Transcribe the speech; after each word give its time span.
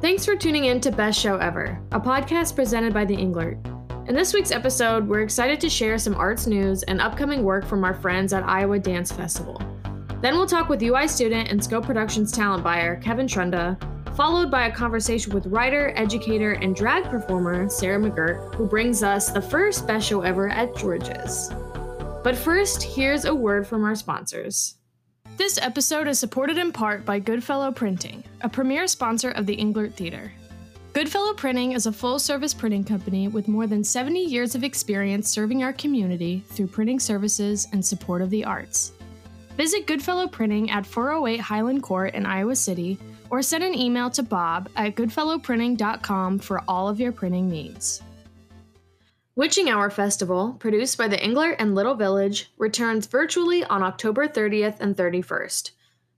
Thanks 0.00 0.24
for 0.24 0.36
tuning 0.36 0.66
in 0.66 0.80
to 0.82 0.92
Best 0.92 1.18
Show 1.18 1.38
Ever, 1.38 1.76
a 1.90 1.98
podcast 1.98 2.54
presented 2.54 2.94
by 2.94 3.04
The 3.04 3.16
Englert. 3.16 3.58
In 4.08 4.14
this 4.14 4.32
week's 4.32 4.52
episode, 4.52 5.08
we're 5.08 5.22
excited 5.22 5.60
to 5.60 5.68
share 5.68 5.98
some 5.98 6.14
arts 6.14 6.46
news 6.46 6.84
and 6.84 7.00
upcoming 7.00 7.42
work 7.42 7.66
from 7.66 7.82
our 7.82 7.94
friends 7.94 8.32
at 8.32 8.44
Iowa 8.44 8.78
Dance 8.78 9.10
Festival. 9.10 9.60
Then 10.22 10.36
we'll 10.36 10.46
talk 10.46 10.68
with 10.68 10.84
UI 10.84 11.08
student 11.08 11.50
and 11.50 11.62
Scope 11.62 11.84
Productions 11.84 12.30
talent 12.30 12.62
buyer 12.62 12.94
Kevin 13.00 13.26
Trunda, 13.26 13.76
followed 14.14 14.52
by 14.52 14.68
a 14.68 14.72
conversation 14.72 15.34
with 15.34 15.46
writer, 15.46 15.92
educator, 15.96 16.52
and 16.52 16.76
drag 16.76 17.02
performer 17.10 17.68
Sarah 17.68 17.98
McGirt, 17.98 18.54
who 18.54 18.68
brings 18.68 19.02
us 19.02 19.32
the 19.32 19.42
first 19.42 19.84
Best 19.88 20.06
Show 20.06 20.20
Ever 20.20 20.48
at 20.48 20.76
George's. 20.76 21.50
But 22.22 22.36
first, 22.36 22.84
here's 22.84 23.24
a 23.24 23.34
word 23.34 23.66
from 23.66 23.82
our 23.82 23.96
sponsors. 23.96 24.77
This 25.38 25.56
episode 25.62 26.08
is 26.08 26.18
supported 26.18 26.58
in 26.58 26.72
part 26.72 27.04
by 27.04 27.20
Goodfellow 27.20 27.70
Printing, 27.70 28.24
a 28.40 28.48
premier 28.48 28.88
sponsor 28.88 29.30
of 29.30 29.46
the 29.46 29.56
Englert 29.56 29.94
Theater. 29.94 30.32
Goodfellow 30.94 31.32
Printing 31.32 31.72
is 31.72 31.86
a 31.86 31.92
full 31.92 32.18
service 32.18 32.52
printing 32.52 32.82
company 32.82 33.28
with 33.28 33.46
more 33.46 33.68
than 33.68 33.84
70 33.84 34.18
years 34.18 34.56
of 34.56 34.64
experience 34.64 35.30
serving 35.30 35.62
our 35.62 35.72
community 35.72 36.42
through 36.48 36.66
printing 36.66 36.98
services 36.98 37.68
and 37.72 37.86
support 37.86 38.20
of 38.20 38.30
the 38.30 38.44
arts. 38.44 38.90
Visit 39.56 39.86
Goodfellow 39.86 40.26
Printing 40.26 40.72
at 40.72 40.84
408 40.84 41.38
Highland 41.38 41.84
Court 41.84 42.14
in 42.14 42.26
Iowa 42.26 42.56
City 42.56 42.98
or 43.30 43.40
send 43.40 43.62
an 43.62 43.76
email 43.76 44.10
to 44.10 44.24
Bob 44.24 44.68
at 44.74 44.96
goodfellowprinting.com 44.96 46.40
for 46.40 46.64
all 46.66 46.88
of 46.88 46.98
your 46.98 47.12
printing 47.12 47.48
needs. 47.48 48.02
Witching 49.38 49.70
Hour 49.70 49.88
Festival, 49.88 50.54
produced 50.58 50.98
by 50.98 51.06
the 51.06 51.16
Englert 51.16 51.54
and 51.60 51.72
Little 51.72 51.94
Village, 51.94 52.52
returns 52.58 53.06
virtually 53.06 53.62
on 53.62 53.84
October 53.84 54.26
30th 54.26 54.80
and 54.80 54.96
31st. 54.96 55.70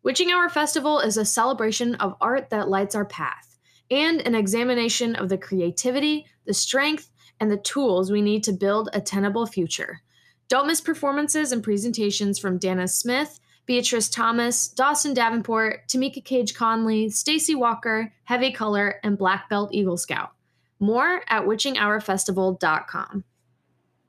Witching 0.02 0.33
Hour 0.33 0.48
Festival 0.48 1.01
is 1.01 1.19
a 1.19 1.27
celebration 1.27 1.97
of 1.97 2.16
art 2.23 2.48
that 2.48 2.70
lights 2.70 2.95
our 2.95 3.05
path 3.05 3.59
and 3.91 4.23
an 4.23 4.34
examination 4.34 5.14
of 5.16 5.28
the 5.28 5.37
creativity, 5.37 6.25
the 6.47 6.55
strength, 6.55 7.11
and 7.41 7.51
the 7.51 7.59
tools 7.59 8.11
we 8.11 8.22
need 8.22 8.42
to 8.44 8.55
build 8.55 8.89
a 8.94 9.03
tenable 9.03 9.44
future. 9.44 10.00
Don't 10.48 10.66
miss 10.66 10.81
performances 10.81 11.53
and 11.53 11.62
presentations 11.62 12.39
from 12.39 12.56
Dana 12.56 12.89
Smith, 12.89 13.39
Beatrice 13.66 14.09
Thomas, 14.09 14.66
Dawson 14.66 15.12
Davenport, 15.12 15.87
Tameka 15.89 16.25
Cage 16.25 16.55
Conley, 16.55 17.11
Stacy 17.11 17.55
Walker, 17.55 18.14
Heavy 18.25 18.50
Color, 18.50 18.98
and 19.05 19.19
Black 19.19 19.50
Belt 19.50 19.75
Eagle 19.75 19.98
Scout. 19.98 20.31
More 20.81 21.23
at 21.28 21.45
witchinghourfestival.com. 21.45 23.25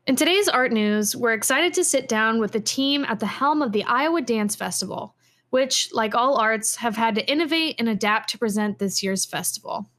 In 0.07 0.15
today's 0.15 0.47
art 0.47 0.71
news, 0.71 1.15
we're 1.15 1.33
excited 1.33 1.73
to 1.75 1.83
sit 1.83 2.07
down 2.07 2.39
with 2.39 2.53
the 2.53 2.59
team 2.59 3.05
at 3.05 3.19
the 3.19 3.27
helm 3.27 3.61
of 3.61 3.71
the 3.71 3.83
Iowa 3.83 4.21
Dance 4.21 4.55
Festival, 4.55 5.15
which, 5.51 5.89
like 5.93 6.15
all 6.15 6.37
arts, 6.37 6.77
have 6.77 6.95
had 6.95 7.15
to 7.15 7.31
innovate 7.31 7.75
and 7.77 7.87
adapt 7.87 8.31
to 8.31 8.39
present 8.39 8.79
this 8.79 9.03
year's 9.03 9.25
festival. 9.25 9.89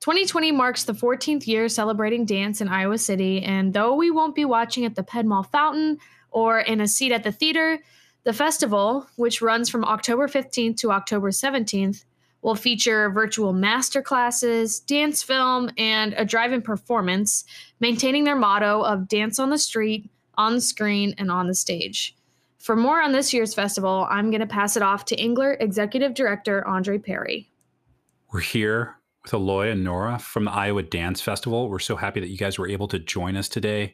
2020 0.00 0.52
marks 0.52 0.84
the 0.84 0.92
14th 0.92 1.46
year 1.46 1.68
celebrating 1.68 2.24
dance 2.24 2.60
in 2.60 2.68
Iowa 2.68 2.98
City, 2.98 3.42
and 3.42 3.72
though 3.72 3.94
we 3.94 4.10
won't 4.10 4.34
be 4.34 4.44
watching 4.44 4.84
at 4.84 4.94
the 4.94 5.02
Ped 5.02 5.26
Mall 5.26 5.42
Fountain 5.42 5.98
or 6.30 6.60
in 6.60 6.80
a 6.80 6.88
seat 6.88 7.12
at 7.12 7.22
the 7.22 7.32
theater, 7.32 7.78
the 8.24 8.32
festival, 8.32 9.06
which 9.16 9.40
runs 9.40 9.68
from 9.68 9.84
October 9.84 10.28
15th 10.28 10.76
to 10.78 10.90
October 10.92 11.30
17th, 11.30 12.04
will 12.46 12.54
feature 12.54 13.10
virtual 13.10 13.52
master 13.52 14.00
classes, 14.00 14.78
dance 14.78 15.20
film, 15.20 15.68
and 15.76 16.14
a 16.16 16.24
drive 16.24 16.52
in 16.52 16.62
performance, 16.62 17.44
maintaining 17.80 18.22
their 18.22 18.36
motto 18.36 18.82
of 18.82 19.08
dance 19.08 19.40
on 19.40 19.50
the 19.50 19.58
street, 19.58 20.08
on 20.36 20.54
the 20.54 20.60
screen, 20.60 21.12
and 21.18 21.28
on 21.28 21.48
the 21.48 21.54
stage. 21.56 22.14
For 22.58 22.76
more 22.76 23.02
on 23.02 23.10
this 23.10 23.34
year's 23.34 23.52
festival, 23.52 24.06
I'm 24.08 24.30
going 24.30 24.42
to 24.42 24.46
pass 24.46 24.76
it 24.76 24.82
off 24.84 25.06
to 25.06 25.16
Englert 25.16 25.56
Executive 25.60 26.14
Director 26.14 26.64
Andre 26.68 26.98
Perry. 26.98 27.50
We're 28.32 28.40
here 28.40 28.94
with 29.24 29.34
Eloy 29.34 29.72
and 29.72 29.82
Nora 29.82 30.20
from 30.20 30.44
the 30.44 30.52
Iowa 30.52 30.84
Dance 30.84 31.20
Festival. 31.20 31.68
We're 31.68 31.80
so 31.80 31.96
happy 31.96 32.20
that 32.20 32.28
you 32.28 32.38
guys 32.38 32.60
were 32.60 32.68
able 32.68 32.86
to 32.88 33.00
join 33.00 33.36
us 33.36 33.48
today. 33.48 33.92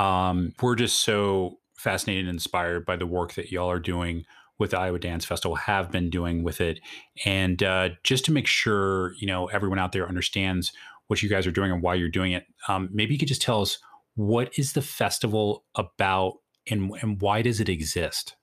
Um, 0.00 0.52
we're 0.60 0.74
just 0.74 1.02
so 1.02 1.60
fascinated 1.76 2.24
and 2.24 2.34
inspired 2.34 2.86
by 2.86 2.96
the 2.96 3.06
work 3.06 3.34
that 3.34 3.52
y'all 3.52 3.70
are 3.70 3.78
doing 3.78 4.24
with 4.58 4.70
the 4.70 4.78
Iowa 4.78 4.98
Dance 4.98 5.24
Festival 5.24 5.56
have 5.56 5.90
been 5.90 6.10
doing 6.10 6.42
with 6.42 6.60
it. 6.60 6.80
And 7.24 7.62
uh, 7.62 7.90
just 8.02 8.24
to 8.26 8.32
make 8.32 8.46
sure, 8.46 9.14
you 9.18 9.26
know, 9.26 9.46
everyone 9.46 9.78
out 9.78 9.92
there 9.92 10.08
understands 10.08 10.72
what 11.08 11.22
you 11.22 11.28
guys 11.28 11.46
are 11.46 11.52
doing 11.52 11.70
and 11.70 11.82
why 11.82 11.94
you're 11.94 12.08
doing 12.08 12.32
it, 12.32 12.46
um, 12.68 12.88
maybe 12.92 13.12
you 13.12 13.18
could 13.18 13.28
just 13.28 13.42
tell 13.42 13.62
us 13.62 13.78
what 14.14 14.56
is 14.56 14.72
the 14.72 14.82
festival 14.82 15.64
about 15.74 16.34
and, 16.70 16.92
and 17.02 17.20
why 17.20 17.42
does 17.42 17.60
it 17.60 17.68
exist? 17.68 18.36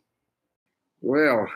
Well, 1.01 1.47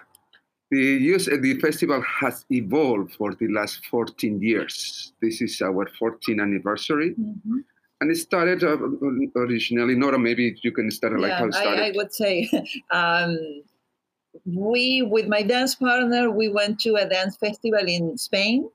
the, 0.71 0.77
use, 0.77 1.25
the 1.25 1.59
festival 1.59 2.01
has 2.01 2.45
evolved 2.49 3.13
for 3.15 3.35
the 3.35 3.47
last 3.49 3.85
14 3.85 4.41
years. 4.41 5.13
This 5.21 5.41
is 5.41 5.61
our 5.61 5.87
14th 6.01 6.41
anniversary. 6.41 7.11
Mm-hmm. 7.11 7.59
And 8.01 8.11
it 8.11 8.17
started 8.17 8.63
uh, 8.63 8.77
originally, 9.37 9.95
Nora, 9.95 10.19
maybe 10.19 10.57
you 10.63 10.71
can 10.71 10.91
start 10.91 11.19
like 11.19 11.31
how 11.31 11.45
it 11.45 11.53
started. 11.53 11.81
I, 11.81 11.87
I 11.87 11.91
would 11.95 12.13
say 12.13 12.49
um, 12.91 13.37
we, 14.45 15.01
with 15.01 15.27
my 15.27 15.41
dance 15.41 15.75
partner, 15.75 16.31
we 16.31 16.49
went 16.49 16.79
to 16.81 16.95
a 16.95 17.07
dance 17.07 17.37
festival 17.37 17.87
in 17.87 18.17
Spain, 18.17 18.69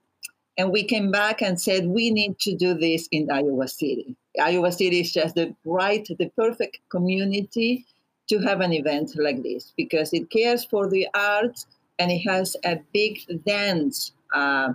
and 0.57 0.71
we 0.73 0.85
came 0.85 1.11
back 1.11 1.43
and 1.43 1.61
said 1.61 1.87
we 1.87 2.11
need 2.11 2.39
to 2.41 2.55
do 2.55 2.75
this 2.75 3.09
in 3.13 3.31
Iowa 3.31 3.69
City. 3.69 4.17
Iowa 4.41 4.73
City 4.73 5.01
is 5.01 5.13
just 5.13 5.35
the 5.35 5.55
right, 5.65 6.07
the 6.19 6.31
perfect 6.37 6.79
community 6.91 7.87
to 8.29 8.39
have 8.39 8.61
an 8.61 8.73
event 8.73 9.13
like 9.17 9.43
this 9.43 9.73
because 9.77 10.13
it 10.13 10.31
cares 10.31 10.65
for 10.65 10.89
the 10.89 11.09
arts 11.15 11.67
and 11.99 12.11
it 12.11 12.21
has 12.21 12.57
a 12.65 12.79
big 12.93 13.19
dance 13.45 14.13
uh, 14.35 14.73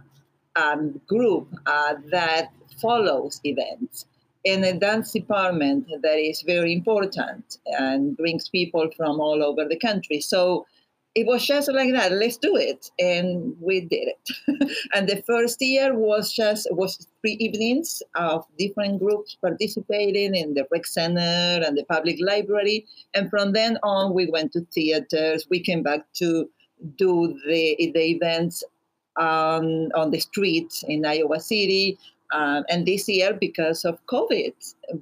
um, 0.55 0.99
group 1.07 1.47
uh, 1.65 1.95
that 2.11 2.51
follows 2.81 3.39
events 3.43 4.05
and 4.45 4.63
a 4.63 4.73
dance 4.73 5.11
department 5.11 5.87
that 6.01 6.19
is 6.19 6.41
very 6.41 6.71
important 6.71 7.57
and 7.65 8.15
brings 8.15 8.47
people 8.49 8.89
from 8.95 9.19
all 9.19 9.43
over 9.43 9.65
the 9.65 9.77
country. 9.77 10.19
So 10.19 10.67
it 11.15 11.25
was 11.25 11.45
just 11.45 11.71
like 11.71 11.93
that 11.93 12.11
let's 12.11 12.35
do 12.37 12.57
it 12.57 12.91
and 12.99 13.55
we 13.61 13.79
did 13.79 14.09
it. 14.09 14.69
And 14.93 15.07
the 15.07 15.23
first 15.25 15.61
year 15.61 15.95
was 15.95 16.31
just 16.31 16.67
was 16.71 17.07
three 17.21 17.37
evenings 17.39 18.03
of 18.15 18.45
different 18.59 18.99
groups 18.99 19.37
participating 19.41 20.35
in 20.35 20.53
the 20.53 20.67
rec 20.71 20.85
center 20.85 21.63
and 21.65 21.77
the 21.77 21.85
public 21.85 22.17
library 22.19 22.85
and 23.13 23.29
from 23.29 23.53
then 23.53 23.77
on 23.81 24.13
we 24.13 24.29
went 24.29 24.51
to 24.53 24.67
theaters. 24.73 25.47
We 25.49 25.61
came 25.61 25.83
back 25.83 26.01
to 26.15 26.49
do 26.97 27.39
the, 27.47 27.91
the 27.93 28.05
events 28.11 28.63
um, 29.17 29.89
on 29.95 30.11
the 30.11 30.19
streets 30.19 30.83
in 30.87 31.05
iowa 31.05 31.39
city 31.39 31.97
um, 32.33 32.65
and 32.69 32.85
this 32.85 33.07
year 33.07 33.33
because 33.33 33.85
of 33.85 33.97
covid 34.07 34.53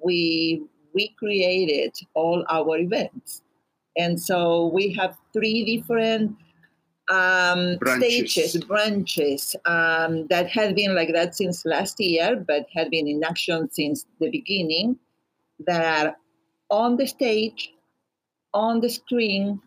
we 0.04 0.62
recreated 0.94 1.96
all 2.14 2.46
our 2.50 2.78
events 2.78 3.43
and 3.98 4.20
so 4.20 4.68
we 4.68 4.94
have 4.94 5.18
three 5.34 5.78
different 5.78 6.36
um, 7.10 7.78
branches. 7.78 8.32
stages, 8.32 8.64
branches 8.66 9.56
um, 9.66 10.28
that 10.28 10.48
have 10.50 10.76
been 10.76 10.96
like 10.96 11.14
that 11.14 11.36
since 11.36 11.66
last 11.66 12.00
year, 12.00 12.44
but 12.48 12.66
have 12.74 12.90
been 12.90 13.08
in 13.08 13.24
action 13.24 13.70
since 13.72 14.06
the 14.20 14.30
beginning, 14.30 14.98
that 15.66 16.08
are 16.08 16.16
on 16.70 16.98
the 16.98 17.06
stage, 17.06 17.74
on 18.54 18.80
the 18.80 18.90
screen, 18.90 19.62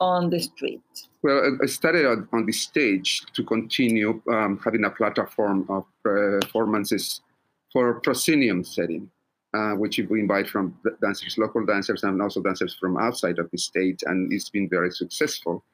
on 0.00 0.30
the 0.30 0.40
street. 0.40 0.82
Well, 1.22 1.58
I 1.62 1.66
started 1.66 2.06
on, 2.06 2.28
on 2.32 2.46
the 2.46 2.52
stage 2.52 3.22
to 3.34 3.42
continue 3.42 4.22
um, 4.30 4.60
having 4.64 4.84
a 4.84 4.90
platform 4.90 5.66
of 5.68 5.84
performances 6.02 7.20
for 7.72 8.00
proscenium 8.00 8.64
setting 8.64 9.10
uh, 9.54 9.72
which 9.72 9.98
we 10.10 10.20
invite 10.20 10.48
from 10.48 10.76
dancers, 11.00 11.38
local 11.38 11.64
dancers, 11.64 12.02
and 12.04 12.20
also 12.20 12.42
dancers 12.42 12.74
from 12.74 12.98
outside 12.98 13.38
of 13.38 13.50
the 13.50 13.58
state, 13.58 14.02
and 14.06 14.32
it's 14.32 14.50
been 14.50 14.68
very 14.68 14.90
successful. 14.90 15.64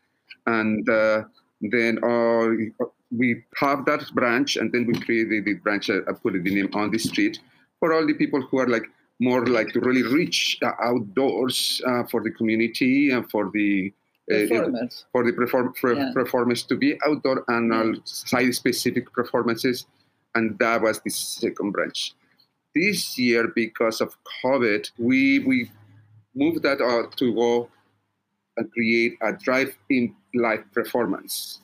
And 0.47 0.89
uh, 0.89 1.25
then 1.61 1.99
uh, 2.05 2.85
we 3.11 3.43
have 3.57 3.85
that 3.87 4.05
branch, 4.15 4.57
and 4.57 4.71
then 4.73 4.87
we 4.87 4.95
create 5.01 5.29
the, 5.29 5.55
branch, 5.55 5.91
uh, 5.91 6.01
put 6.23 6.35
the 6.35 6.41
name 6.41 6.71
on 6.75 6.91
the 6.91 6.99
street 6.99 7.41
for 7.81 7.93
all 7.93 8.07
the 8.07 8.15
people 8.15 8.41
who 8.43 8.59
are 8.59 8.69
like 8.69 8.85
more 9.21 9.47
like 9.47 9.69
to 9.69 9.81
really 9.81 10.03
reach 10.03 10.59
uh, 10.63 10.73
outdoors 10.83 11.81
uh, 11.87 12.05
for 12.05 12.23
the 12.23 12.31
community 12.31 13.11
and 13.11 13.31
for 13.31 13.51
the 13.53 13.93
performance. 14.29 15.05
for 15.13 15.25
the 15.25 15.33
perform- 15.33 15.75
yeah. 15.85 16.11
performance 16.13 16.63
to 16.63 16.77
be 16.77 16.99
outdoor 17.07 17.45
and 17.49 17.73
yeah. 17.73 18.01
site 18.05 18.55
specific 18.55 19.13
performances, 19.13 19.87
and 20.35 20.59
that 20.59 20.81
was 20.81 21.01
the 21.01 21.11
second 21.11 21.73
branch 21.73 22.15
this 22.75 23.19
year, 23.19 23.49
because 23.55 24.01
of 24.01 24.17
COVID, 24.45 24.91
we 24.99 25.41
we 25.41 25.71
moved 26.35 26.63
that 26.63 26.81
out 26.81 27.17
to 27.19 27.35
go 27.35 27.69
and 28.57 28.71
create 28.73 29.15
a 29.23 29.33
drive-in 29.33 30.15
live 30.35 30.65
performance 30.73 31.61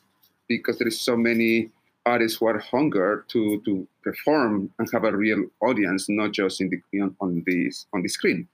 because 0.48 0.78
there 0.78 0.88
is 0.88 1.00
so 1.00 1.16
many 1.16 1.70
artists 2.06 2.38
who 2.38 2.46
are 2.46 2.58
hunger 2.58 3.24
to 3.28 3.60
to 3.64 3.86
perform 4.02 4.70
and 4.78 4.88
have 4.92 5.04
a 5.04 5.16
real 5.16 5.44
audience, 5.60 6.08
not 6.08 6.32
just 6.32 6.60
in 6.60 6.70
the 6.70 6.80
on 7.20 7.42
the 7.46 7.72
on 7.92 8.02
the 8.02 8.08
screen. 8.08 8.48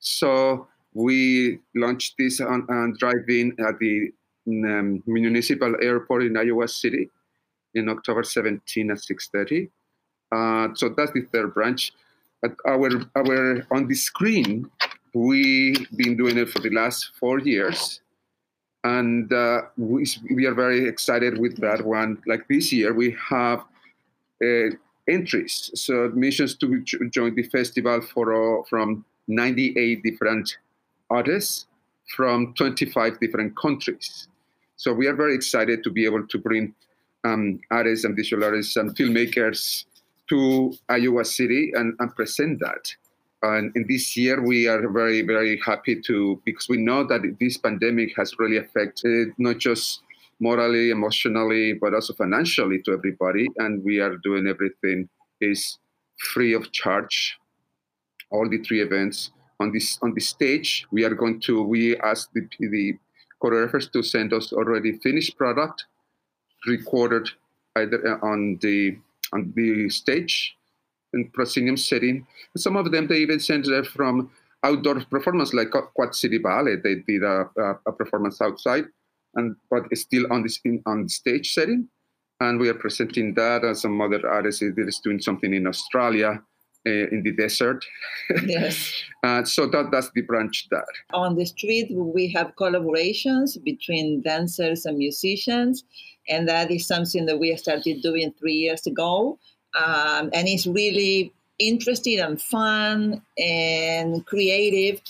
So 0.00 0.66
we 0.94 1.58
launched 1.74 2.14
this 2.18 2.40
on, 2.40 2.66
on 2.68 2.94
drive-in 2.98 3.56
at 3.60 3.78
the 3.78 4.12
um, 4.48 5.02
municipal 5.06 5.74
airport 5.82 6.24
in 6.24 6.36
Iowa 6.36 6.68
City, 6.68 7.10
in 7.74 7.88
October 7.88 8.22
17 8.22 8.90
at 8.90 8.98
6:30. 8.98 9.70
Uh, 10.30 10.68
so 10.74 10.88
that's 10.90 11.12
the 11.12 11.22
third 11.32 11.54
branch. 11.54 11.92
Our 12.66 12.90
our 13.16 13.66
on 13.70 13.88
the 13.88 13.94
screen, 13.94 14.70
we've 15.14 15.90
been 15.96 16.16
doing 16.16 16.38
it 16.38 16.50
for 16.50 16.60
the 16.60 16.70
last 16.70 17.10
four 17.18 17.40
years, 17.40 18.00
and 18.84 19.32
uh, 19.32 19.62
we, 19.76 20.06
we 20.34 20.46
are 20.46 20.54
very 20.54 20.86
excited 20.86 21.38
with 21.38 21.56
that 21.60 21.84
one. 21.84 22.22
Like 22.26 22.46
this 22.48 22.72
year, 22.72 22.94
we 22.94 23.16
have 23.28 23.64
uh, 24.44 24.70
entries, 25.08 25.70
so 25.74 26.04
admissions 26.04 26.54
to 26.58 26.84
join 27.10 27.34
the 27.34 27.42
festival 27.44 28.00
for 28.00 28.60
uh, 28.60 28.62
from 28.68 29.04
98 29.26 30.02
different 30.02 30.58
artists 31.10 31.66
from 32.14 32.54
25 32.54 33.20
different 33.20 33.56
countries. 33.56 34.28
So 34.76 34.92
we 34.92 35.06
are 35.06 35.14
very 35.14 35.34
excited 35.34 35.82
to 35.84 35.90
be 35.90 36.04
able 36.04 36.26
to 36.26 36.38
bring 36.38 36.74
um, 37.24 37.60
artists 37.70 38.04
and 38.04 38.16
visual 38.16 38.44
artists 38.44 38.76
and 38.76 38.96
filmmakers 38.96 39.84
to 40.28 40.72
Iowa 40.88 41.24
City 41.24 41.72
and, 41.74 41.94
and 41.98 42.14
present 42.14 42.60
that. 42.60 42.94
And 43.42 43.70
in 43.76 43.86
this 43.88 44.16
year, 44.16 44.42
we 44.42 44.66
are 44.66 44.88
very, 44.88 45.22
very 45.22 45.60
happy 45.64 46.00
to, 46.02 46.40
because 46.44 46.68
we 46.68 46.76
know 46.76 47.04
that 47.04 47.22
this 47.38 47.56
pandemic 47.56 48.16
has 48.16 48.34
really 48.38 48.56
affected 48.56 49.28
not 49.38 49.58
just 49.58 50.02
morally, 50.40 50.90
emotionally, 50.90 51.74
but 51.74 51.94
also 51.94 52.14
financially 52.14 52.82
to 52.82 52.92
everybody. 52.92 53.48
And 53.58 53.84
we 53.84 54.00
are 54.00 54.16
doing 54.16 54.46
everything 54.48 55.08
is 55.40 55.78
free 56.32 56.52
of 56.52 56.72
charge. 56.72 57.38
All 58.30 58.48
the 58.48 58.58
three 58.58 58.82
events 58.82 59.30
on 59.60 59.72
this 59.72 59.98
on 60.02 60.14
the 60.14 60.20
stage, 60.20 60.86
we 60.90 61.04
are 61.04 61.14
going 61.14 61.40
to 61.40 61.62
we 61.62 61.96
ask 61.98 62.30
the 62.32 62.46
the 62.58 62.94
choreographers 63.42 63.90
to 63.92 64.02
send 64.02 64.32
us 64.32 64.52
already 64.52 64.98
finished 64.98 65.36
product, 65.36 65.86
recorded 66.66 67.28
either 67.76 68.06
uh, 68.06 68.26
on 68.26 68.58
the 68.60 68.98
on 69.32 69.52
the 69.56 69.88
stage 69.88 70.54
in 71.14 71.30
proscenium 71.30 71.76
setting. 71.76 72.26
Some 72.56 72.76
of 72.76 72.90
them 72.92 73.06
they 73.06 73.18
even 73.18 73.40
sent 73.40 73.66
it 73.66 73.86
from 73.86 74.30
outdoor 74.64 75.00
performance, 75.04 75.54
like 75.54 75.70
Quad 75.70 76.14
City 76.14 76.38
Ballet. 76.38 76.76
They 76.76 76.96
did 77.06 77.22
a, 77.22 77.48
a, 77.56 77.74
a 77.86 77.92
performance 77.92 78.40
outside, 78.40 78.84
and 79.34 79.56
but 79.70 79.84
still 79.96 80.30
on 80.32 80.42
this 80.42 80.60
in, 80.64 80.82
on 80.86 81.04
the 81.04 81.08
stage 81.08 81.52
setting. 81.54 81.88
And 82.40 82.60
we 82.60 82.68
are 82.68 82.74
presenting 82.74 83.34
that, 83.34 83.64
and 83.64 83.76
some 83.76 84.00
other 84.00 84.28
artists 84.28 84.62
is 84.62 85.00
doing 85.02 85.20
something 85.20 85.52
in 85.52 85.66
Australia. 85.66 86.42
Uh, 86.86 87.08
in 87.10 87.22
the 87.24 87.32
desert. 87.32 87.84
Yes. 88.46 88.94
uh, 89.24 89.44
so 89.44 89.66
that, 89.66 89.90
that's 89.90 90.10
the 90.14 90.22
branch 90.22 90.68
there. 90.70 90.86
On 91.12 91.34
the 91.34 91.44
street, 91.44 91.88
we 91.90 92.30
have 92.30 92.54
collaborations 92.54 93.62
between 93.62 94.22
dancers 94.22 94.86
and 94.86 94.96
musicians, 94.96 95.84
and 96.28 96.48
that 96.48 96.70
is 96.70 96.86
something 96.86 97.26
that 97.26 97.38
we 97.38 97.56
started 97.56 98.02
doing 98.02 98.32
three 98.38 98.54
years 98.54 98.86
ago. 98.86 99.38
Um, 99.78 100.30
and 100.32 100.48
it's 100.48 100.66
really 100.66 101.32
interesting 101.58 102.20
and 102.20 102.40
fun 102.40 103.22
and 103.36 104.24
creative, 104.26 105.00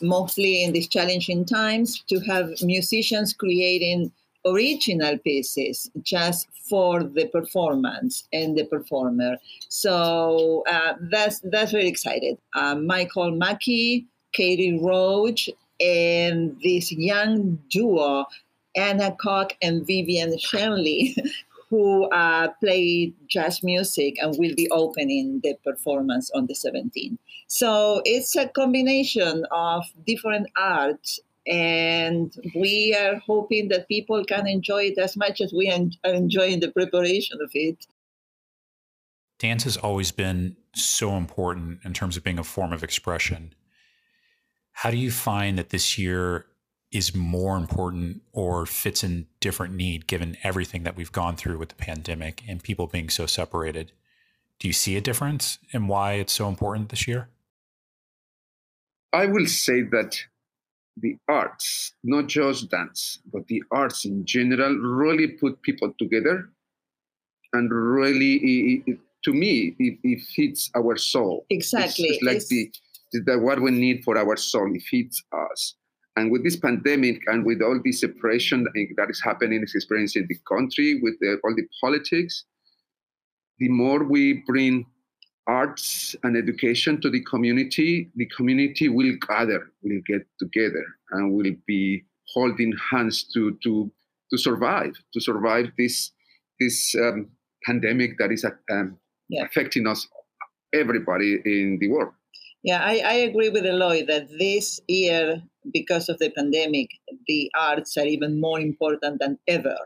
mostly 0.00 0.62
in 0.62 0.72
these 0.72 0.88
challenging 0.88 1.44
times, 1.44 2.02
to 2.08 2.20
have 2.20 2.50
musicians 2.62 3.32
creating 3.32 4.12
original 4.46 5.16
pieces 5.18 5.90
just 6.02 6.48
for 6.68 7.02
the 7.02 7.26
performance 7.28 8.24
and 8.32 8.56
the 8.56 8.64
performer. 8.64 9.36
So 9.68 10.64
uh, 10.68 10.94
that's 11.10 11.40
that's 11.40 11.72
very 11.72 11.88
excited. 11.88 12.38
Uh, 12.54 12.74
Michael 12.74 13.30
Mackey, 13.30 14.06
Katie 14.32 14.78
Roach, 14.78 15.48
and 15.80 16.56
this 16.62 16.92
young 16.92 17.58
duo, 17.70 18.26
Anna 18.76 19.16
Koch 19.20 19.52
and 19.62 19.86
Vivian 19.86 20.36
Shenley, 20.36 21.16
who 21.70 22.04
uh, 22.10 22.48
play 22.60 23.12
jazz 23.28 23.62
music 23.62 24.16
and 24.20 24.36
will 24.38 24.54
be 24.54 24.68
opening 24.70 25.40
the 25.42 25.54
performance 25.64 26.30
on 26.34 26.46
the 26.46 26.54
17th. 26.54 27.18
So 27.46 28.02
it's 28.04 28.36
a 28.36 28.48
combination 28.48 29.44
of 29.50 29.84
different 30.06 30.48
arts 30.56 31.20
and 31.46 32.34
we 32.54 32.96
are 32.98 33.16
hoping 33.16 33.68
that 33.68 33.88
people 33.88 34.24
can 34.24 34.46
enjoy 34.46 34.84
it 34.84 34.98
as 34.98 35.16
much 35.16 35.40
as 35.40 35.52
we 35.52 35.70
are 35.70 36.14
enjoying 36.14 36.60
the 36.60 36.70
preparation 36.70 37.38
of 37.42 37.50
it. 37.54 37.86
Dance 39.38 39.64
has 39.64 39.76
always 39.76 40.10
been 40.10 40.56
so 40.74 41.16
important 41.16 41.80
in 41.84 41.92
terms 41.92 42.16
of 42.16 42.24
being 42.24 42.38
a 42.38 42.44
form 42.44 42.72
of 42.72 42.82
expression. 42.82 43.54
How 44.72 44.90
do 44.90 44.96
you 44.96 45.10
find 45.10 45.58
that 45.58 45.70
this 45.70 45.98
year 45.98 46.46
is 46.94 47.14
more 47.14 47.56
important 47.56 48.22
or 48.32 48.64
fits 48.64 49.02
in 49.02 49.26
different 49.40 49.74
need 49.74 50.06
given 50.06 50.36
everything 50.44 50.84
that 50.84 50.96
we've 50.96 51.10
gone 51.10 51.34
through 51.34 51.58
with 51.58 51.68
the 51.68 51.74
pandemic 51.74 52.44
and 52.48 52.62
people 52.62 52.86
being 52.86 53.10
so 53.10 53.26
separated? 53.26 53.90
Do 54.60 54.68
you 54.68 54.72
see 54.72 54.96
a 54.96 55.00
difference 55.00 55.58
in 55.72 55.88
why 55.88 56.12
it's 56.12 56.32
so 56.32 56.48
important 56.48 56.90
this 56.90 57.08
year? 57.08 57.28
I 59.12 59.26
will 59.26 59.46
say 59.46 59.82
that 59.82 60.16
the 60.96 61.16
arts, 61.28 61.92
not 62.04 62.28
just 62.28 62.70
dance, 62.70 63.18
but 63.32 63.48
the 63.48 63.64
arts 63.72 64.04
in 64.04 64.24
general, 64.24 64.76
really 64.76 65.26
put 65.26 65.60
people 65.62 65.92
together. 65.98 66.48
And 67.52 67.72
really, 67.72 68.82
it, 68.86 68.98
to 69.24 69.32
me, 69.32 69.74
it, 69.80 69.98
it, 70.04 70.20
fits 70.20 70.70
our 70.76 70.96
soul. 70.96 71.44
Exactly. 71.50 72.06
It's, 72.06 72.16
it's 72.18 72.22
like 72.22 72.36
it's... 72.36 72.48
The, 73.12 73.20
the 73.20 73.38
what 73.38 73.60
we 73.60 73.72
need 73.72 74.04
for 74.04 74.16
our 74.16 74.36
soul. 74.36 74.72
It 74.74 74.82
fits 74.82 75.22
us. 75.32 75.74
And 76.16 76.30
with 76.30 76.44
this 76.44 76.56
pandemic 76.56 77.22
and 77.26 77.44
with 77.44 77.60
all 77.60 77.80
this 77.84 78.00
separation 78.00 78.64
that 78.96 79.10
is 79.10 79.20
happening, 79.22 79.62
is 79.62 79.74
experiencing 79.74 80.26
the 80.28 80.38
country, 80.48 81.00
with 81.02 81.14
the, 81.20 81.38
all 81.42 81.54
the 81.54 81.66
politics, 81.80 82.44
the 83.58 83.68
more 83.68 84.04
we 84.04 84.44
bring 84.46 84.86
arts 85.46 86.16
and 86.22 86.36
education 86.36 87.00
to 87.00 87.10
the 87.10 87.22
community, 87.24 88.10
the 88.14 88.26
community 88.26 88.88
will 88.88 89.14
gather, 89.28 89.70
will 89.82 90.00
get 90.06 90.26
together, 90.38 90.84
and 91.10 91.32
will 91.32 91.52
be 91.66 92.04
holding 92.32 92.72
hands 92.90 93.24
to 93.34 93.58
to 93.62 93.90
to 94.30 94.38
survive, 94.38 94.94
to 95.12 95.20
survive 95.20 95.66
this 95.76 96.12
this 96.60 96.94
um, 96.94 97.28
pandemic 97.64 98.18
that 98.18 98.32
is 98.32 98.44
um, 98.70 98.98
yeah. 99.28 99.44
affecting 99.44 99.86
us, 99.86 100.08
everybody 100.72 101.40
in 101.44 101.78
the 101.80 101.88
world. 101.88 102.12
Yeah, 102.64 102.80
I, 102.82 103.02
I 103.04 103.14
agree 103.14 103.50
with 103.50 103.66
Eloy 103.66 104.06
that 104.06 104.28
this 104.38 104.80
year, 104.88 105.42
because 105.72 106.08
of 106.08 106.18
the 106.18 106.30
pandemic, 106.30 106.90
the 107.28 107.50
arts 107.58 107.96
are 107.98 108.06
even 108.06 108.40
more 108.40 108.60
important 108.60 109.20
than 109.20 109.38
ever 109.46 109.76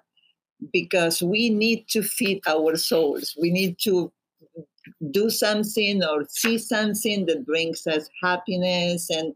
because 0.72 1.22
we 1.22 1.50
need 1.50 1.88
to 1.90 2.02
feed 2.02 2.40
our 2.48 2.76
souls. 2.76 3.36
We 3.40 3.50
need 3.50 3.78
to 3.84 4.12
do 5.10 5.30
something 5.30 6.02
or 6.04 6.26
see 6.30 6.58
something 6.58 7.26
that 7.26 7.46
brings 7.46 7.86
us 7.86 8.08
happiness 8.22 9.10
and 9.10 9.34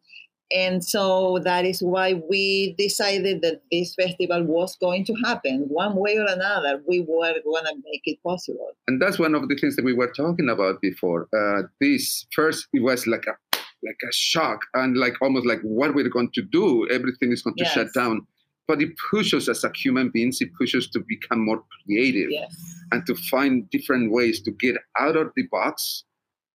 and 0.55 0.85
so 0.85 1.39
that 1.45 1.65
is 1.65 1.81
why 1.81 2.15
we 2.29 2.75
decided 2.77 3.43
that 3.43 3.63
this 3.71 3.95
festival 3.95 4.45
was 4.45 4.77
going 4.77 5.05
to 5.07 5.15
happen. 5.25 5.67
One 5.69 5.97
way 5.97 6.17
or 6.19 6.27
another 6.29 6.83
we 6.87 7.01
were 7.01 7.35
going 7.45 7.65
to 7.65 7.75
make 7.85 8.03
it 8.05 8.23
possible. 8.23 8.73
And 8.87 9.01
that's 9.01 9.19
one 9.19 9.35
of 9.35 9.49
the 9.49 9.57
things 9.57 9.77
that 9.77 9.85
we 9.85 9.95
were 9.95 10.13
talking 10.13 10.49
about 10.49 10.81
before. 10.81 11.29
Uh, 11.35 11.63
this 11.81 12.27
first 12.35 12.69
it 12.73 12.83
was 12.83 13.07
like 13.07 13.25
a 13.27 13.59
like 13.85 13.99
a 14.09 14.13
shock 14.13 14.61
and 14.75 14.97
like 14.97 15.15
almost 15.21 15.47
like 15.47 15.61
what 15.63 15.95
we're 15.95 16.09
going 16.09 16.31
to 16.35 16.43
do. 16.43 16.89
Everything 16.91 17.33
is 17.33 17.43
going 17.43 17.57
to 17.57 17.65
yes. 17.65 17.73
shut 17.73 17.89
down. 17.95 18.27
But 18.69 18.81
it 18.81 18.91
pushes 19.11 19.49
us 19.49 19.65
as 19.65 19.73
human 19.75 20.11
beings 20.11 20.41
it 20.41 20.51
pushes 20.59 20.85
us 20.85 20.91
to 20.93 21.01
become 21.01 21.45
more 21.45 21.63
creative 21.85 22.31
yes. 22.31 22.55
and 22.93 23.05
to 23.07 23.15
find 23.15 23.69
different 23.71 24.13
ways 24.13 24.41
to 24.43 24.51
get 24.53 24.77
out 24.99 25.17
of 25.17 25.33
the 25.37 25.47
box 25.51 26.05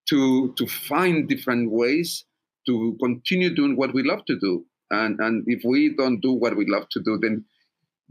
to 0.09 0.53
to 0.57 0.65
find 0.67 1.27
different 1.27 1.69
ways 1.71 2.25
to 2.67 2.97
continue 3.01 3.53
doing 3.53 3.75
what 3.75 3.93
we 3.93 4.03
love 4.03 4.25
to 4.25 4.39
do. 4.39 4.65
And 4.91 5.19
and 5.19 5.43
if 5.47 5.61
we 5.65 5.95
don't 5.95 6.21
do 6.21 6.33
what 6.33 6.55
we 6.55 6.65
love 6.65 6.87
to 6.89 7.01
do 7.01 7.17
then 7.21 7.43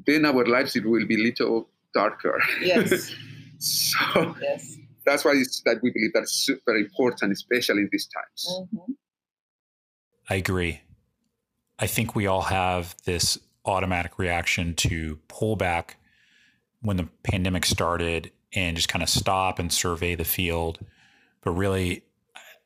then 0.06 0.26
our 0.26 0.44
lives 0.44 0.76
it 0.76 0.84
will 0.84 1.06
be 1.06 1.16
little 1.16 1.68
darker. 1.94 2.40
Yes. 2.60 3.14
So 3.58 4.36
yes. 4.42 4.76
that's 5.06 5.24
why 5.24 5.32
it's 5.34 5.62
that 5.62 5.78
we 5.82 5.90
believe 5.90 6.10
that's 6.12 6.30
super 6.30 6.76
important 6.76 7.32
especially 7.32 7.80
in 7.80 7.88
these 7.90 8.06
times. 8.06 8.46
Mm-hmm. 8.50 8.92
i 10.28 10.34
agree. 10.34 10.82
I 11.78 11.86
think 11.86 12.14
we 12.14 12.26
all 12.26 12.42
have 12.42 12.94
this 13.06 13.38
automatic 13.64 14.18
reaction 14.18 14.74
to 14.74 15.18
pull 15.28 15.56
back 15.56 15.96
when 16.82 16.98
the 16.98 17.08
pandemic 17.22 17.64
started 17.64 18.30
and 18.52 18.76
just 18.76 18.88
kind 18.88 19.02
of 19.02 19.08
stop 19.08 19.58
and 19.58 19.72
survey 19.72 20.14
the 20.14 20.24
field. 20.24 20.78
But 21.42 21.52
really, 21.52 22.04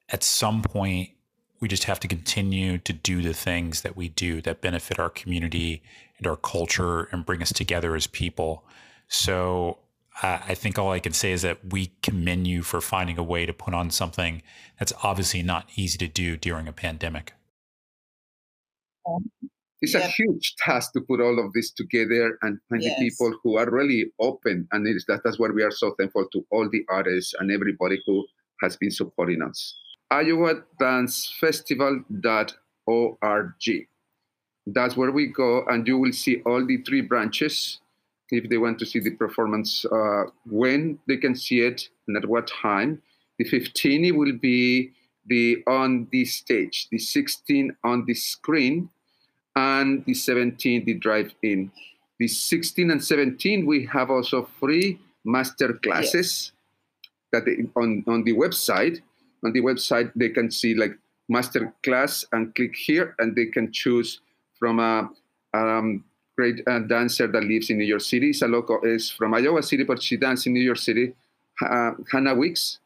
at 0.08 0.22
some 0.22 0.62
point, 0.62 1.10
we 1.60 1.68
just 1.68 1.84
have 1.84 2.00
to 2.00 2.08
continue 2.08 2.78
to 2.78 2.92
do 2.92 3.20
the 3.22 3.34
things 3.34 3.82
that 3.82 3.96
we 3.96 4.08
do 4.08 4.40
that 4.42 4.60
benefit 4.60 4.98
our 4.98 5.10
community 5.10 5.82
and 6.18 6.26
our 6.26 6.36
culture 6.36 7.02
and 7.12 7.26
bring 7.26 7.42
us 7.42 7.52
together 7.52 7.94
as 7.94 8.06
people. 8.06 8.64
So 9.08 9.78
uh, 10.22 10.38
I 10.46 10.54
think 10.54 10.78
all 10.78 10.90
I 10.90 11.00
can 11.00 11.12
say 11.12 11.32
is 11.32 11.42
that 11.42 11.58
we 11.72 11.92
commend 12.02 12.46
you 12.46 12.62
for 12.62 12.80
finding 12.80 13.18
a 13.18 13.22
way 13.22 13.46
to 13.46 13.52
put 13.52 13.74
on 13.74 13.90
something 13.90 14.42
that's 14.78 14.92
obviously 15.02 15.42
not 15.42 15.68
easy 15.76 15.98
to 15.98 16.08
do 16.08 16.36
during 16.36 16.66
a 16.66 16.72
pandemic. 16.72 17.34
It's 19.82 19.94
a 19.94 20.00
huge 20.00 20.54
task 20.58 20.92
to 20.92 21.00
put 21.00 21.20
all 21.20 21.38
of 21.44 21.52
this 21.54 21.70
together 21.72 22.38
and 22.42 22.58
find 22.68 22.82
yes. 22.82 22.98
the 22.98 23.08
people 23.08 23.34
who 23.42 23.56
are 23.56 23.70
really 23.70 24.12
open. 24.20 24.68
And 24.72 24.86
it 24.86 24.96
is 24.96 25.04
that, 25.08 25.22
that's 25.24 25.38
where 25.38 25.52
we 25.52 25.62
are 25.62 25.70
so 25.70 25.94
thankful 25.98 26.26
to 26.32 26.44
all 26.50 26.68
the 26.70 26.84
artists 26.90 27.34
and 27.38 27.50
everybody 27.50 27.98
who 28.06 28.26
has 28.62 28.76
been 28.76 28.90
supporting 28.90 29.40
us. 29.42 29.74
Iowa 30.10 30.62
Dance 30.78 31.32
Festival.org. 31.40 32.14
That's 34.66 34.96
where 34.96 35.10
we 35.10 35.26
go, 35.26 35.64
and 35.68 35.86
you 35.86 35.98
will 35.98 36.12
see 36.12 36.42
all 36.42 36.64
the 36.66 36.78
three 36.78 37.00
branches. 37.00 37.80
If 38.30 38.48
they 38.48 38.58
want 38.58 38.78
to 38.80 38.86
see 38.86 39.00
the 39.00 39.10
performance, 39.10 39.84
uh, 39.84 40.24
when 40.46 40.98
they 41.08 41.16
can 41.16 41.34
see 41.34 41.60
it 41.60 41.88
and 42.06 42.16
at 42.16 42.28
what 42.28 42.48
time. 42.48 43.02
The 43.38 43.44
15 43.44 44.16
will 44.16 44.36
be 44.36 44.92
the 45.26 45.62
on 45.66 46.08
the 46.12 46.24
stage, 46.24 46.88
the 46.90 46.98
16 46.98 47.74
on 47.84 48.04
the 48.04 48.14
screen, 48.14 48.90
and 49.56 50.04
the 50.04 50.14
17 50.14 50.84
the 50.84 50.94
drive-in. 50.94 51.70
The 52.18 52.28
16 52.28 52.90
and 52.90 53.02
17 53.02 53.64
we 53.64 53.86
have 53.86 54.10
also 54.10 54.48
free 54.58 54.98
master 55.24 55.72
classes 55.72 56.52
yes. 56.52 57.12
that 57.32 57.44
they, 57.46 57.64
on 57.80 58.04
on 58.06 58.24
the 58.24 58.34
website. 58.34 59.00
On 59.44 59.52
the 59.52 59.60
website 59.60 60.12
they 60.14 60.28
can 60.28 60.50
see 60.50 60.74
like 60.74 60.92
master 61.28 61.72
class 61.82 62.24
and 62.32 62.54
click 62.54 62.74
here 62.74 63.14
and 63.18 63.34
they 63.34 63.46
can 63.46 63.72
choose 63.72 64.20
from 64.58 64.78
a 64.78 65.08
um, 65.54 66.04
great 66.36 66.60
uh, 66.66 66.80
dancer 66.80 67.26
that 67.26 67.44
lives 67.44 67.70
in 67.70 67.78
New 67.78 67.84
York 67.84 68.02
City. 68.02 68.30
It's 68.30 68.42
a 68.42 68.48
local 68.48 68.80
is 68.82 69.10
from 69.10 69.34
Iowa 69.34 69.62
City, 69.62 69.84
but 69.84 70.02
she 70.02 70.16
dances 70.16 70.46
in 70.46 70.54
New 70.54 70.62
York 70.62 70.78
City. 70.78 71.14
Uh, 71.62 71.92
Hannah 72.10 72.34
Weeks, 72.34 72.78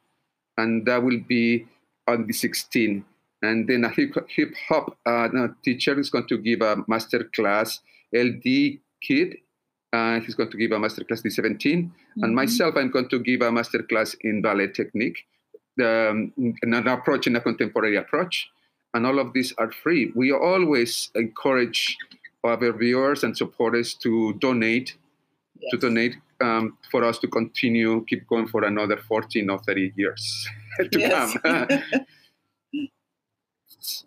and 0.57 0.85
that 0.87 1.01
will 1.03 1.21
be 1.29 1.67
on 2.09 2.27
the 2.27 2.33
16th. 2.33 3.05
And 3.43 3.69
then 3.69 3.85
a 3.85 3.91
hip, 3.91 4.15
hip 4.29 4.53
hop 4.69 4.97
uh, 5.07 5.29
teacher 5.65 5.99
is 6.01 6.11
going 6.11 6.27
to 6.29 6.39
give 6.39 6.61
a 6.63 6.83
master 6.89 7.25
class, 7.37 7.81
LD 8.13 8.79
Kid. 9.03 9.37
Uh, 9.93 10.19
he's 10.21 10.35
going 10.35 10.51
to 10.51 10.57
give 10.57 10.73
a 10.73 10.79
master 10.79 11.05
class 11.05 11.23
the 11.23 11.29
17th. 11.29 11.61
Mm-hmm. 11.61 12.25
And 12.25 12.35
myself, 12.35 12.75
I'm 12.77 12.91
going 12.91 13.09
to 13.11 13.21
give 13.21 13.43
a 13.43 13.53
master 13.53 13.83
class 13.83 14.17
in 14.23 14.43
ballet 14.43 14.69
technique, 14.69 15.19
um, 15.83 16.33
an 16.63 16.75
approach 16.89 17.27
in 17.27 17.37
a 17.37 17.41
contemporary 17.41 17.97
approach. 17.97 18.49
And 18.95 19.07
all 19.07 19.19
of 19.19 19.33
these 19.33 19.53
are 19.59 19.73
free. 19.73 20.13
We 20.15 20.33
always 20.33 21.11
encourage 21.15 21.97
our 22.45 22.73
viewers 22.73 23.25
and 23.25 23.37
supporters 23.37 23.95
to 23.95 24.35
donate, 24.35 24.97
yes. 25.59 25.71
to 25.73 25.79
donate 25.79 26.17
um, 26.41 26.79
for 26.91 27.05
us 27.05 27.19
to 27.21 27.27
continue, 27.27 28.05
keep 28.05 28.27
going 28.29 28.47
for 28.47 28.65
another 28.65 28.97
14 28.97 29.51
or 29.51 29.59
30 29.59 29.93
years 29.97 30.49
to 30.93 31.09
come. 31.09 31.35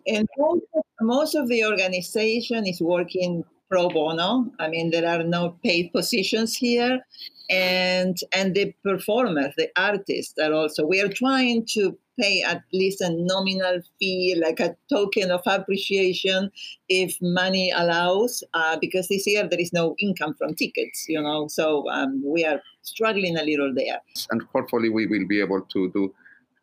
and 0.06 0.28
most 0.38 0.64
of, 0.74 0.82
most 1.00 1.34
of 1.34 1.48
the 1.48 1.64
organization 1.64 2.66
is 2.66 2.80
working 2.80 3.44
pro 3.68 3.88
bono. 3.88 4.50
I 4.58 4.68
mean, 4.68 4.90
there 4.90 5.06
are 5.06 5.22
no 5.22 5.56
paid 5.62 5.92
positions 5.92 6.56
here, 6.56 7.00
and 7.50 8.18
and 8.32 8.54
the 8.54 8.74
performers, 8.82 9.54
the 9.56 9.68
artists, 9.76 10.34
are 10.38 10.52
also. 10.52 10.86
We 10.86 11.00
are 11.00 11.08
trying 11.08 11.66
to 11.74 11.96
pay 12.20 12.42
at 12.42 12.62
least 12.72 13.00
a 13.00 13.10
nominal 13.10 13.80
fee, 13.98 14.34
like 14.42 14.60
a 14.60 14.76
token 14.90 15.30
of 15.30 15.40
appreciation, 15.46 16.50
if 16.88 17.16
money 17.22 17.72
allows, 17.74 18.42
uh, 18.54 18.76
because 18.80 19.08
this 19.08 19.26
year 19.26 19.46
there 19.48 19.60
is 19.60 19.72
no 19.72 19.94
income 19.98 20.34
from 20.34 20.54
tickets. 20.54 21.06
You 21.08 21.22
know, 21.22 21.48
so 21.48 21.88
um, 21.90 22.22
we 22.24 22.44
are 22.44 22.60
struggling 22.82 23.36
a 23.36 23.42
little 23.42 23.72
there. 23.74 24.00
And 24.30 24.42
hopefully, 24.52 24.88
we 24.88 25.06
will 25.06 25.26
be 25.26 25.40
able 25.40 25.62
to 25.62 25.90
do 25.92 26.14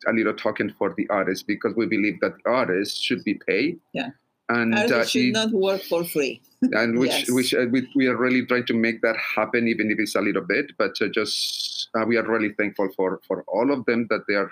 a 0.06 0.12
little 0.12 0.34
token 0.34 0.74
for 0.78 0.94
the 0.96 1.08
artists 1.08 1.42
because 1.42 1.74
we 1.74 1.86
believe 1.86 2.20
that 2.20 2.34
artists 2.44 3.00
should 3.00 3.24
be 3.24 3.34
paid. 3.34 3.78
Yeah. 3.92 4.10
And 4.48 4.74
artists 4.74 4.92
uh, 4.92 5.04
should 5.04 5.22
it, 5.22 5.32
not 5.32 5.50
work 5.50 5.82
for 5.82 6.04
free. 6.04 6.40
and 6.62 6.98
which 6.98 7.10
yes. 7.10 7.30
which 7.30 7.54
uh, 7.54 7.66
we, 7.70 7.88
we 7.94 8.06
are 8.06 8.16
really 8.16 8.44
trying 8.46 8.66
to 8.66 8.74
make 8.74 9.02
that 9.02 9.16
happen, 9.16 9.68
even 9.68 9.90
if 9.90 9.98
it's 9.98 10.14
a 10.14 10.20
little 10.20 10.42
bit. 10.42 10.72
But 10.78 10.92
uh, 11.00 11.08
just 11.08 11.88
uh, 11.94 12.04
we 12.06 12.16
are 12.16 12.26
really 12.26 12.52
thankful 12.54 12.88
for 12.96 13.20
for 13.26 13.44
all 13.46 13.72
of 13.72 13.84
them 13.86 14.06
that 14.10 14.22
they 14.28 14.34
are 14.34 14.50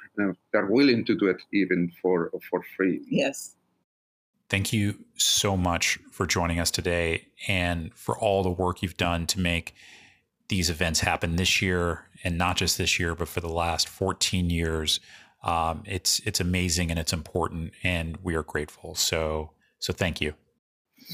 they're 0.52 0.66
willing 0.66 1.04
to 1.06 1.16
do 1.16 1.26
it 1.26 1.40
even 1.52 1.92
for 2.02 2.30
for 2.50 2.62
free. 2.76 3.00
Yes. 3.08 3.54
Thank 4.50 4.72
you 4.72 4.96
so 5.16 5.56
much 5.56 5.98
for 6.10 6.26
joining 6.26 6.60
us 6.60 6.70
today 6.70 7.26
and 7.48 7.92
for 7.94 8.16
all 8.18 8.42
the 8.42 8.50
work 8.50 8.82
you've 8.82 8.96
done 8.96 9.26
to 9.28 9.40
make 9.40 9.74
these 10.48 10.68
events 10.68 11.00
happen 11.00 11.36
this 11.36 11.62
year 11.62 12.04
and 12.22 12.36
not 12.36 12.56
just 12.56 12.76
this 12.76 13.00
year, 13.00 13.14
but 13.14 13.28
for 13.28 13.40
the 13.40 13.48
last 13.48 13.88
14 13.88 14.50
years. 14.50 15.00
Um, 15.42 15.82
it's 15.86 16.20
it's 16.20 16.40
amazing 16.40 16.90
and 16.90 16.98
it's 16.98 17.12
important, 17.12 17.72
and 17.82 18.18
we 18.22 18.34
are 18.34 18.42
grateful. 18.42 18.94
So 18.94 19.50
so 19.84 19.92
thank 19.92 20.18
you. 20.22 20.32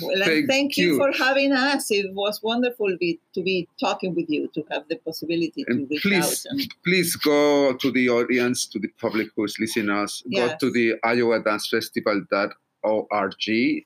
Well, 0.00 0.24
thank, 0.24 0.48
thank 0.48 0.76
you. 0.76 0.92
you. 0.92 0.98
for 0.98 1.10
having 1.10 1.50
us. 1.50 1.90
It 1.90 2.14
was 2.14 2.40
wonderful 2.40 2.96
be, 3.00 3.18
to 3.34 3.42
be 3.42 3.68
talking 3.80 4.14
with 4.14 4.30
you, 4.30 4.48
to 4.54 4.62
have 4.70 4.84
the 4.88 4.94
possibility 4.98 5.64
to 5.68 5.86
reach 5.90 6.02
please, 6.02 6.46
out. 6.46 6.52
And... 6.52 6.74
Please 6.84 7.16
go 7.16 7.74
to 7.74 7.90
the 7.90 8.08
audience, 8.08 8.66
to 8.66 8.78
the 8.78 8.86
public 9.00 9.26
who's 9.34 9.56
listening 9.58 9.90
us. 9.90 10.22
Yes. 10.24 10.52
Go 10.52 10.68
to 10.68 10.72
the 10.72 10.94
Iowa 11.02 11.42
Dance 11.42 11.66
Festival.org 11.68 13.34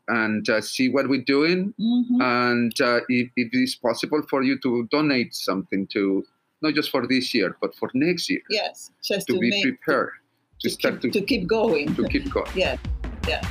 and 0.08 0.50
uh, 0.50 0.60
see 0.60 0.90
what 0.90 1.08
we're 1.08 1.24
doing. 1.24 1.72
Mm-hmm. 1.80 2.20
And 2.20 2.80
uh, 2.82 3.00
if, 3.08 3.30
if 3.36 3.48
it's 3.54 3.76
possible 3.76 4.20
for 4.28 4.42
you 4.42 4.58
to 4.60 4.86
donate 4.90 5.34
something 5.34 5.86
to, 5.94 6.26
not 6.60 6.74
just 6.74 6.90
for 6.90 7.06
this 7.06 7.32
year, 7.32 7.56
but 7.62 7.74
for 7.74 7.90
next 7.94 8.28
year. 8.28 8.42
Yes, 8.50 8.90
just 9.02 9.28
to, 9.28 9.32
to 9.32 9.38
be 9.38 9.48
make, 9.48 9.62
prepared 9.62 10.10
to, 10.60 10.68
to 10.68 10.74
start 10.74 11.00
keep, 11.00 11.12
to, 11.14 11.20
to 11.20 11.24
keep 11.24 11.46
going. 11.46 11.94
To 11.94 12.06
keep 12.06 12.30
going. 12.30 12.50
yeah, 12.54 12.76
yeah. 13.26 13.42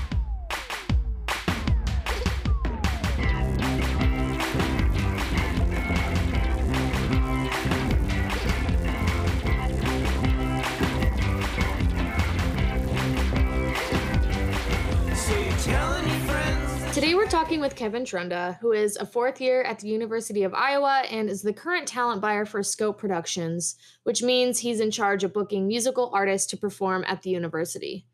Talking 17.33 17.59
with 17.59 17.75
Kevin 17.75 18.03
Trunda, 18.03 18.59
who 18.59 18.73
is 18.73 18.95
a 18.95 19.07
fourth 19.07 19.41
year 19.41 19.63
at 19.63 19.79
the 19.79 19.87
University 19.87 20.43
of 20.43 20.53
Iowa 20.53 21.01
and 21.09 21.27
is 21.27 21.41
the 21.41 21.51
current 21.51 21.87
talent 21.87 22.21
buyer 22.21 22.45
for 22.45 22.61
Scope 22.61 22.99
Productions, 22.99 23.75
which 24.03 24.21
means 24.21 24.59
he's 24.59 24.79
in 24.79 24.91
charge 24.91 25.23
of 25.23 25.33
booking 25.33 25.67
musical 25.67 26.11
artists 26.13 26.47
to 26.51 26.57
perform 26.57 27.03
at 27.07 27.23
the 27.23 27.31
university. 27.31 28.05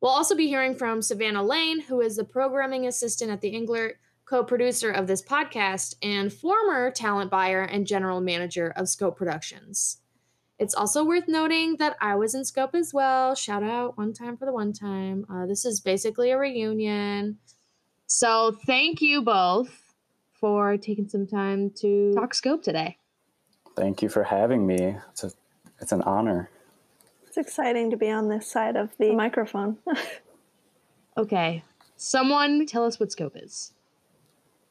We'll 0.00 0.12
also 0.12 0.34
be 0.34 0.46
hearing 0.46 0.74
from 0.74 1.02
Savannah 1.02 1.42
Lane, 1.42 1.82
who 1.82 2.00
is 2.00 2.16
the 2.16 2.24
programming 2.24 2.86
assistant 2.86 3.30
at 3.30 3.42
the 3.42 3.52
Englert, 3.52 3.96
co 4.24 4.42
producer 4.42 4.90
of 4.90 5.08
this 5.08 5.22
podcast, 5.22 5.96
and 6.02 6.32
former 6.32 6.90
talent 6.90 7.30
buyer 7.30 7.60
and 7.60 7.86
general 7.86 8.22
manager 8.22 8.72
of 8.76 8.88
Scope 8.88 9.18
Productions. 9.18 9.98
It's 10.58 10.74
also 10.74 11.04
worth 11.04 11.28
noting 11.28 11.76
that 11.80 11.96
I 12.00 12.14
was 12.14 12.34
in 12.34 12.46
Scope 12.46 12.74
as 12.74 12.94
well. 12.94 13.34
Shout 13.34 13.62
out 13.62 13.98
one 13.98 14.14
time 14.14 14.38
for 14.38 14.46
the 14.46 14.54
one 14.54 14.72
time. 14.72 15.26
Uh, 15.30 15.44
this 15.44 15.66
is 15.66 15.80
basically 15.80 16.30
a 16.30 16.38
reunion. 16.38 17.40
So 18.06 18.56
thank 18.66 19.00
you 19.00 19.22
both 19.22 19.94
for 20.32 20.76
taking 20.76 21.08
some 21.08 21.26
time 21.26 21.70
to 21.80 22.12
talk 22.14 22.34
scope 22.34 22.62
today. 22.62 22.98
Thank 23.76 24.02
you 24.02 24.08
for 24.08 24.22
having 24.22 24.66
me. 24.66 24.96
It's 25.10 25.24
a 25.24 25.32
it's 25.80 25.92
an 25.92 26.02
honor. 26.02 26.50
It's 27.26 27.36
exciting 27.36 27.90
to 27.90 27.96
be 27.96 28.10
on 28.10 28.28
this 28.28 28.46
side 28.46 28.76
of 28.76 28.90
the 28.98 29.12
microphone. 29.14 29.78
okay. 31.16 31.64
Someone 31.96 32.66
tell 32.66 32.84
us 32.84 33.00
what 33.00 33.10
scope 33.10 33.36
is. 33.36 33.72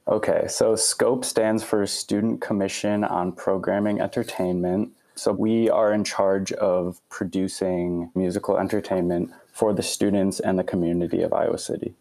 Okay, 0.08 0.48
so 0.50 0.76
SCOPE 0.76 1.24
stands 1.24 1.64
for 1.64 1.86
Student 1.88 2.42
Commission 2.42 3.06
on 3.06 3.32
Programming 3.32 4.02
Entertainment. 4.02 4.92
So 5.16 5.32
we 5.32 5.70
are 5.70 5.94
in 5.94 6.04
charge 6.04 6.52
of 6.54 7.00
producing 7.10 8.12
musical 8.14 8.58
entertainment 8.58 9.32
for 9.54 9.74
the 9.74 9.82
students 9.84 10.42
and 10.42 10.60
the 10.60 10.64
community 10.64 11.22
of 11.22 11.32
Iowa 11.32 11.58
City. 11.58 11.96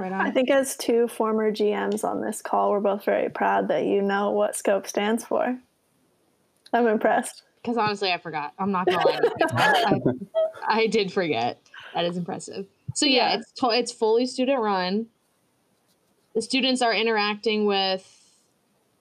Right 0.00 0.12
on. 0.12 0.22
I 0.22 0.30
think 0.30 0.50
as 0.50 0.76
two 0.76 1.08
former 1.08 1.52
GMs 1.52 2.04
on 2.04 2.22
this 2.22 2.40
call, 2.40 2.70
we're 2.70 2.80
both 2.80 3.04
very 3.04 3.28
proud 3.28 3.68
that 3.68 3.84
you 3.84 4.00
know 4.00 4.30
what 4.30 4.56
SCOPE 4.56 4.86
stands 4.86 5.26
for. 5.26 5.58
I'm 6.72 6.86
impressed. 6.86 7.42
Because 7.60 7.76
honestly, 7.76 8.10
I 8.10 8.16
forgot. 8.16 8.54
I'm 8.58 8.72
not 8.72 8.86
gonna 8.86 9.06
lie. 9.06 9.20
I, 9.52 10.00
I, 10.66 10.86
did 10.86 11.12
forget. 11.12 11.60
That 11.92 12.06
is 12.06 12.16
impressive. 12.16 12.66
So 12.94 13.04
yeah, 13.04 13.32
yeah. 13.32 13.38
it's 13.40 13.52
to, 13.52 13.68
it's 13.68 13.92
fully 13.92 14.24
student 14.24 14.58
run. 14.60 15.08
The 16.34 16.40
students 16.40 16.80
are 16.80 16.94
interacting 16.94 17.66
with 17.66 18.06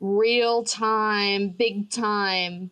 real 0.01 0.65
time, 0.65 1.49
big 1.49 1.89
time 1.89 2.71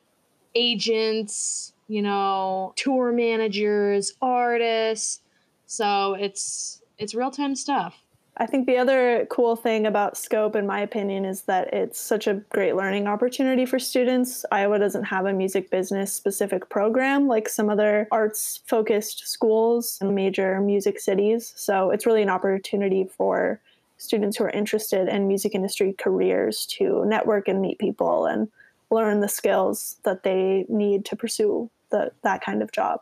agents, 0.53 1.71
you 1.87 2.01
know, 2.01 2.73
tour 2.75 3.13
managers, 3.13 4.11
artists. 4.21 5.21
So 5.65 6.15
it's 6.15 6.81
it's 6.97 7.15
real 7.15 7.31
time 7.31 7.55
stuff. 7.55 8.03
I 8.39 8.45
think 8.45 8.67
the 8.67 8.77
other 8.77 9.25
cool 9.31 9.55
thing 9.55 9.87
about 9.87 10.15
Scope, 10.15 10.55
in 10.55 10.67
my 10.67 10.79
opinion, 10.81 11.25
is 11.25 11.41
that 11.43 11.73
it's 11.73 11.99
such 11.99 12.27
a 12.27 12.35
great 12.49 12.75
learning 12.75 13.07
opportunity 13.07 13.65
for 13.65 13.79
students. 13.79 14.45
Iowa 14.51 14.77
doesn't 14.77 15.05
have 15.05 15.25
a 15.25 15.33
music 15.33 15.71
business 15.71 16.13
specific 16.13 16.69
program 16.69 17.27
like 17.27 17.49
some 17.49 17.67
other 17.67 18.07
arts 18.11 18.61
focused 18.65 19.27
schools 19.27 19.97
in 20.01 20.13
major 20.13 20.61
music 20.61 20.99
cities. 20.99 21.51
So 21.55 21.89
it's 21.89 22.05
really 22.05 22.21
an 22.21 22.29
opportunity 22.29 23.05
for 23.05 23.59
students 23.97 24.37
who 24.37 24.43
are 24.43 24.51
interested 24.51 25.07
in 25.07 25.27
music 25.27 25.55
industry 25.55 25.95
careers 25.97 26.67
to 26.77 27.05
network 27.05 27.47
and 27.47 27.59
meet 27.59 27.79
people 27.79 28.27
and 28.27 28.49
learn 28.91 29.19
the 29.19 29.27
skills 29.27 29.97
that 30.03 30.21
they 30.21 30.65
need 30.69 31.05
to 31.05 31.15
pursue 31.15 31.71
the, 31.89 32.11
that 32.21 32.43
kind 32.43 32.61
of 32.61 32.71
job. 32.71 33.01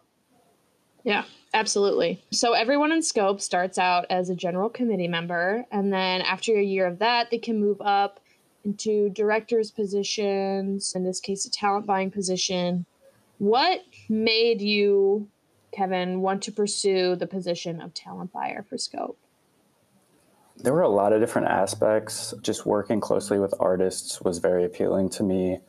Yeah, 1.06 1.24
absolutely. 1.54 2.24
So 2.32 2.54
everyone 2.54 2.92
in 2.92 3.04
Scope 3.04 3.40
starts 3.40 3.78
out 3.78 4.08
as 4.10 4.32
a 4.32 4.36
general 4.36 4.70
committee 4.70 5.08
member, 5.08 5.64
and 5.72 5.94
then 5.94 6.22
after 6.22 6.56
a 6.56 6.64
year 6.64 6.88
of 6.88 6.98
that, 7.00 7.30
they 7.30 7.38
can 7.38 7.60
move 7.62 7.80
up 7.80 8.20
into 8.66 9.10
director's 9.10 9.70
positions, 9.70 10.94
in 10.96 11.04
this 11.04 11.20
case, 11.20 11.46
a 11.46 11.52
talent 11.52 11.86
buying 11.86 12.10
position. 12.10 12.88
What 13.38 13.82
made 14.10 14.62
you, 14.62 15.30
Kevin, 15.72 16.22
want 16.22 16.42
to 16.44 16.52
pursue 16.52 17.16
the 17.16 17.28
position 17.28 17.82
of 17.82 17.94
talent 17.94 18.34
buyer 18.34 18.66
for 18.68 18.80
Scope? 18.80 19.20
There 20.58 20.74
were 20.74 20.82
a 20.82 20.90
lot 20.90 21.14
of 21.14 21.22
different 21.22 21.50
aspects. 21.50 22.34
Just 22.42 22.66
working 22.66 23.00
closely 23.00 23.38
with 23.38 23.54
artists 23.60 24.22
was 24.22 24.40
very 24.40 24.64
appealing 24.66 25.10
to 25.10 25.24
me. 25.24 25.60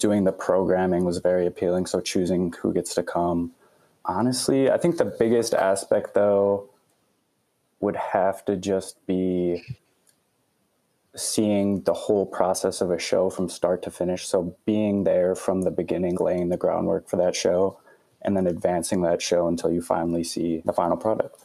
Doing 0.00 0.24
the 0.24 0.32
programming 0.32 1.04
was 1.04 1.18
very 1.18 1.46
appealing. 1.46 1.86
So 1.86 2.00
choosing 2.00 2.52
who 2.60 2.72
gets 2.72 2.94
to 2.96 3.04
come. 3.04 3.52
Honestly, 4.04 4.70
I 4.70 4.78
think 4.78 4.96
the 4.96 5.04
biggest 5.04 5.54
aspect, 5.54 6.14
though, 6.14 6.68
would 7.80 7.96
have 7.96 8.44
to 8.46 8.56
just 8.56 9.04
be 9.06 9.62
seeing 11.14 11.82
the 11.82 11.92
whole 11.92 12.24
process 12.24 12.80
of 12.80 12.90
a 12.90 12.98
show 12.98 13.28
from 13.28 13.48
start 13.48 13.82
to 13.82 13.90
finish. 13.90 14.26
So 14.26 14.56
being 14.64 15.04
there 15.04 15.34
from 15.34 15.62
the 15.62 15.70
beginning, 15.70 16.16
laying 16.16 16.48
the 16.48 16.56
groundwork 16.56 17.08
for 17.08 17.16
that 17.16 17.36
show, 17.36 17.78
and 18.22 18.36
then 18.36 18.46
advancing 18.46 19.02
that 19.02 19.20
show 19.20 19.46
until 19.46 19.72
you 19.72 19.82
finally 19.82 20.24
see 20.24 20.62
the 20.64 20.72
final 20.72 20.96
product. 20.96 21.44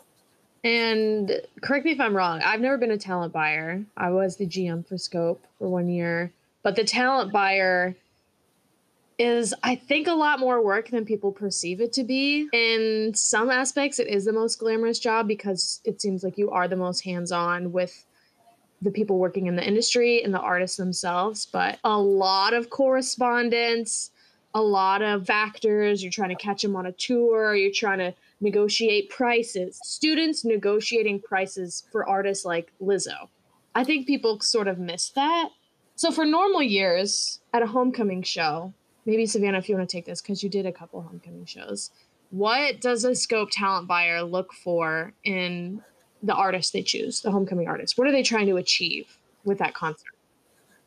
And 0.63 1.41
correct 1.61 1.85
me 1.85 1.91
if 1.91 1.99
I'm 1.99 2.15
wrong, 2.15 2.41
I've 2.41 2.61
never 2.61 2.77
been 2.77 2.91
a 2.91 2.97
talent 2.97 3.33
buyer. 3.33 3.83
I 3.95 4.09
was 4.09 4.37
the 4.37 4.47
GM 4.47 4.87
for 4.87 4.97
Scope 4.97 5.43
for 5.57 5.67
one 5.67 5.89
year, 5.89 6.31
but 6.63 6.75
the 6.75 6.83
talent 6.83 7.31
buyer 7.31 7.95
is 9.19 9.53
I 9.63 9.75
think 9.75 10.07
a 10.07 10.13
lot 10.13 10.39
more 10.39 10.63
work 10.63 10.89
than 10.89 11.05
people 11.05 11.31
perceive 11.31 11.81
it 11.81 11.93
to 11.93 12.03
be. 12.03 12.47
In 12.53 13.13
some 13.15 13.50
aspects 13.50 14.00
it 14.00 14.07
is 14.07 14.25
the 14.25 14.33
most 14.33 14.59
glamorous 14.59 15.00
job 15.00 15.27
because 15.27 15.81
it 15.83 16.01
seems 16.01 16.24
like 16.24 16.38
you 16.38 16.51
are 16.51 16.67
the 16.67 16.75
most 16.75 17.03
hands-on 17.03 17.71
with 17.71 18.05
the 18.81 18.91
people 18.91 19.17
working 19.17 19.47
in 19.47 19.55
the 19.55 19.67
industry 19.67 20.24
and 20.24 20.33
the 20.33 20.39
artists 20.39 20.77
themselves, 20.77 21.47
but 21.47 21.79
a 21.83 21.97
lot 21.97 22.53
of 22.53 22.69
correspondence, 22.69 24.12
a 24.53 24.62
lot 24.62 25.01
of 25.01 25.25
factors. 25.25 26.03
You're 26.03 26.12
trying 26.12 26.29
to 26.29 26.36
catch 26.36 26.62
them 26.62 26.75
on 26.75 26.86
a 26.86 26.91
tour, 26.91 27.55
you're 27.55 27.71
trying 27.71 28.00
to 28.00 28.13
negotiate 28.39 29.09
prices. 29.09 29.79
Students 29.83 30.45
negotiating 30.45 31.21
prices 31.21 31.86
for 31.91 32.07
artists 32.07 32.45
like 32.45 32.71
Lizzo. 32.79 33.29
I 33.74 33.83
think 33.83 34.05
people 34.05 34.39
sort 34.41 34.67
of 34.67 34.77
miss 34.77 35.09
that. 35.09 35.50
So 35.95 36.12
for 36.12 36.25
normal 36.25 36.62
years 36.62 37.39
at 37.53 37.63
a 37.63 37.67
homecoming 37.67 38.21
show, 38.21 38.74
maybe 39.07 39.25
Savannah, 39.25 39.57
if 39.57 39.67
you 39.67 39.75
want 39.75 39.89
to 39.89 39.97
take 39.97 40.05
this 40.05 40.21
because 40.21 40.43
you 40.43 40.49
did 40.49 40.67
a 40.67 40.71
couple 40.71 41.01
homecoming 41.01 41.45
shows, 41.45 41.89
what 42.29 42.81
does 42.81 43.05
a 43.05 43.15
scope 43.15 43.49
talent 43.51 43.87
buyer 43.87 44.21
look 44.21 44.53
for 44.53 45.13
in 45.23 45.81
the 46.21 46.35
artist 46.35 46.73
they 46.73 46.83
choose, 46.83 47.21
the 47.21 47.31
homecoming 47.31 47.67
artist? 47.67 47.97
What 47.97 48.07
are 48.07 48.11
they 48.11 48.21
trying 48.21 48.47
to 48.47 48.57
achieve 48.57 49.17
with 49.45 49.57
that 49.59 49.73
concert? 49.73 50.11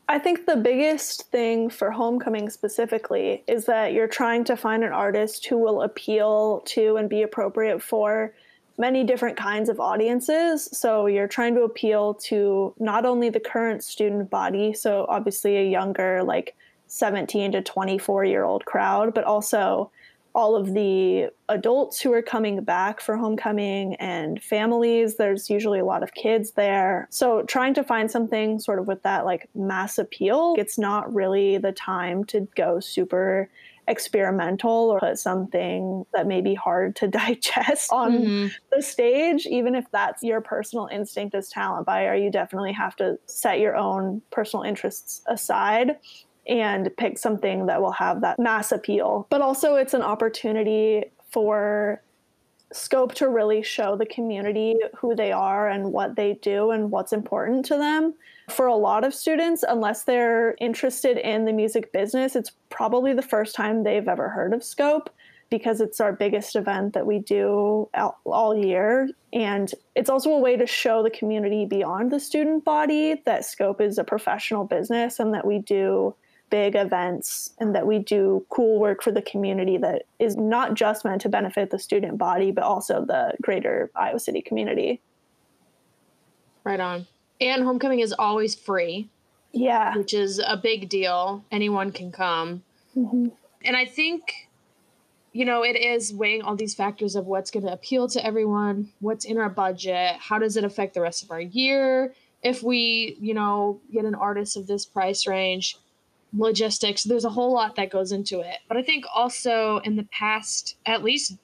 I 0.07 0.19
think 0.19 0.45
the 0.45 0.57
biggest 0.57 1.31
thing 1.31 1.69
for 1.69 1.89
homecoming 1.89 2.49
specifically 2.49 3.43
is 3.47 3.65
that 3.65 3.93
you're 3.93 4.07
trying 4.07 4.43
to 4.45 4.57
find 4.57 4.83
an 4.83 4.91
artist 4.91 5.45
who 5.47 5.57
will 5.57 5.81
appeal 5.81 6.61
to 6.65 6.97
and 6.97 7.09
be 7.09 7.23
appropriate 7.23 7.81
for 7.81 8.33
many 8.77 9.03
different 9.03 9.37
kinds 9.37 9.69
of 9.69 9.79
audiences. 9.79 10.69
So 10.73 11.05
you're 11.05 11.27
trying 11.27 11.55
to 11.55 11.61
appeal 11.61 12.15
to 12.15 12.73
not 12.77 13.05
only 13.05 13.29
the 13.29 13.39
current 13.39 13.83
student 13.83 14.29
body, 14.29 14.73
so 14.73 15.05
obviously 15.07 15.57
a 15.57 15.69
younger, 15.69 16.23
like 16.23 16.55
17 16.91 17.53
to 17.53 17.61
24 17.61 18.25
year 18.25 18.43
old 18.43 18.65
crowd, 18.65 19.13
but 19.13 19.23
also 19.23 19.89
all 20.33 20.55
of 20.55 20.73
the 20.73 21.27
adults 21.47 22.01
who 22.01 22.11
are 22.13 22.21
coming 22.21 22.61
back 22.63 23.01
for 23.01 23.15
homecoming 23.15 23.95
and 23.95 24.43
families. 24.43 25.15
There's 25.15 25.49
usually 25.49 25.79
a 25.79 25.85
lot 25.85 26.03
of 26.03 26.13
kids 26.13 26.51
there. 26.51 27.07
So 27.09 27.43
trying 27.43 27.73
to 27.75 27.83
find 27.83 28.11
something 28.11 28.59
sort 28.59 28.79
of 28.79 28.87
with 28.87 29.03
that 29.03 29.25
like 29.25 29.49
mass 29.55 29.97
appeal, 29.97 30.55
it's 30.57 30.77
not 30.77 31.13
really 31.13 31.57
the 31.57 31.71
time 31.71 32.25
to 32.25 32.47
go 32.55 32.79
super 32.79 33.49
experimental 33.87 34.89
or 34.89 34.99
put 34.99 35.17
something 35.17 36.05
that 36.13 36.27
may 36.27 36.39
be 36.41 36.53
hard 36.53 36.95
to 36.97 37.07
digest 37.09 37.91
on 37.91 38.11
mm-hmm. 38.11 38.47
the 38.71 38.81
stage 38.81 39.47
even 39.47 39.73
if 39.73 39.85
that's 39.91 40.21
your 40.21 40.39
personal 40.39 40.87
instinct 40.91 41.33
as 41.33 41.49
talent 41.49 41.85
buyer 41.85 42.15
you 42.15 42.29
definitely 42.29 42.71
have 42.71 42.95
to 42.95 43.17
set 43.25 43.59
your 43.59 43.75
own 43.75 44.21
personal 44.31 44.63
interests 44.63 45.23
aside 45.27 45.97
and 46.47 46.89
pick 46.97 47.17
something 47.17 47.67
that 47.67 47.81
will 47.81 47.91
have 47.91 48.21
that 48.21 48.39
mass 48.39 48.71
appeal. 48.71 49.27
But 49.29 49.41
also, 49.41 49.75
it's 49.75 49.93
an 49.93 50.01
opportunity 50.01 51.05
for 51.29 52.01
Scope 52.73 53.13
to 53.15 53.27
really 53.27 53.63
show 53.63 53.97
the 53.97 54.05
community 54.05 54.75
who 54.97 55.15
they 55.15 55.31
are 55.31 55.67
and 55.67 55.91
what 55.91 56.15
they 56.15 56.35
do 56.41 56.71
and 56.71 56.89
what's 56.89 57.11
important 57.11 57.65
to 57.65 57.77
them. 57.77 58.13
For 58.49 58.65
a 58.65 58.75
lot 58.75 59.03
of 59.03 59.13
students, 59.13 59.63
unless 59.67 60.03
they're 60.03 60.55
interested 60.59 61.17
in 61.17 61.45
the 61.45 61.53
music 61.53 61.91
business, 61.91 62.35
it's 62.35 62.51
probably 62.69 63.13
the 63.13 63.21
first 63.21 63.55
time 63.55 63.83
they've 63.83 64.07
ever 64.07 64.29
heard 64.29 64.53
of 64.53 64.63
Scope 64.63 65.09
because 65.49 65.81
it's 65.81 65.99
our 65.99 66.13
biggest 66.13 66.55
event 66.55 66.93
that 66.93 67.05
we 67.05 67.19
do 67.19 67.89
all 68.25 68.55
year. 68.55 69.09
And 69.33 69.69
it's 69.95 70.09
also 70.09 70.31
a 70.31 70.39
way 70.39 70.55
to 70.55 70.65
show 70.65 71.03
the 71.03 71.09
community 71.09 71.65
beyond 71.65 72.09
the 72.09 72.21
student 72.21 72.63
body 72.63 73.21
that 73.25 73.43
Scope 73.43 73.81
is 73.81 73.97
a 73.97 74.03
professional 74.05 74.63
business 74.63 75.19
and 75.19 75.33
that 75.33 75.45
we 75.45 75.59
do 75.59 76.15
big 76.51 76.75
events 76.75 77.53
and 77.59 77.73
that 77.73 77.87
we 77.87 77.97
do 77.97 78.45
cool 78.49 78.79
work 78.79 79.01
for 79.01 79.11
the 79.11 79.21
community 79.23 79.77
that 79.77 80.03
is 80.19 80.35
not 80.35 80.75
just 80.75 81.03
meant 81.03 81.21
to 81.21 81.29
benefit 81.29 81.71
the 81.71 81.79
student 81.79 82.19
body, 82.19 82.51
but 82.51 82.63
also 82.63 83.03
the 83.03 83.33
greater 83.41 83.89
Iowa 83.95 84.19
City 84.19 84.41
community. 84.41 85.01
Right 86.63 86.79
on. 86.79 87.07
And 87.39 87.63
homecoming 87.63 88.01
is 88.01 88.13
always 88.13 88.53
free. 88.53 89.09
Yeah. 89.51 89.97
Which 89.97 90.13
is 90.13 90.39
a 90.39 90.55
big 90.55 90.89
deal. 90.89 91.43
Anyone 91.51 91.91
can 91.91 92.11
come. 92.11 92.61
Mm-hmm. 92.95 93.29
And 93.63 93.75
I 93.75 93.85
think, 93.85 94.49
you 95.33 95.45
know, 95.45 95.63
it 95.63 95.75
is 95.75 96.13
weighing 96.13 96.41
all 96.41 96.55
these 96.55 96.75
factors 96.75 97.15
of 97.15 97.25
what's 97.25 97.49
going 97.49 97.65
to 97.65 97.73
appeal 97.73 98.07
to 98.09 98.23
everyone, 98.25 98.89
what's 98.99 99.25
in 99.25 99.37
our 99.37 99.49
budget, 99.49 100.17
how 100.19 100.37
does 100.37 100.57
it 100.57 100.63
affect 100.63 100.93
the 100.93 101.01
rest 101.01 101.23
of 101.23 101.31
our 101.31 101.41
year. 101.41 102.13
If 102.43 102.61
we, 102.63 103.17
you 103.19 103.33
know, 103.33 103.79
get 103.91 104.05
an 104.05 104.15
artist 104.15 104.57
of 104.57 104.67
this 104.67 104.85
price 104.85 105.27
range, 105.27 105.77
logistics. 106.33 107.03
There's 107.03 107.25
a 107.25 107.29
whole 107.29 107.53
lot 107.53 107.75
that 107.75 107.89
goes 107.89 108.11
into 108.11 108.39
it. 108.39 108.59
But 108.67 108.77
I 108.77 108.83
think 108.83 109.05
also 109.13 109.77
in 109.79 109.95
the 109.95 110.07
past, 110.11 110.77
at 110.85 111.03
least 111.03 111.37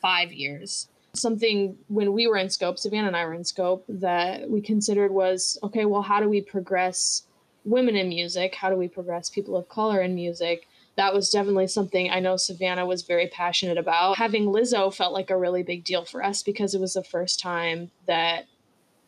five 0.00 0.32
years, 0.32 0.88
something 1.14 1.76
when 1.88 2.12
we 2.12 2.26
were 2.26 2.36
in 2.36 2.50
scope, 2.50 2.78
Savannah 2.78 3.08
and 3.08 3.16
I 3.16 3.24
were 3.24 3.34
in 3.34 3.44
scope, 3.44 3.84
that 3.88 4.48
we 4.48 4.60
considered 4.60 5.12
was 5.12 5.58
okay, 5.62 5.84
well, 5.84 6.02
how 6.02 6.20
do 6.20 6.28
we 6.28 6.40
progress 6.40 7.26
women 7.64 7.96
in 7.96 8.08
music? 8.08 8.54
How 8.54 8.70
do 8.70 8.76
we 8.76 8.88
progress 8.88 9.30
people 9.30 9.56
of 9.56 9.68
color 9.68 10.00
in 10.00 10.14
music? 10.14 10.66
That 10.96 11.14
was 11.14 11.30
definitely 11.30 11.68
something 11.68 12.10
I 12.10 12.20
know 12.20 12.36
Savannah 12.36 12.84
was 12.84 13.02
very 13.02 13.28
passionate 13.28 13.78
about. 13.78 14.18
Having 14.18 14.46
Lizzo 14.46 14.92
felt 14.94 15.14
like 15.14 15.30
a 15.30 15.38
really 15.38 15.62
big 15.62 15.84
deal 15.84 16.04
for 16.04 16.22
us 16.22 16.42
because 16.42 16.74
it 16.74 16.80
was 16.80 16.94
the 16.94 17.04
first 17.04 17.40
time 17.40 17.90
that 18.06 18.44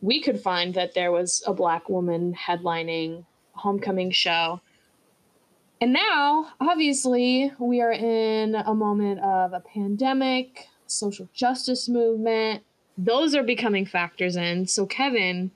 we 0.00 0.22
could 0.22 0.40
find 0.40 0.74
that 0.74 0.94
there 0.94 1.12
was 1.12 1.42
a 1.46 1.52
black 1.52 1.88
woman 1.88 2.34
headlining 2.34 3.24
homecoming 3.52 4.10
show 4.10 4.60
and 5.84 5.92
now, 5.92 6.48
obviously, 6.62 7.52
we 7.58 7.82
are 7.82 7.92
in 7.92 8.54
a 8.54 8.74
moment 8.74 9.20
of 9.20 9.52
a 9.52 9.60
pandemic, 9.60 10.66
social 10.86 11.28
justice 11.34 11.90
movement. 11.90 12.62
Those 12.96 13.34
are 13.34 13.42
becoming 13.42 13.84
factors 13.84 14.34
in. 14.34 14.66
So, 14.66 14.86
Kevin, 14.86 15.50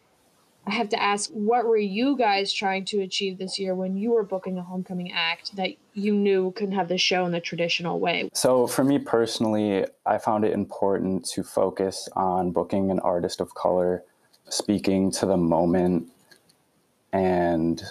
I 0.67 0.73
have 0.73 0.91
to 0.91 1.03
ask, 1.03 1.31
what 1.31 1.65
were 1.65 1.79
you 1.79 2.15
guys 2.15 2.53
trying 2.53 2.85
to 2.87 3.01
achieve 3.01 3.39
this 3.39 3.59
year 3.59 3.75
when 3.75 3.97
you 3.97 4.11
were 4.11 4.23
booking 4.23 4.59
a 4.59 4.63
homecoming 4.63 5.13
act 5.13 5.57
that 5.57 5.71
you 5.95 6.13
knew 6.13 6.53
couldn't 6.55 6.75
have 6.75 6.89
the 6.89 6.99
show 6.99 7.25
in 7.25 7.33
the 7.33 7.41
traditional 7.41 7.99
way? 7.99 8.29
So, 8.35 8.67
for 8.67 8.85
me 8.85 8.99
personally, 8.99 9.87
I 10.05 10.19
found 10.19 10.45
it 10.45 10.53
important 10.53 11.25
to 11.31 11.43
focus 11.43 12.07
on 12.17 12.51
booking 12.51 12.91
an 12.91 13.01
artist 13.01 13.41
of 13.41 13.55
color, 13.55 14.05
speaking 14.51 15.11
to 15.13 15.25
the 15.25 15.39
moment, 15.39 16.11
and 17.15 17.83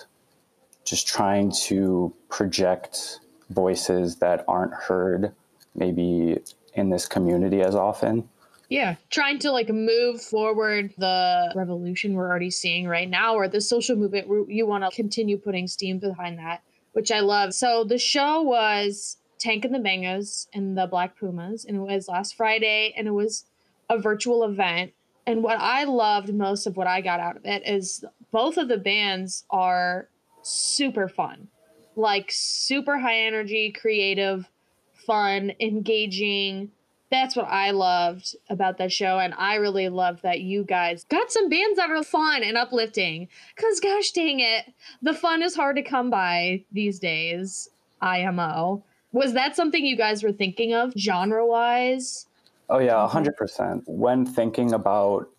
just 0.88 1.06
trying 1.06 1.52
to 1.52 2.13
project 2.30 3.19
voices 3.50 4.15
that 4.15 4.45
aren't 4.47 4.73
heard 4.73 5.34
maybe 5.76 6.39
in 6.76 6.89
this 6.89 7.06
community 7.06 7.62
as 7.62 7.76
often. 7.76 8.28
Yeah, 8.69 8.95
trying 9.10 9.39
to 9.39 9.52
like 9.52 9.67
move 9.69 10.21
forward 10.21 10.93
the 10.97 11.52
revolution 11.56 12.13
we're 12.13 12.30
already 12.30 12.50
seeing 12.50 12.88
right 12.88 13.10
now, 13.10 13.36
or 13.36 13.47
the 13.50 13.62
social 13.62 13.97
movement. 13.97 14.28
You 14.50 14.65
want 14.65 14.86
to 14.86 14.95
continue 14.95 15.38
putting 15.38 15.67
steam 15.67 16.00
behind 16.00 16.39
that, 16.39 16.62
which 16.93 17.12
I 17.12 17.19
love. 17.19 17.54
So 17.54 17.84
the 17.84 17.97
show 17.97 18.41
was 18.41 19.17
Tank 19.39 19.65
and 19.65 19.76
the 19.76 19.80
Bangas 19.80 20.47
and 20.54 20.78
the 20.78 20.88
Black 20.88 21.17
Pumas, 21.17 21.65
and 21.65 21.78
it 21.78 21.80
was 21.82 22.08
last 22.08 22.36
Friday, 22.36 22.93
and 22.97 23.08
it 23.08 23.12
was 23.12 23.45
a 23.89 23.97
virtual 24.00 24.43
event. 24.43 24.93
And 25.26 25.43
what 25.43 25.60
I 25.60 25.84
loved 25.84 26.34
most 26.34 26.65
of 26.65 26.78
what 26.78 26.88
I 26.88 27.02
got 27.02 27.19
out 27.19 27.36
of 27.36 27.45
it 27.45 27.67
is 27.67 28.06
both 28.32 28.58
of 28.58 28.69
the 28.69 28.78
bands 28.78 29.45
are 29.50 30.10
super 30.47 31.07
fun. 31.07 31.47
Like 31.95 32.29
super 32.29 32.99
high 32.99 33.21
energy, 33.21 33.71
creative, 33.71 34.49
fun, 34.93 35.53
engaging. 35.60 36.71
That's 37.10 37.36
what 37.36 37.47
I 37.47 37.71
loved 37.71 38.36
about 38.49 38.77
that 38.77 38.91
show. 38.91 39.17
And 39.19 39.33
I 39.36 39.55
really 39.55 39.89
loved 39.89 40.23
that 40.23 40.41
you 40.41 40.63
guys 40.63 41.05
got 41.05 41.31
some 41.31 41.49
bands 41.49 41.77
that 41.77 41.89
are 41.89 42.03
fun 42.03 42.43
and 42.43 42.57
uplifting. 42.57 43.29
Because, 43.55 43.79
gosh 43.79 44.12
dang 44.12 44.39
it, 44.39 44.73
the 45.01 45.13
fun 45.13 45.41
is 45.41 45.55
hard 45.55 45.77
to 45.77 45.83
come 45.83 46.10
by 46.10 46.63
these 46.71 46.99
days. 46.99 47.69
IMO. 48.01 48.83
Was 49.12 49.33
that 49.33 49.55
something 49.55 49.86
you 49.86 49.97
guys 49.97 50.21
were 50.21 50.33
thinking 50.33 50.73
of 50.73 50.93
genre 50.97 51.45
wise? 51.45 52.27
Oh, 52.69 52.79
yeah, 52.79 53.07
100%. 53.10 53.83
When 53.88 54.25
thinking 54.25 54.73
about 54.73 55.29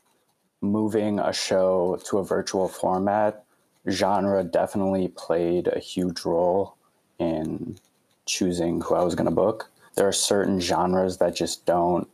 moving 0.60 1.18
a 1.20 1.32
show 1.32 2.00
to 2.06 2.18
a 2.18 2.24
virtual 2.24 2.68
format, 2.68 3.44
genre 3.88 4.44
definitely 4.44 5.08
played 5.08 5.68
a 5.68 5.78
huge 5.78 6.24
role 6.24 6.76
in 7.18 7.78
choosing 8.26 8.80
who 8.80 8.94
I 8.94 9.02
was 9.02 9.14
going 9.14 9.28
to 9.28 9.34
book. 9.34 9.70
There 9.96 10.06
are 10.06 10.12
certain 10.12 10.60
genres 10.60 11.18
that 11.18 11.34
just 11.34 11.66
don't 11.66 12.08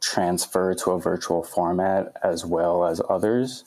transfer 0.00 0.74
to 0.74 0.90
a 0.92 1.00
virtual 1.00 1.42
format 1.42 2.16
as 2.22 2.44
well 2.44 2.84
as 2.84 3.00
others. 3.08 3.64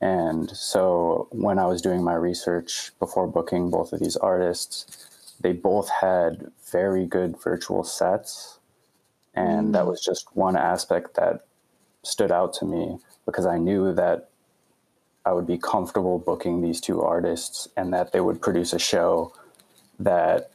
And 0.00 0.50
so 0.50 1.28
when 1.30 1.58
I 1.58 1.66
was 1.66 1.80
doing 1.80 2.02
my 2.02 2.14
research 2.14 2.92
before 2.98 3.26
booking 3.26 3.70
both 3.70 3.92
of 3.92 4.00
these 4.00 4.16
artists, 4.16 5.36
they 5.40 5.52
both 5.52 5.88
had 5.88 6.50
very 6.70 7.06
good 7.06 7.40
virtual 7.42 7.84
sets. 7.84 8.58
And 9.34 9.74
that 9.74 9.84
mm. 9.84 9.88
was 9.88 10.02
just 10.02 10.34
one 10.34 10.56
aspect 10.56 11.14
that 11.14 11.46
stood 12.02 12.32
out 12.32 12.52
to 12.54 12.64
me 12.64 12.98
because 13.24 13.46
I 13.46 13.58
knew 13.58 13.92
that 13.94 14.30
I 15.26 15.32
would 15.32 15.46
be 15.46 15.58
comfortable 15.58 16.20
booking 16.20 16.62
these 16.62 16.80
two 16.80 17.02
artists 17.02 17.66
and 17.76 17.92
that 17.92 18.12
they 18.12 18.20
would 18.20 18.40
produce 18.40 18.72
a 18.72 18.78
show 18.78 19.32
that 19.98 20.52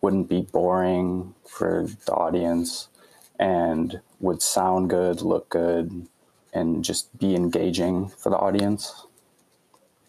wouldn't 0.00 0.28
be 0.28 0.42
boring 0.42 1.34
for 1.46 1.86
the 2.04 2.12
audience 2.12 2.88
and 3.38 4.00
would 4.18 4.42
sound 4.42 4.90
good, 4.90 5.22
look 5.22 5.48
good, 5.50 6.08
and 6.52 6.84
just 6.84 7.16
be 7.16 7.36
engaging 7.36 8.08
for 8.08 8.30
the 8.30 8.36
audience. 8.36 9.06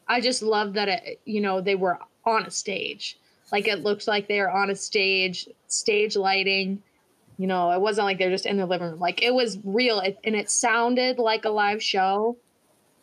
I 0.07 0.21
just 0.21 0.41
love 0.41 0.73
that 0.73 0.89
it, 0.89 1.19
you 1.25 1.39
know, 1.39 1.61
they 1.61 1.75
were 1.75 1.99
on 2.25 2.45
a 2.45 2.51
stage. 2.51 3.19
Like 3.51 3.67
it 3.67 3.83
looked 3.83 4.07
like 4.07 4.27
they 4.27 4.39
were 4.39 4.49
on 4.49 4.71
a 4.71 4.75
stage, 4.75 5.47
stage 5.67 6.15
lighting. 6.15 6.81
You 7.37 7.45
know, 7.45 7.71
it 7.71 7.79
wasn't 7.79 8.05
like 8.05 8.17
they're 8.17 8.31
just 8.31 8.47
in 8.47 8.57
the 8.57 8.65
living 8.65 8.89
room. 8.89 8.99
Like 8.99 9.21
it 9.21 9.35
was 9.35 9.59
real 9.63 9.99
it, 9.99 10.17
and 10.23 10.35
it 10.35 10.49
sounded 10.49 11.19
like 11.19 11.45
a 11.45 11.49
live 11.49 11.83
show. 11.83 12.37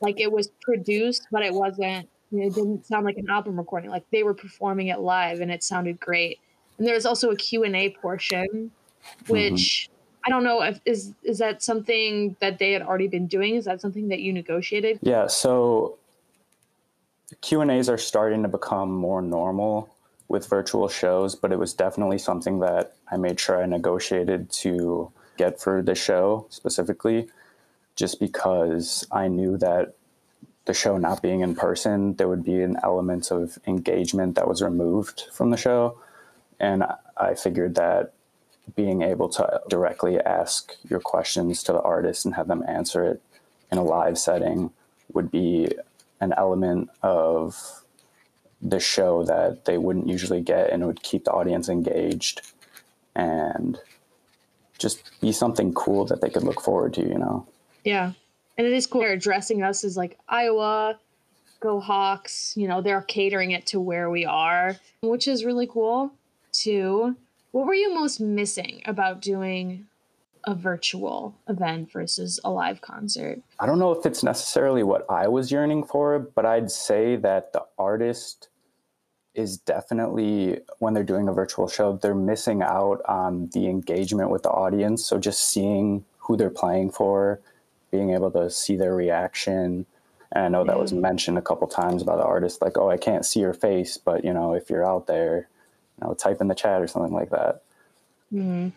Like 0.00 0.20
it 0.20 0.30
was 0.30 0.48
produced, 0.60 1.26
but 1.30 1.42
it 1.42 1.52
wasn't, 1.52 2.08
it 2.32 2.54
didn't 2.54 2.86
sound 2.86 3.04
like 3.04 3.16
an 3.16 3.30
album 3.30 3.56
recording. 3.56 3.90
Like 3.90 4.04
they 4.10 4.22
were 4.22 4.34
performing 4.34 4.88
it 4.88 5.00
live 5.00 5.40
and 5.40 5.50
it 5.50 5.62
sounded 5.62 5.98
great. 5.98 6.38
And 6.78 6.86
there's 6.86 7.06
also 7.06 7.30
a 7.30 7.36
Q&A 7.36 7.90
portion, 7.90 8.46
mm-hmm. 8.48 9.32
which 9.32 9.88
I 10.26 10.30
don't 10.30 10.42
know 10.42 10.62
if 10.62 10.80
is 10.84 11.14
is 11.22 11.38
that 11.38 11.62
something 11.62 12.36
that 12.40 12.58
they 12.58 12.72
had 12.72 12.82
already 12.82 13.06
been 13.06 13.28
doing? 13.28 13.54
Is 13.54 13.64
that 13.66 13.80
something 13.80 14.08
that 14.08 14.20
you 14.20 14.32
negotiated? 14.32 14.98
Yeah, 15.02 15.28
so 15.28 15.98
Q 17.42 17.60
and 17.60 17.70
A's 17.70 17.88
are 17.88 17.98
starting 17.98 18.42
to 18.42 18.48
become 18.48 18.90
more 18.90 19.22
normal 19.22 19.88
with 20.28 20.48
virtual 20.48 20.88
shows, 20.88 21.36
but 21.36 21.52
it 21.52 21.58
was 21.58 21.72
definitely 21.72 22.18
something 22.18 22.58
that 22.58 22.96
I 23.10 23.16
made 23.16 23.38
sure 23.38 23.62
I 23.62 23.66
negotiated 23.66 24.50
to 24.50 25.12
get 25.36 25.60
for 25.60 25.82
the 25.82 25.94
show 25.94 26.46
specifically, 26.50 27.28
just 27.96 28.20
because 28.20 29.06
I 29.10 29.28
knew 29.28 29.56
that 29.58 29.94
the 30.66 30.74
show 30.74 30.98
not 30.98 31.22
being 31.22 31.40
in 31.40 31.54
person, 31.54 32.14
there 32.16 32.28
would 32.28 32.44
be 32.44 32.60
an 32.60 32.76
element 32.82 33.30
of 33.30 33.58
engagement 33.66 34.34
that 34.34 34.48
was 34.48 34.62
removed 34.62 35.24
from 35.32 35.50
the 35.50 35.56
show. 35.56 35.98
And 36.60 36.84
I 37.16 37.34
figured 37.34 37.74
that 37.76 38.12
being 38.74 39.02
able 39.02 39.28
to 39.30 39.60
directly 39.68 40.20
ask 40.20 40.72
your 40.88 41.00
questions 41.00 41.62
to 41.62 41.72
the 41.72 41.80
artist 41.80 42.24
and 42.24 42.34
have 42.34 42.48
them 42.48 42.64
answer 42.68 43.04
it 43.04 43.22
in 43.70 43.78
a 43.78 43.84
live 43.84 44.18
setting 44.18 44.70
would 45.12 45.30
be 45.30 45.68
an 46.20 46.34
element 46.36 46.90
of 47.02 47.82
the 48.60 48.80
show 48.80 49.22
that 49.24 49.66
they 49.66 49.78
wouldn't 49.78 50.08
usually 50.08 50.40
get 50.40 50.70
and 50.70 50.84
would 50.86 51.02
keep 51.02 51.24
the 51.24 51.30
audience 51.30 51.68
engaged 51.68 52.42
and 53.14 53.78
just 54.78 55.10
be 55.20 55.30
something 55.30 55.72
cool 55.72 56.04
that 56.04 56.20
they 56.20 56.30
could 56.30 56.42
look 56.42 56.60
forward 56.60 56.92
to, 56.94 57.02
you 57.02 57.18
know? 57.18 57.46
Yeah. 57.86 58.12
And 58.58 58.66
it 58.66 58.72
is 58.72 58.86
cool. 58.86 59.02
They're 59.02 59.12
addressing 59.12 59.62
us 59.62 59.84
as 59.84 59.96
like 59.96 60.18
Iowa, 60.28 60.98
go 61.60 61.78
Hawks. 61.78 62.52
You 62.56 62.66
know, 62.66 62.82
they're 62.82 63.02
catering 63.02 63.52
it 63.52 63.64
to 63.66 63.80
where 63.80 64.10
we 64.10 64.24
are, 64.24 64.76
which 65.02 65.28
is 65.28 65.44
really 65.44 65.68
cool 65.68 66.12
too. 66.52 67.16
What 67.52 67.66
were 67.66 67.74
you 67.74 67.94
most 67.94 68.20
missing 68.20 68.82
about 68.86 69.22
doing 69.22 69.86
a 70.44 70.54
virtual 70.54 71.36
event 71.48 71.92
versus 71.92 72.40
a 72.44 72.50
live 72.50 72.80
concert? 72.80 73.40
I 73.60 73.66
don't 73.66 73.78
know 73.78 73.92
if 73.92 74.04
it's 74.04 74.24
necessarily 74.24 74.82
what 74.82 75.06
I 75.08 75.28
was 75.28 75.52
yearning 75.52 75.84
for, 75.84 76.18
but 76.18 76.44
I'd 76.44 76.70
say 76.70 77.16
that 77.16 77.52
the 77.52 77.64
artist 77.78 78.48
is 79.34 79.58
definitely 79.58 80.58
when 80.78 80.94
they're 80.94 81.04
doing 81.04 81.28
a 81.28 81.32
virtual 81.32 81.68
show, 81.68 81.96
they're 81.96 82.14
missing 82.14 82.62
out 82.62 83.00
on 83.06 83.48
the 83.52 83.68
engagement 83.68 84.30
with 84.30 84.42
the 84.42 84.50
audience. 84.50 85.04
So 85.04 85.18
just 85.18 85.48
seeing 85.48 86.04
who 86.18 86.36
they're 86.36 86.50
playing 86.50 86.90
for, 86.90 87.40
being 87.90 88.12
able 88.12 88.30
to 88.32 88.50
see 88.50 88.76
their 88.76 88.94
reaction. 88.94 89.86
And 90.32 90.44
I 90.44 90.48
know 90.48 90.64
that 90.64 90.78
was 90.78 90.92
mentioned 90.92 91.38
a 91.38 91.42
couple 91.42 91.68
times 91.68 92.02
by 92.02 92.16
the 92.16 92.24
artist, 92.24 92.60
like, 92.60 92.76
oh, 92.76 92.90
I 92.90 92.96
can't 92.96 93.24
see 93.24 93.40
your 93.40 93.54
face, 93.54 93.96
but 93.96 94.24
you 94.24 94.32
know, 94.32 94.54
if 94.54 94.70
you're 94.70 94.86
out 94.86 95.06
there, 95.06 95.48
you 96.00 96.06
know, 96.06 96.14
type 96.14 96.40
in 96.40 96.48
the 96.48 96.54
chat 96.54 96.82
or 96.82 96.86
something 96.86 97.14
like 97.14 97.30
that. 97.30 97.62
Mm-hmm. 98.32 98.68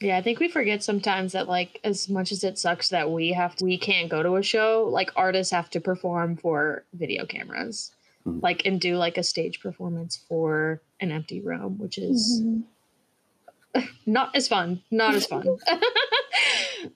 Yeah, 0.00 0.16
I 0.16 0.22
think 0.22 0.40
we 0.40 0.48
forget 0.48 0.82
sometimes 0.82 1.32
that 1.32 1.48
like 1.48 1.78
as 1.84 2.08
much 2.08 2.32
as 2.32 2.42
it 2.42 2.58
sucks 2.58 2.88
that 2.88 3.10
we 3.10 3.32
have 3.32 3.54
to, 3.56 3.64
we 3.64 3.78
can't 3.78 4.10
go 4.10 4.22
to 4.22 4.34
a 4.34 4.42
show, 4.42 4.88
like 4.90 5.12
artists 5.14 5.52
have 5.52 5.70
to 5.70 5.80
perform 5.80 6.36
for 6.36 6.84
video 6.92 7.24
cameras. 7.24 7.92
Mm-hmm. 8.26 8.40
Like 8.42 8.66
and 8.66 8.80
do 8.80 8.96
like 8.96 9.16
a 9.16 9.22
stage 9.22 9.60
performance 9.60 10.16
for 10.28 10.80
an 11.00 11.12
empty 11.12 11.40
room, 11.40 11.78
which 11.78 11.98
is 11.98 12.42
mm-hmm. 12.42 13.80
not 14.06 14.34
as 14.34 14.48
fun. 14.48 14.82
Not 14.90 15.14
as 15.14 15.26
fun. 15.26 15.46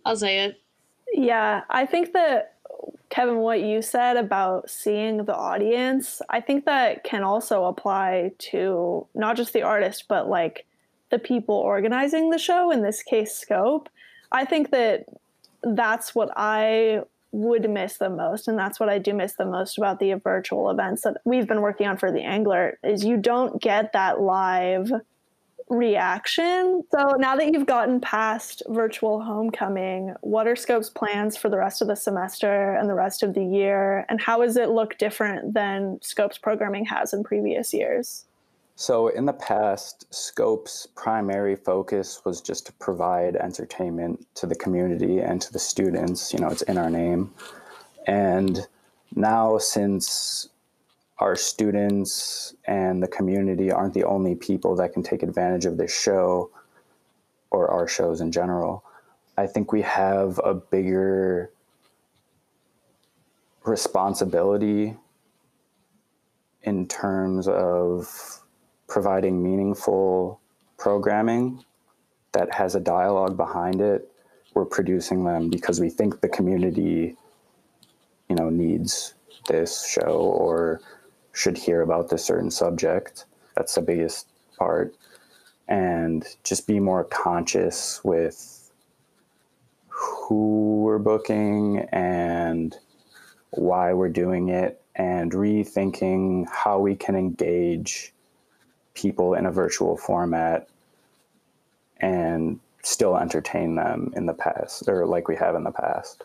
I'll 0.05 0.17
say 0.17 0.45
it. 0.45 0.61
Yeah, 1.13 1.63
I 1.71 1.87
think 1.87 2.13
that 2.13 2.55
Kevin, 3.09 3.37
what 3.37 3.63
you 3.63 3.83
said 3.83 4.17
about 4.17 4.69
seeing 4.69 5.25
the 5.25 5.35
audience, 5.35 6.21
I 6.29 6.41
think 6.41 6.65
that 6.65 7.05
can 7.05 7.23
also 7.23 7.65
apply 7.65 8.33
to 8.51 9.07
not 9.15 9.37
just 9.37 9.53
the 9.53 9.63
artist, 9.63 10.05
but 10.09 10.29
like 10.29 10.67
the 11.11 11.19
people 11.19 11.55
organizing 11.55 12.31
the 12.31 12.39
show, 12.39 12.71
in 12.71 12.83
this 12.83 13.03
case, 13.03 13.35
Scope. 13.35 13.89
I 14.33 14.45
think 14.45 14.71
that 14.73 15.07
that's 15.63 16.15
what 16.15 16.31
I 16.37 17.03
would 17.33 17.69
miss 17.69 17.99
the 17.99 18.09
most 18.09 18.49
and 18.49 18.59
that's 18.59 18.81
what 18.81 18.89
i 18.89 18.99
do 18.99 19.13
miss 19.13 19.35
the 19.35 19.45
most 19.45 19.77
about 19.77 19.99
the 19.99 20.15
virtual 20.15 20.71
events 20.71 21.03
that 21.03 21.19
we've 21.25 21.47
been 21.47 21.61
working 21.61 21.87
on 21.87 21.97
for 21.97 22.11
the 22.11 22.21
Englert 22.21 22.75
is 22.83 23.05
you 23.05 23.17
don't 23.17 23.61
get 23.61 23.93
that 23.93 24.21
live 24.21 24.91
reaction. 25.69 26.85
So 26.93 27.17
now 27.19 27.37
that 27.37 27.53
you've 27.53 27.67
gotten 27.67 28.01
past 28.01 28.63
virtual 28.69 29.21
homecoming, 29.21 30.15
what 30.21 30.47
are 30.47 30.57
Scope's 30.57 30.91
plans 30.91 31.37
for 31.37 31.49
the 31.49 31.59
rest 31.59 31.83
of 31.83 31.89
the 31.89 31.97
semester 31.97 32.75
and 32.75 32.89
the 32.89 32.95
rest 32.95 33.23
of 33.23 33.35
the 33.35 33.45
year? 33.45 34.07
And 34.09 34.21
how 34.21 34.43
does 34.43 34.57
it 34.57 34.71
look 34.71 34.97
different 34.99 35.55
than 35.55 35.99
Scope's 36.03 36.39
programming 36.39 36.85
has 36.87 37.13
in 37.13 37.25
previous 37.25 37.75
years? 37.75 38.25
So, 38.79 39.09
in 39.09 39.25
the 39.25 39.33
past, 39.33 40.05
Scope's 40.15 40.87
primary 40.95 41.57
focus 41.57 42.21
was 42.27 42.43
just 42.43 42.67
to 42.67 42.73
provide 42.75 43.35
entertainment 43.35 44.27
to 44.35 44.47
the 44.47 44.55
community 44.55 45.21
and 45.21 45.41
to 45.41 45.51
the 45.51 45.59
students. 45.59 46.35
You 46.35 46.41
know, 46.41 46.49
it's 46.49 46.61
in 46.63 46.77
our 46.77 46.91
name. 46.91 47.33
And 48.07 48.67
now, 49.15 49.57
since 49.57 50.51
our 51.19 51.35
students 51.35 52.55
and 52.67 53.03
the 53.03 53.09
community 53.09 53.71
aren't 53.73 53.95
the 53.95 54.05
only 54.05 54.35
people 54.35 54.77
that 54.77 54.93
can 54.93 55.03
take 55.03 55.23
advantage 55.23 55.65
of 55.65 55.77
this 55.77 55.95
show 55.97 56.51
or 57.51 57.71
our 57.71 57.89
shows 57.89 58.21
in 58.21 58.31
general. 58.31 58.85
I 59.39 59.47
think 59.47 59.73
we 59.73 59.83
have 59.83 60.39
a 60.45 60.55
bigger 60.55 61.51
responsibility 63.65 64.97
in 66.63 66.87
terms 66.87 67.49
of 67.49 68.43
providing 68.89 69.43
meaningful 69.43 70.41
programming 70.79 71.65
that 72.33 72.53
has 72.53 72.75
a 72.75 72.81
dialogue 72.81 73.37
behind 73.37 73.81
it. 73.81 74.11
We're 74.55 74.65
producing 74.65 75.25
them 75.25 75.49
because 75.49 75.81
we 75.81 75.89
think 75.89 76.21
the 76.21 76.29
community, 76.29 77.17
you 78.29 78.37
know, 78.37 78.51
needs 78.51 79.15
this 79.49 79.87
show 79.87 80.19
or 80.19 80.81
should 81.37 81.59
hear 81.59 81.83
about 81.83 82.09
this 82.09 82.25
certain 82.25 82.51
subject. 82.51 83.27
That's 83.55 83.75
the 83.75 83.83
biggest 83.83 84.27
part. 84.59 84.95
And 85.69 86.25
just 86.45 86.67
be 86.67 86.81
more 86.81 87.05
conscious 87.05 88.01
with 88.03 88.73
who 89.89 90.81
we're 90.83 90.99
booking 90.99 91.87
and 91.93 92.75
why 93.51 93.93
we're 93.93 94.09
doing 94.09 94.49
it 94.49 94.81
and 94.95 95.31
rethinking 95.31 96.47
how 96.51 96.79
we 96.79 96.97
can 96.97 97.15
engage 97.15 98.15
people 98.95 99.35
in 99.35 99.45
a 99.45 99.53
virtual 99.53 99.99
format 99.99 100.69
and 101.99 102.59
still 102.83 103.19
entertain 103.19 103.75
them 103.75 104.11
in 104.17 104.25
the 104.25 104.33
past 104.33 104.89
or 104.89 105.05
like 105.05 105.29
we 105.29 105.37
have 105.37 105.55
in 105.55 105.65
the 105.65 105.71
past. 105.71 106.25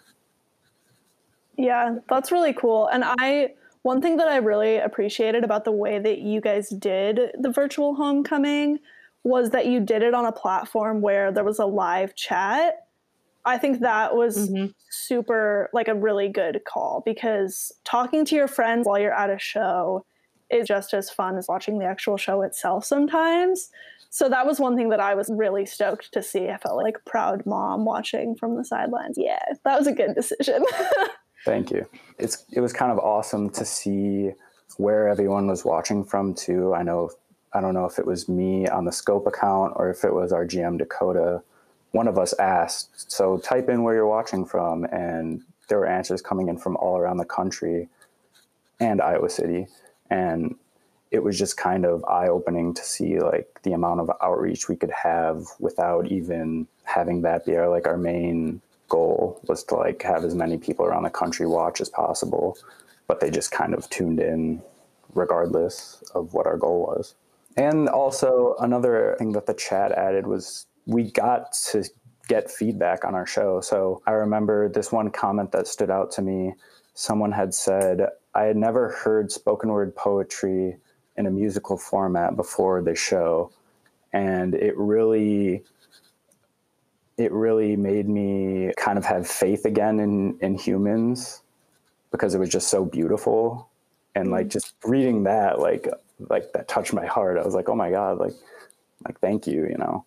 Yeah, 1.57 1.97
that's 2.07 2.31
really 2.31 2.53
cool. 2.53 2.87
And 2.87 3.03
I 3.05 3.55
one 3.83 4.01
thing 4.01 4.17
that 4.17 4.27
I 4.27 4.37
really 4.37 4.77
appreciated 4.77 5.43
about 5.43 5.65
the 5.65 5.71
way 5.71 5.99
that 5.99 6.19
you 6.19 6.41
guys 6.41 6.69
did 6.69 7.19
the 7.39 7.51
virtual 7.51 7.95
homecoming 7.95 8.79
was 9.23 9.51
that 9.51 9.67
you 9.67 9.79
did 9.79 10.01
it 10.01 10.13
on 10.13 10.25
a 10.25 10.31
platform 10.31 11.01
where 11.01 11.31
there 11.31 11.43
was 11.43 11.59
a 11.59 11.65
live 11.65 12.15
chat. 12.15 12.87
I 13.45 13.57
think 13.57 13.79
that 13.79 14.15
was 14.15 14.49
mm-hmm. 14.49 14.67
super 14.89 15.69
like 15.73 15.87
a 15.87 15.95
really 15.95 16.29
good 16.29 16.61
call 16.67 17.01
because 17.05 17.71
talking 17.83 18.23
to 18.25 18.35
your 18.35 18.47
friends 18.47 18.87
while 18.87 18.99
you're 18.99 19.13
at 19.13 19.29
a 19.29 19.39
show 19.39 20.05
is 20.51 20.67
just 20.67 20.93
as 20.93 21.09
fun 21.09 21.37
as 21.37 21.47
watching 21.47 21.79
the 21.79 21.85
actual 21.85 22.17
show 22.17 22.41
itself 22.41 22.85
sometimes. 22.85 23.69
So 24.09 24.27
that 24.27 24.45
was 24.45 24.59
one 24.59 24.75
thing 24.75 24.89
that 24.89 24.99
I 24.99 25.15
was 25.15 25.31
really 25.33 25.65
stoked 25.65 26.11
to 26.13 26.21
see. 26.21 26.49
I 26.49 26.57
felt 26.57 26.75
like 26.75 26.97
a 26.97 27.09
proud 27.09 27.45
mom 27.45 27.85
watching 27.85 28.35
from 28.35 28.57
the 28.57 28.65
sidelines. 28.65 29.17
Yeah, 29.17 29.39
that 29.63 29.77
was 29.79 29.87
a 29.87 29.93
good 29.93 30.13
decision. 30.15 30.65
Thank 31.45 31.71
you. 31.71 31.87
It's 32.17 32.45
it 32.51 32.61
was 32.61 32.73
kind 32.73 32.91
of 32.91 32.99
awesome 32.99 33.49
to 33.51 33.65
see 33.65 34.31
where 34.77 35.07
everyone 35.07 35.47
was 35.47 35.65
watching 35.65 36.03
from 36.03 36.33
too. 36.33 36.73
I 36.73 36.83
know 36.83 37.11
I 37.53 37.61
don't 37.61 37.73
know 37.73 37.85
if 37.85 37.99
it 37.99 38.05
was 38.05 38.29
me 38.29 38.67
on 38.67 38.85
the 38.85 38.91
scope 38.91 39.27
account 39.27 39.73
or 39.75 39.89
if 39.89 40.03
it 40.03 40.13
was 40.13 40.31
our 40.31 40.45
GM 40.45 40.77
Dakota. 40.77 41.41
One 41.91 42.07
of 42.07 42.17
us 42.17 42.33
asked, 42.39 43.11
so 43.11 43.37
type 43.37 43.67
in 43.67 43.83
where 43.83 43.93
you're 43.93 44.07
watching 44.07 44.45
from 44.45 44.85
and 44.85 45.43
there 45.67 45.77
were 45.77 45.87
answers 45.87 46.21
coming 46.21 46.47
in 46.47 46.57
from 46.57 46.77
all 46.77 46.97
around 46.97 47.17
the 47.17 47.25
country 47.25 47.89
and 48.79 49.01
Iowa 49.01 49.29
City. 49.29 49.67
And 50.09 50.55
it 51.11 51.21
was 51.21 51.37
just 51.37 51.57
kind 51.57 51.85
of 51.85 52.03
eye 52.05 52.29
opening 52.29 52.73
to 52.73 52.83
see 52.83 53.19
like 53.19 53.59
the 53.63 53.73
amount 53.73 53.99
of 53.99 54.09
outreach 54.21 54.69
we 54.69 54.77
could 54.77 54.91
have 54.91 55.43
without 55.59 56.07
even 56.07 56.67
having 56.83 57.21
that 57.23 57.45
be 57.45 57.57
our 57.57 57.69
like 57.69 57.87
our 57.87 57.97
main 57.97 58.61
goal 58.91 59.39
was 59.47 59.63
to 59.63 59.75
like 59.75 60.03
have 60.03 60.23
as 60.25 60.35
many 60.35 60.57
people 60.57 60.85
around 60.85 61.03
the 61.03 61.09
country 61.09 61.47
watch 61.47 61.79
as 61.79 61.89
possible, 61.89 62.57
but 63.07 63.21
they 63.21 63.31
just 63.31 63.51
kind 63.51 63.73
of 63.73 63.89
tuned 63.89 64.19
in 64.19 64.61
regardless 65.15 66.03
of 66.13 66.33
what 66.33 66.45
our 66.45 66.57
goal 66.57 66.81
was. 66.81 67.15
And 67.55 67.89
also 67.89 68.55
another 68.59 69.15
thing 69.17 69.31
that 69.31 69.45
the 69.45 69.53
chat 69.53 69.91
added 69.93 70.27
was 70.27 70.65
we 70.85 71.11
got 71.11 71.53
to 71.71 71.83
get 72.27 72.51
feedback 72.51 73.05
on 73.05 73.15
our 73.15 73.25
show. 73.25 73.61
So 73.61 74.01
I 74.05 74.11
remember 74.11 74.69
this 74.69 74.91
one 74.91 75.09
comment 75.09 75.51
that 75.53 75.67
stood 75.67 75.89
out 75.89 76.11
to 76.13 76.21
me. 76.21 76.53
Someone 76.93 77.31
had 77.31 77.53
said, 77.53 78.07
I 78.35 78.43
had 78.43 78.57
never 78.57 78.89
heard 78.89 79.31
spoken 79.31 79.69
word 79.69 79.95
poetry 79.95 80.77
in 81.17 81.25
a 81.25 81.31
musical 81.31 81.77
format 81.77 82.35
before 82.35 82.81
the 82.81 82.95
show. 82.95 83.51
And 84.13 84.53
it 84.55 84.77
really 84.77 85.63
it 87.21 87.31
really 87.31 87.75
made 87.75 88.07
me 88.07 88.71
kind 88.77 88.97
of 88.97 89.05
have 89.05 89.27
faith 89.27 89.65
again 89.65 89.99
in 89.99 90.37
in 90.41 90.57
humans 90.57 91.41
because 92.11 92.35
it 92.35 92.39
was 92.39 92.49
just 92.49 92.69
so 92.69 92.85
beautiful. 92.85 93.69
And 94.15 94.31
like 94.31 94.47
mm. 94.47 94.51
just 94.51 94.73
reading 94.83 95.23
that 95.23 95.59
like 95.59 95.87
like 96.29 96.51
that 96.53 96.67
touched 96.67 96.93
my 96.93 97.05
heart. 97.05 97.37
I 97.37 97.45
was 97.45 97.53
like 97.53 97.69
oh 97.69 97.75
my 97.75 97.91
god 97.91 98.17
like 98.17 98.33
like 99.05 99.19
thank 99.19 99.47
you 99.47 99.67
you 99.67 99.77
know? 99.77 100.05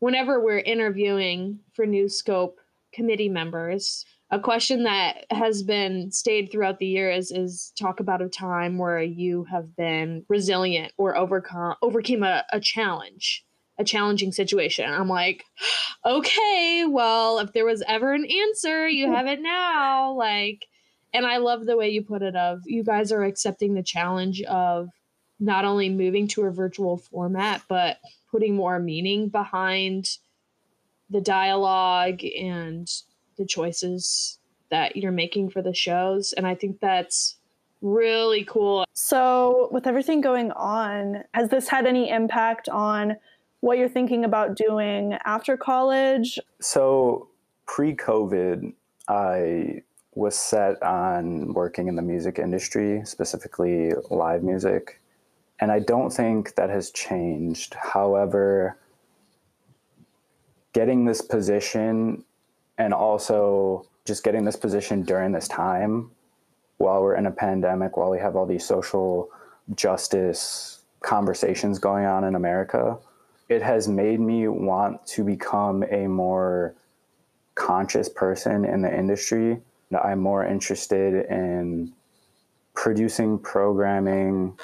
Whenever 0.00 0.40
we're 0.40 0.58
interviewing 0.58 1.60
for 1.72 1.86
new 1.86 2.08
scope 2.08 2.60
committee 2.92 3.28
members 3.28 4.04
a 4.30 4.38
question 4.40 4.82
that 4.82 5.26
has 5.30 5.62
been 5.62 6.10
stayed 6.10 6.50
throughout 6.50 6.78
the 6.78 6.86
years 6.86 7.30
is 7.30 7.38
is 7.38 7.72
talk 7.78 8.00
about 8.00 8.22
a 8.22 8.28
time 8.28 8.78
where 8.78 9.00
you 9.02 9.44
have 9.44 9.76
been 9.76 10.24
resilient 10.28 10.92
or 10.96 11.16
overcome 11.16 11.76
overcame 11.82 12.22
a, 12.22 12.44
a 12.52 12.58
challenge 12.58 13.44
a 13.78 13.84
challenging 13.84 14.32
situation. 14.32 14.92
I'm 14.92 15.08
like, 15.08 15.44
okay, 16.04 16.84
well, 16.88 17.38
if 17.38 17.52
there 17.52 17.64
was 17.64 17.82
ever 17.86 18.12
an 18.12 18.24
answer, 18.24 18.88
you 18.88 19.10
have 19.10 19.26
it 19.26 19.40
now. 19.40 20.12
Like, 20.12 20.66
and 21.12 21.26
I 21.26 21.38
love 21.38 21.66
the 21.66 21.76
way 21.76 21.90
you 21.90 22.02
put 22.02 22.22
it 22.22 22.36
of 22.36 22.60
you 22.64 22.84
guys 22.84 23.12
are 23.12 23.24
accepting 23.24 23.74
the 23.74 23.82
challenge 23.82 24.42
of 24.42 24.90
not 25.40 25.64
only 25.64 25.88
moving 25.88 26.28
to 26.28 26.42
a 26.42 26.50
virtual 26.50 26.96
format, 26.96 27.62
but 27.68 27.98
putting 28.30 28.54
more 28.54 28.78
meaning 28.78 29.28
behind 29.28 30.18
the 31.10 31.20
dialogue 31.20 32.24
and 32.24 32.88
the 33.36 33.44
choices 33.44 34.38
that 34.70 34.96
you're 34.96 35.12
making 35.12 35.50
for 35.50 35.62
the 35.62 35.74
shows. 35.74 36.32
And 36.32 36.46
I 36.46 36.54
think 36.54 36.80
that's 36.80 37.36
really 37.82 38.44
cool. 38.44 38.84
So, 38.94 39.68
with 39.70 39.86
everything 39.86 40.20
going 40.20 40.50
on, 40.52 41.24
has 41.32 41.50
this 41.50 41.68
had 41.68 41.86
any 41.86 42.10
impact 42.10 42.68
on 42.68 43.16
what 43.64 43.78
you're 43.78 43.88
thinking 43.88 44.26
about 44.26 44.56
doing 44.56 45.14
after 45.24 45.56
college? 45.56 46.38
So, 46.60 47.28
pre 47.66 47.96
COVID, 47.96 48.74
I 49.08 49.82
was 50.14 50.36
set 50.36 50.82
on 50.82 51.54
working 51.54 51.88
in 51.88 51.96
the 51.96 52.02
music 52.02 52.38
industry, 52.38 53.00
specifically 53.06 53.94
live 54.10 54.42
music. 54.42 55.00
And 55.60 55.72
I 55.72 55.78
don't 55.78 56.10
think 56.10 56.56
that 56.56 56.68
has 56.68 56.90
changed. 56.90 57.74
However, 57.74 58.76
getting 60.74 61.06
this 61.06 61.22
position 61.22 62.22
and 62.76 62.92
also 62.92 63.86
just 64.04 64.24
getting 64.24 64.44
this 64.44 64.56
position 64.56 65.02
during 65.04 65.32
this 65.32 65.48
time 65.48 66.10
while 66.76 67.00
we're 67.00 67.14
in 67.14 67.24
a 67.24 67.30
pandemic, 67.30 67.96
while 67.96 68.10
we 68.10 68.18
have 68.18 68.36
all 68.36 68.44
these 68.44 68.66
social 68.66 69.30
justice 69.74 70.80
conversations 71.00 71.78
going 71.78 72.04
on 72.04 72.24
in 72.24 72.34
America, 72.34 72.98
it 73.48 73.62
has 73.62 73.88
made 73.88 74.20
me 74.20 74.48
want 74.48 75.06
to 75.06 75.24
become 75.24 75.84
a 75.90 76.06
more 76.06 76.74
conscious 77.54 78.08
person 78.08 78.64
in 78.64 78.82
the 78.82 78.96
industry. 78.96 79.60
I'm 80.02 80.18
more 80.18 80.44
interested 80.44 81.26
in 81.30 81.92
producing 82.74 83.38
programming 83.38 84.58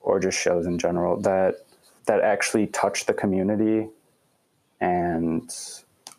or 0.00 0.20
just 0.20 0.38
shows 0.38 0.66
in 0.66 0.78
general 0.78 1.20
that 1.22 1.66
that 2.06 2.20
actually 2.20 2.68
touch 2.68 3.06
the 3.06 3.14
community 3.14 3.88
and 4.80 5.50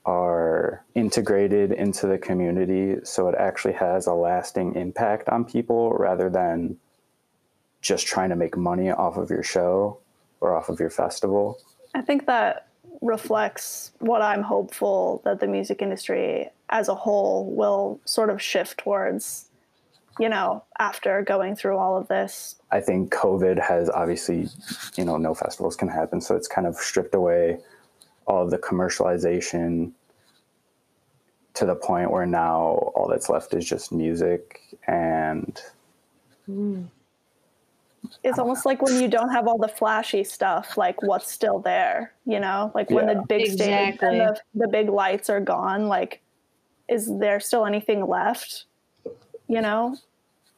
are 0.06 0.84
integrated 0.96 1.72
into 1.72 2.08
the 2.08 2.18
community 2.18 2.98
so 3.04 3.28
it 3.28 3.36
actually 3.36 3.74
has 3.74 4.08
a 4.08 4.14
lasting 4.14 4.76
impact 4.76 5.30
on 5.30 5.46
people 5.46 5.92
rather 5.92 6.30
than 6.30 6.78
just 7.82 8.06
trying 8.06 8.30
to 8.30 8.36
make 8.36 8.58
money 8.58 8.90
off 8.90 9.18
of 9.18 9.30
your 9.30 9.44
show 9.44 9.98
or 10.42 10.56
off 10.56 10.70
of 10.70 10.80
your 10.80 10.90
festival. 10.90 11.60
I 11.96 12.02
think 12.02 12.26
that 12.26 12.68
reflects 13.02 13.94
what 14.00 14.22
I'm 14.22 14.42
hopeful 14.42 15.22
that 15.24 15.40
the 15.40 15.48
music 15.48 15.82
industry 15.82 16.50
as 16.70 16.90
a 16.90 16.96
whole 16.96 17.50
will 17.50 18.02
sort 18.04 18.30
of 18.30 18.42
shift 18.42 18.80
towards, 18.80 19.48
you 20.20 20.28
know, 20.28 20.62
after 20.78 21.22
going 21.22 21.56
through 21.56 21.78
all 21.78 21.96
of 21.96 22.10
this. 22.10 22.56
I 22.70 22.82
think 22.82 23.14
COVID 23.14 23.66
has 23.66 23.90
obviously, 23.90 24.50
you 24.98 25.06
know, 25.06 25.16
no 25.16 25.34
festivals 25.34 25.78
can 25.78 25.88
happen. 25.88 26.20
So 26.20 26.36
it's 26.36 26.50
kind 26.50 26.68
of 26.68 26.76
stripped 26.76 27.16
away 27.16 27.60
all 28.28 28.44
of 28.44 28.52
the 28.52 28.58
commercialization 28.58 29.94
to 31.54 31.66
the 31.66 31.76
point 31.76 32.12
where 32.12 32.26
now 32.26 32.92
all 32.94 33.08
that's 33.10 33.30
left 33.30 33.54
is 33.54 33.66
just 33.66 33.94
music 33.94 34.60
and 34.86 35.62
mm 36.50 36.86
it's 38.24 38.40
almost 38.40 38.66
like 38.66 38.82
when 38.82 39.00
you 39.02 39.08
don't 39.08 39.30
have 39.30 39.48
all 39.48 39.58
the 39.58 39.68
flashy 39.68 40.24
stuff 40.24 40.78
like 40.78 41.02
what's 41.04 41.32
still 41.32 41.60
there 41.60 42.12
you 42.26 42.40
know? 42.40 42.72
Like 42.74 42.90
when 42.90 43.06
the 43.06 43.24
big 43.28 43.42
exactly. 43.42 43.66
stage 43.66 44.00
and 44.02 44.20
the, 44.20 44.42
the 44.56 44.68
big 44.68 44.90
lights 44.90 45.30
are 45.30 45.40
gone 45.40 45.88
like 45.88 46.22
is 46.88 47.18
there 47.20 47.40
still 47.40 47.66
anything 47.66 48.08
left 48.08 48.66
you 49.48 49.62
know? 49.62 49.96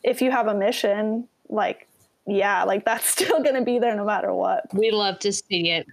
If 0.04 0.22
you 0.22 0.32
have 0.32 0.48
a 0.48 0.56
mission 0.56 1.28
like 1.50 1.88
yeah 2.26 2.64
like 2.64 2.86
that's 2.86 3.08
still 3.18 3.42
going 3.44 3.56
to 3.56 3.64
be 3.64 3.80
there 3.80 3.96
no 3.96 4.06
matter 4.06 4.34
what. 4.34 4.74
We 4.74 4.92
love 4.92 5.20
to 5.20 5.32
see 5.32 5.72
it. 5.72 5.88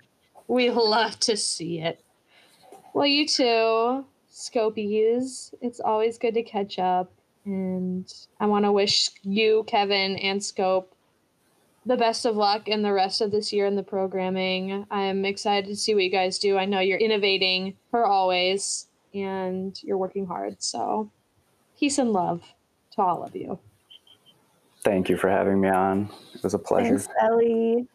We 0.49 0.71
love 0.71 1.19
to 1.21 1.37
see 1.37 1.81
it. 1.81 2.01
Well 2.93 3.07
you 3.07 3.27
too 3.27 4.05
scopies. 4.31 5.53
It's 5.61 5.81
always 5.81 6.19
good 6.19 6.35
to 6.35 6.43
catch 6.43 6.79
up 6.79 7.11
and 7.47 8.13
i 8.41 8.47
want 8.47 8.65
to 8.65 8.73
wish 8.73 9.11
you 9.23 9.65
kevin 9.67 10.17
and 10.17 10.43
scope 10.43 10.94
the 11.87 11.97
best 11.97 12.25
of 12.25 12.37
luck 12.37 12.69
in 12.69 12.83
the 12.83 12.93
rest 12.93 13.21
of 13.21 13.31
this 13.31 13.53
year 13.53 13.67
in 13.67 13.77
the 13.77 13.83
programming. 13.83 14.87
I'm 14.91 15.25
excited 15.25 15.69
to 15.69 15.77
see 15.77 15.95
what 15.95 16.05
you 16.05 16.11
guys 16.11 16.39
do. 16.39 16.57
I 16.57 16.65
know 16.65 16.81
you're 16.81 16.99
innovating 16.99 17.77
for 17.91 18.07
always 18.07 18.89
and 19.13 19.79
you're 19.83 19.99
working 19.99 20.27
hard. 20.27 20.63
So, 20.63 21.11
peace 21.79 21.99
and 21.99 22.13
love 22.13 22.43
to 22.93 23.03
all 23.03 23.23
of 23.23 23.37
you. 23.37 23.59
Thank 24.83 25.09
you 25.09 25.17
for 25.17 25.29
having 25.29 25.61
me 25.61 25.69
on. 25.69 26.11
It 26.35 26.43
was 26.43 26.55
a 26.55 26.59
pleasure. 26.59 26.99
Thanks, 26.99 27.09
Ellie. 27.23 27.89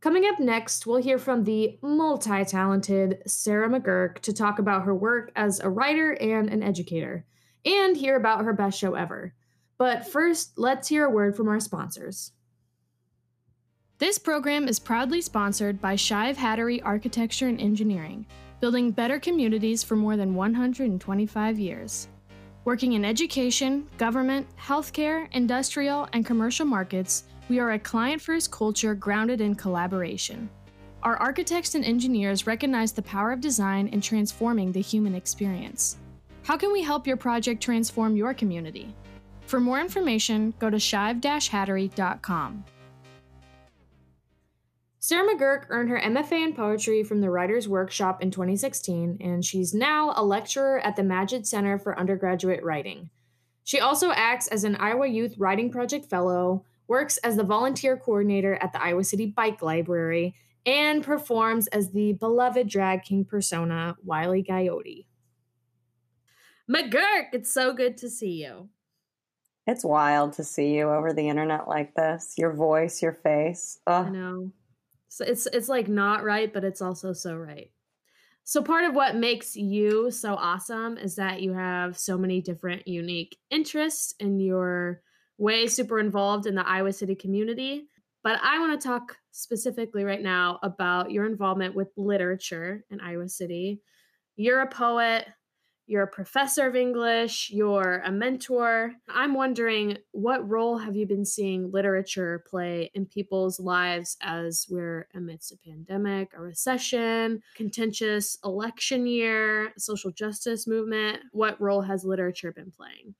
Coming 0.00 0.26
up 0.26 0.38
next, 0.38 0.86
we'll 0.86 1.02
hear 1.02 1.18
from 1.18 1.44
the 1.44 1.78
multi 1.80 2.44
talented 2.44 3.22
Sarah 3.26 3.68
McGurk 3.68 4.18
to 4.20 4.32
talk 4.32 4.58
about 4.58 4.84
her 4.84 4.94
work 4.94 5.32
as 5.34 5.60
a 5.60 5.70
writer 5.70 6.12
and 6.12 6.50
an 6.50 6.62
educator, 6.62 7.24
and 7.64 7.96
hear 7.96 8.16
about 8.16 8.44
her 8.44 8.52
best 8.52 8.78
show 8.78 8.94
ever. 8.94 9.32
But 9.78 10.06
first, 10.06 10.58
let's 10.58 10.88
hear 10.88 11.06
a 11.06 11.10
word 11.10 11.36
from 11.36 11.48
our 11.48 11.60
sponsors. 11.60 12.32
This 14.04 14.18
program 14.18 14.68
is 14.68 14.78
proudly 14.78 15.22
sponsored 15.22 15.80
by 15.80 15.94
Shive 15.94 16.36
Hattery 16.36 16.78
Architecture 16.84 17.48
and 17.48 17.58
Engineering, 17.58 18.26
building 18.60 18.90
better 18.90 19.18
communities 19.18 19.82
for 19.82 19.96
more 19.96 20.14
than 20.14 20.34
125 20.34 21.58
years. 21.58 22.08
Working 22.66 22.92
in 22.92 23.02
education, 23.06 23.88
government, 23.96 24.46
healthcare, 24.58 25.26
industrial, 25.32 26.06
and 26.12 26.26
commercial 26.26 26.66
markets, 26.66 27.24
we 27.48 27.58
are 27.58 27.70
a 27.70 27.78
client 27.78 28.20
first 28.20 28.50
culture 28.50 28.94
grounded 28.94 29.40
in 29.40 29.54
collaboration. 29.54 30.50
Our 31.02 31.16
architects 31.16 31.74
and 31.74 31.82
engineers 31.82 32.46
recognize 32.46 32.92
the 32.92 33.00
power 33.00 33.32
of 33.32 33.40
design 33.40 33.88
in 33.88 34.02
transforming 34.02 34.70
the 34.70 34.82
human 34.82 35.14
experience. 35.14 35.96
How 36.42 36.58
can 36.58 36.70
we 36.70 36.82
help 36.82 37.06
your 37.06 37.16
project 37.16 37.62
transform 37.62 38.16
your 38.16 38.34
community? 38.34 38.94
For 39.46 39.60
more 39.60 39.80
information, 39.80 40.52
go 40.58 40.68
to 40.68 40.76
shive-hattery.com. 40.76 42.64
Sarah 45.06 45.34
McGurk 45.34 45.66
earned 45.68 45.90
her 45.90 46.00
MFA 46.00 46.42
in 46.46 46.54
poetry 46.54 47.02
from 47.02 47.20
the 47.20 47.28
Writers' 47.28 47.68
Workshop 47.68 48.22
in 48.22 48.30
2016, 48.30 49.18
and 49.20 49.44
she's 49.44 49.74
now 49.74 50.14
a 50.16 50.24
lecturer 50.24 50.80
at 50.80 50.96
the 50.96 51.02
Magid 51.02 51.44
Center 51.44 51.78
for 51.78 51.98
Undergraduate 51.98 52.64
Writing. 52.64 53.10
She 53.64 53.80
also 53.80 54.12
acts 54.12 54.48
as 54.48 54.64
an 54.64 54.76
Iowa 54.76 55.06
Youth 55.06 55.34
Writing 55.36 55.70
Project 55.70 56.06
Fellow, 56.06 56.64
works 56.88 57.18
as 57.18 57.36
the 57.36 57.44
volunteer 57.44 57.98
coordinator 57.98 58.54
at 58.62 58.72
the 58.72 58.82
Iowa 58.82 59.04
City 59.04 59.26
Bike 59.26 59.60
Library, 59.60 60.34
and 60.64 61.04
performs 61.04 61.66
as 61.66 61.90
the 61.90 62.14
beloved 62.14 62.66
drag 62.66 63.02
king 63.02 63.26
persona, 63.26 63.96
Wiley 64.02 64.42
Coyote. 64.42 65.06
McGurk, 66.66 67.26
it's 67.34 67.52
so 67.52 67.74
good 67.74 67.98
to 67.98 68.08
see 68.08 68.42
you. 68.42 68.70
It's 69.66 69.84
wild 69.84 70.32
to 70.34 70.44
see 70.44 70.74
you 70.74 70.88
over 70.88 71.12
the 71.12 71.28
internet 71.28 71.68
like 71.68 71.94
this. 71.94 72.36
Your 72.38 72.54
voice, 72.54 73.02
your 73.02 73.12
face. 73.12 73.80
Ugh. 73.86 74.06
I 74.06 74.08
know. 74.08 74.52
So 75.08 75.24
it's 75.24 75.46
it's 75.46 75.68
like 75.68 75.88
not 75.88 76.24
right, 76.24 76.52
but 76.52 76.64
it's 76.64 76.82
also 76.82 77.12
so 77.12 77.36
right. 77.36 77.70
So 78.44 78.62
part 78.62 78.84
of 78.84 78.94
what 78.94 79.16
makes 79.16 79.56
you 79.56 80.10
so 80.10 80.34
awesome 80.34 80.98
is 80.98 81.16
that 81.16 81.40
you 81.40 81.54
have 81.54 81.98
so 81.98 82.18
many 82.18 82.42
different 82.42 82.86
unique 82.86 83.38
interests 83.50 84.14
and 84.20 84.42
you're 84.42 85.00
way 85.38 85.66
super 85.66 85.98
involved 85.98 86.46
in 86.46 86.54
the 86.54 86.68
Iowa 86.68 86.92
City 86.92 87.14
community. 87.14 87.88
But 88.22 88.40
I 88.42 88.58
want 88.58 88.78
to 88.78 88.86
talk 88.86 89.16
specifically 89.32 90.04
right 90.04 90.22
now 90.22 90.58
about 90.62 91.10
your 91.10 91.26
involvement 91.26 91.74
with 91.74 91.88
literature 91.96 92.84
in 92.90 93.00
Iowa 93.00 93.28
City. 93.28 93.80
You're 94.36 94.60
a 94.60 94.68
poet, 94.68 95.26
you're 95.86 96.02
a 96.02 96.08
professor 96.08 96.66
of 96.66 96.74
English, 96.74 97.50
you're 97.50 98.02
a 98.04 98.10
mentor. 98.10 98.94
I'm 99.08 99.34
wondering 99.34 99.98
what 100.12 100.48
role 100.48 100.78
have 100.78 100.96
you 100.96 101.06
been 101.06 101.26
seeing 101.26 101.70
literature 101.70 102.44
play 102.48 102.90
in 102.94 103.06
people's 103.06 103.60
lives 103.60 104.16
as 104.22 104.66
we're 104.70 105.08
amidst 105.14 105.52
a 105.52 105.56
pandemic, 105.58 106.32
a 106.34 106.40
recession, 106.40 107.42
contentious 107.54 108.38
election 108.44 109.06
year, 109.06 109.72
social 109.76 110.10
justice 110.10 110.66
movement? 110.66 111.18
What 111.32 111.60
role 111.60 111.82
has 111.82 112.04
literature 112.04 112.52
been 112.52 112.70
playing? 112.70 113.14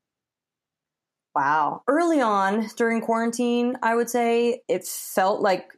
Wow. 1.34 1.82
Early 1.88 2.20
on 2.20 2.68
during 2.76 3.00
quarantine, 3.00 3.76
I 3.82 3.94
would 3.94 4.08
say 4.08 4.62
it 4.68 4.86
felt 4.86 5.40
like 5.40 5.72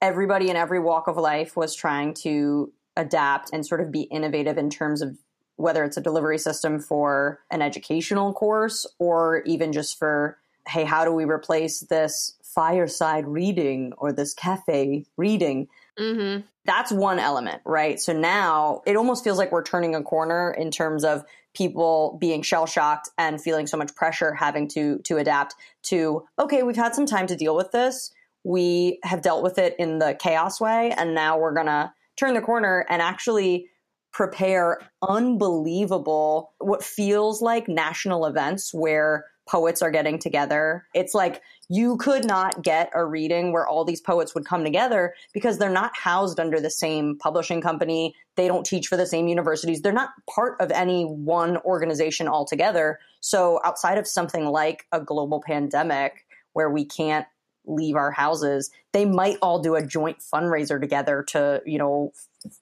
everybody 0.00 0.50
in 0.50 0.56
every 0.56 0.78
walk 0.78 1.08
of 1.08 1.16
life 1.16 1.56
was 1.56 1.74
trying 1.74 2.12
to 2.12 2.72
adapt 2.96 3.50
and 3.52 3.66
sort 3.66 3.80
of 3.80 3.90
be 3.90 4.02
innovative 4.02 4.58
in 4.58 4.70
terms 4.70 5.02
of 5.02 5.18
whether 5.56 5.84
it's 5.84 5.96
a 5.96 6.00
delivery 6.00 6.38
system 6.38 6.80
for 6.80 7.40
an 7.50 7.62
educational 7.62 8.32
course 8.32 8.86
or 8.98 9.42
even 9.42 9.72
just 9.72 9.98
for, 9.98 10.38
hey, 10.66 10.84
how 10.84 11.04
do 11.04 11.12
we 11.12 11.24
replace 11.24 11.80
this 11.80 12.36
fireside 12.42 13.26
reading 13.26 13.92
or 13.98 14.12
this 14.12 14.34
cafe 14.34 15.04
reading? 15.16 15.68
Mm-hmm. 15.98 16.42
That's 16.64 16.90
one 16.90 17.18
element, 17.18 17.62
right? 17.64 18.00
So 18.00 18.12
now 18.12 18.82
it 18.86 18.96
almost 18.96 19.22
feels 19.22 19.38
like 19.38 19.52
we're 19.52 19.62
turning 19.62 19.94
a 19.94 20.02
corner 20.02 20.50
in 20.52 20.70
terms 20.70 21.04
of 21.04 21.24
people 21.54 22.18
being 22.20 22.42
shell 22.42 22.66
shocked 22.66 23.08
and 23.16 23.40
feeling 23.40 23.66
so 23.66 23.76
much 23.76 23.94
pressure 23.94 24.34
having 24.34 24.68
to 24.68 24.98
to 25.04 25.16
adapt 25.16 25.54
to 25.82 26.26
okay 26.38 26.62
we've 26.62 26.76
had 26.76 26.94
some 26.94 27.06
time 27.06 27.26
to 27.26 27.36
deal 27.36 27.56
with 27.56 27.70
this 27.70 28.12
we 28.42 28.98
have 29.04 29.22
dealt 29.22 29.42
with 29.42 29.56
it 29.58 29.74
in 29.78 29.98
the 30.00 30.14
chaos 30.18 30.60
way 30.60 30.92
and 30.96 31.14
now 31.14 31.38
we're 31.38 31.54
going 31.54 31.66
to 31.66 31.92
turn 32.16 32.34
the 32.34 32.40
corner 32.40 32.84
and 32.90 33.00
actually 33.00 33.68
prepare 34.14 34.78
unbelievable 35.06 36.52
what 36.58 36.82
feels 36.82 37.42
like 37.42 37.68
national 37.68 38.24
events 38.24 38.72
where 38.72 39.26
poets 39.46 39.82
are 39.82 39.90
getting 39.90 40.18
together. 40.18 40.86
It's 40.94 41.14
like 41.14 41.42
you 41.68 41.96
could 41.98 42.24
not 42.24 42.62
get 42.62 42.90
a 42.94 43.04
reading 43.04 43.52
where 43.52 43.66
all 43.66 43.84
these 43.84 44.00
poets 44.00 44.34
would 44.34 44.46
come 44.46 44.64
together 44.64 45.14
because 45.34 45.58
they're 45.58 45.68
not 45.68 45.92
housed 45.94 46.40
under 46.40 46.60
the 46.60 46.70
same 46.70 47.18
publishing 47.18 47.60
company. 47.60 48.14
They 48.36 48.48
don't 48.48 48.64
teach 48.64 48.86
for 48.86 48.96
the 48.96 49.06
same 49.06 49.28
universities. 49.28 49.82
They're 49.82 49.92
not 49.92 50.10
part 50.32 50.58
of 50.60 50.70
any 50.70 51.04
one 51.04 51.58
organization 51.58 52.28
altogether. 52.28 53.00
So 53.20 53.60
outside 53.64 53.98
of 53.98 54.06
something 54.06 54.46
like 54.46 54.86
a 54.92 55.00
global 55.00 55.42
pandemic 55.44 56.24
where 56.52 56.70
we 56.70 56.86
can't 56.86 57.26
leave 57.66 57.96
our 57.96 58.10
houses, 58.10 58.70
they 58.92 59.04
might 59.04 59.38
all 59.42 59.58
do 59.58 59.74
a 59.74 59.84
joint 59.84 60.18
fundraiser 60.20 60.80
together 60.80 61.24
to, 61.28 61.62
you 61.66 61.78
know, 61.78 62.12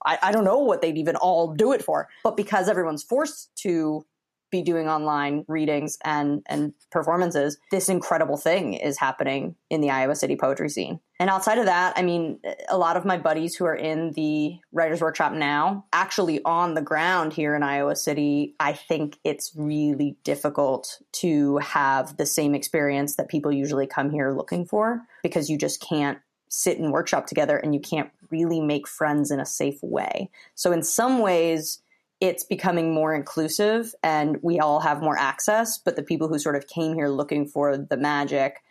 I, 0.05 0.19
I 0.23 0.33
don't 0.33 0.45
know 0.45 0.59
what 0.59 0.83
they'd 0.83 0.99
even 0.99 1.17
all 1.17 1.55
do 1.55 1.73
it 1.73 1.83
for. 1.83 2.09
But 2.25 2.37
because 2.37 2.69
everyone's 2.69 3.03
forced 3.03 3.55
to 3.63 4.05
be 4.53 4.63
doing 4.63 4.87
online 4.87 5.45
readings 5.49 5.99
and 6.05 6.43
and 6.47 6.75
performances 6.93 7.59
this 7.73 7.89
incredible 7.89 8.37
thing 8.37 8.75
is 8.75 8.99
happening 8.99 9.57
in 9.71 9.81
the 9.81 9.91
iowa 9.91 10.15
city 10.15 10.37
poetry 10.37 10.69
scene 10.69 11.01
and 11.19 11.31
outside 11.31 11.59
of 11.59 11.65
that 11.65 11.95
i 11.97 12.03
mean 12.03 12.39
a 12.69 12.77
lot 12.77 12.97
of 12.97 13.05
my 13.05 13.17
buddies 13.17 13.57
who 13.57 13.65
are 13.65 13.75
in 13.75 14.13
the 14.13 14.55
writers 14.71 15.01
workshop 15.01 15.33
now 15.33 15.85
actually 15.93 16.45
on 16.45 16.75
the 16.75 16.83
ground 16.83 17.33
here 17.33 17.57
in 17.57 17.63
iowa 17.63 17.97
city 17.97 18.55
i 18.61 18.75
think 18.75 19.19
it's 19.25 19.53
really 19.57 20.17
difficult 20.23 21.01
to 21.13 21.57
have 21.57 22.17
the 22.19 22.27
same 22.27 22.55
experience 22.55 23.17
that 23.17 23.29
people 23.29 23.51
usually 23.51 23.87
come 23.87 24.11
here 24.11 24.33
looking 24.33 24.67
for 24.67 25.01
because 25.23 25.49
you 25.49 25.57
just 25.57 25.81
can't 25.81 26.19
sit 26.53 26.79
and 26.79 26.93
workshop 26.93 27.27
together 27.27 27.57
and 27.57 27.75
you 27.75 27.81
can't 27.81 28.11
really 28.31 28.61
make 28.61 28.87
friends 28.87 29.31
in 29.31 29.41
a 29.41 29.47
safe 29.47 29.79
way 29.83 30.31
so 30.55 30.73
in 30.73 30.83
some 30.83 31.21
ways 31.21 31.83
it's 32.23 32.45
becoming 32.45 32.95
more 32.95 33.13
inclusive 33.13 33.93
and 34.05 34.39
we 34.43 34.61
all 34.61 34.79
have 34.79 35.03
more 35.03 35.19
access. 35.19 35.77
But 35.77 35.97
the 35.97 36.05
people 36.05 36.29
who 36.29 36.39
sort 36.39 36.55
of 36.55 36.69
came 36.69 36.95
here 36.95 37.09
looking 37.09 37.49
for 37.49 37.77
the 37.77 37.97
magic, 37.97 38.63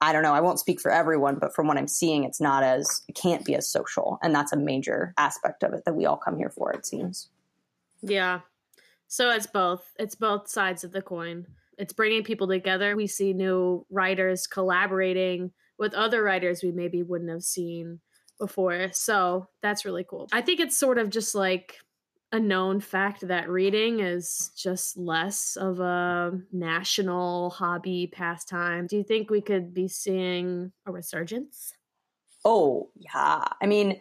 I 0.00 0.12
don't 0.12 0.22
know, 0.22 0.34
I 0.34 0.40
won't 0.40 0.60
speak 0.60 0.80
for 0.80 0.92
everyone, 0.92 1.40
but 1.40 1.52
from 1.52 1.66
what 1.66 1.76
I'm 1.76 1.88
seeing, 1.88 2.22
it's 2.22 2.40
not 2.40 2.62
as, 2.62 3.02
it 3.08 3.16
can't 3.16 3.44
be 3.44 3.56
as 3.56 3.66
social. 3.66 4.20
And 4.22 4.32
that's 4.32 4.52
a 4.52 4.56
major 4.56 5.12
aspect 5.18 5.64
of 5.64 5.72
it 5.72 5.84
that 5.84 5.96
we 5.96 6.06
all 6.06 6.16
come 6.16 6.38
here 6.38 6.48
for, 6.48 6.70
it 6.70 6.86
seems. 6.86 7.28
Yeah. 8.02 8.42
So 9.08 9.30
it's 9.30 9.48
both. 9.48 9.92
It's 9.98 10.14
both 10.14 10.48
sides 10.48 10.84
of 10.84 10.92
the 10.92 11.02
coin. 11.02 11.48
It's 11.76 11.92
bringing 11.92 12.22
people 12.22 12.46
together. 12.46 12.94
We 12.94 13.08
see 13.08 13.32
new 13.32 13.84
writers 13.90 14.46
collaborating 14.46 15.50
with 15.80 15.94
other 15.94 16.22
writers 16.22 16.62
we 16.62 16.70
maybe 16.70 17.02
wouldn't 17.02 17.30
have 17.30 17.42
seen 17.42 17.98
before. 18.38 18.90
So 18.92 19.48
that's 19.62 19.84
really 19.84 20.04
cool. 20.04 20.28
I 20.30 20.42
think 20.42 20.60
it's 20.60 20.76
sort 20.76 20.98
of 20.98 21.10
just 21.10 21.34
like 21.34 21.78
a 22.32 22.38
known 22.38 22.80
fact 22.80 23.26
that 23.26 23.48
reading 23.48 23.98
is 23.98 24.52
just 24.56 24.96
less 24.96 25.56
of 25.56 25.80
a 25.80 26.38
national 26.52 27.50
hobby 27.50 28.06
pastime. 28.06 28.86
Do 28.86 28.96
you 28.96 29.02
think 29.02 29.30
we 29.30 29.40
could 29.40 29.74
be 29.74 29.88
seeing 29.88 30.70
a 30.86 30.92
resurgence? 30.92 31.72
Oh, 32.44 32.90
yeah. 32.94 33.42
I 33.60 33.66
mean, 33.66 34.00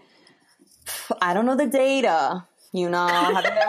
I 1.22 1.34
don't 1.34 1.46
know 1.46 1.56
the 1.56 1.66
data, 1.66 2.46
you 2.74 2.90
know, 2.90 3.08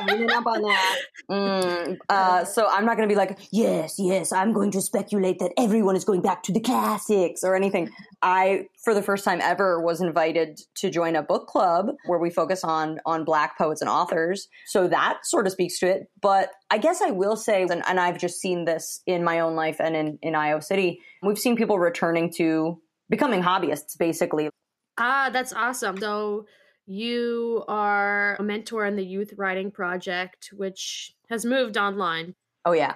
reading 0.09 0.31
up 0.31 0.47
on 0.47 0.63
that. 0.63 0.99
Mm, 1.31 1.99
uh, 2.09 2.45
so 2.45 2.67
I'm 2.69 2.85
not 2.85 2.97
going 2.97 3.09
to 3.09 3.13
be 3.13 3.17
like, 3.17 3.39
yes, 3.51 3.97
yes, 3.99 4.33
I'm 4.33 4.53
going 4.53 4.71
to 4.73 4.81
speculate 4.81 5.39
that 5.39 5.53
everyone 5.57 5.97
is 5.97 6.05
going 6.05 6.23
back 6.23 6.43
to 6.45 6.53
the 6.53 6.61
classics 6.61 7.43
or 7.43 7.55
anything. 7.55 7.91
I, 8.23 8.67
for 8.85 8.95
the 8.95 9.03
first 9.03 9.25
time 9.25 9.41
ever, 9.41 9.81
was 9.81 10.01
invited 10.01 10.61
to 10.77 10.91
join 10.91 11.17
a 11.17 11.23
book 11.23 11.47
club 11.47 11.87
where 12.07 12.19
we 12.19 12.31
focus 12.31 12.65
on 12.65 12.99
on 13.07 13.25
Black 13.25 13.57
poets 13.57 13.81
and 13.81 13.89
authors. 13.89 14.49
So 14.67 14.89
that 14.89 15.21
sort 15.25 15.47
of 15.47 15.53
speaks 15.53 15.79
to 15.81 15.87
it. 15.87 16.09
But 16.21 16.51
I 16.71 16.79
guess 16.79 17.01
I 17.01 17.11
will 17.11 17.37
say, 17.37 17.63
and, 17.63 17.83
and 17.87 18.01
I've 18.01 18.19
just 18.19 18.41
seen 18.41 18.65
this 18.65 19.03
in 19.07 19.25
my 19.25 19.41
own 19.41 19.55
life 19.55 19.77
and 19.81 19.97
in 19.97 20.19
in 20.23 20.35
Iowa 20.35 20.63
City, 20.63 21.01
we've 21.23 21.39
seen 21.39 21.57
people 21.57 21.79
returning 21.79 22.33
to 22.37 22.81
becoming 23.09 23.43
hobbyists, 23.43 23.99
basically. 23.99 24.51
Ah, 24.99 25.31
that's 25.33 25.53
awesome. 25.53 25.97
So 25.99 26.47
you 26.91 27.65
are 27.69 28.37
a 28.41 28.43
mentor 28.43 28.85
in 28.85 28.97
the 28.97 29.05
Youth 29.05 29.35
Writing 29.37 29.71
Project, 29.71 30.51
which 30.53 31.15
has 31.29 31.45
moved 31.45 31.79
online. 31.79 32.35
Oh, 32.65 32.73
yeah. 32.73 32.95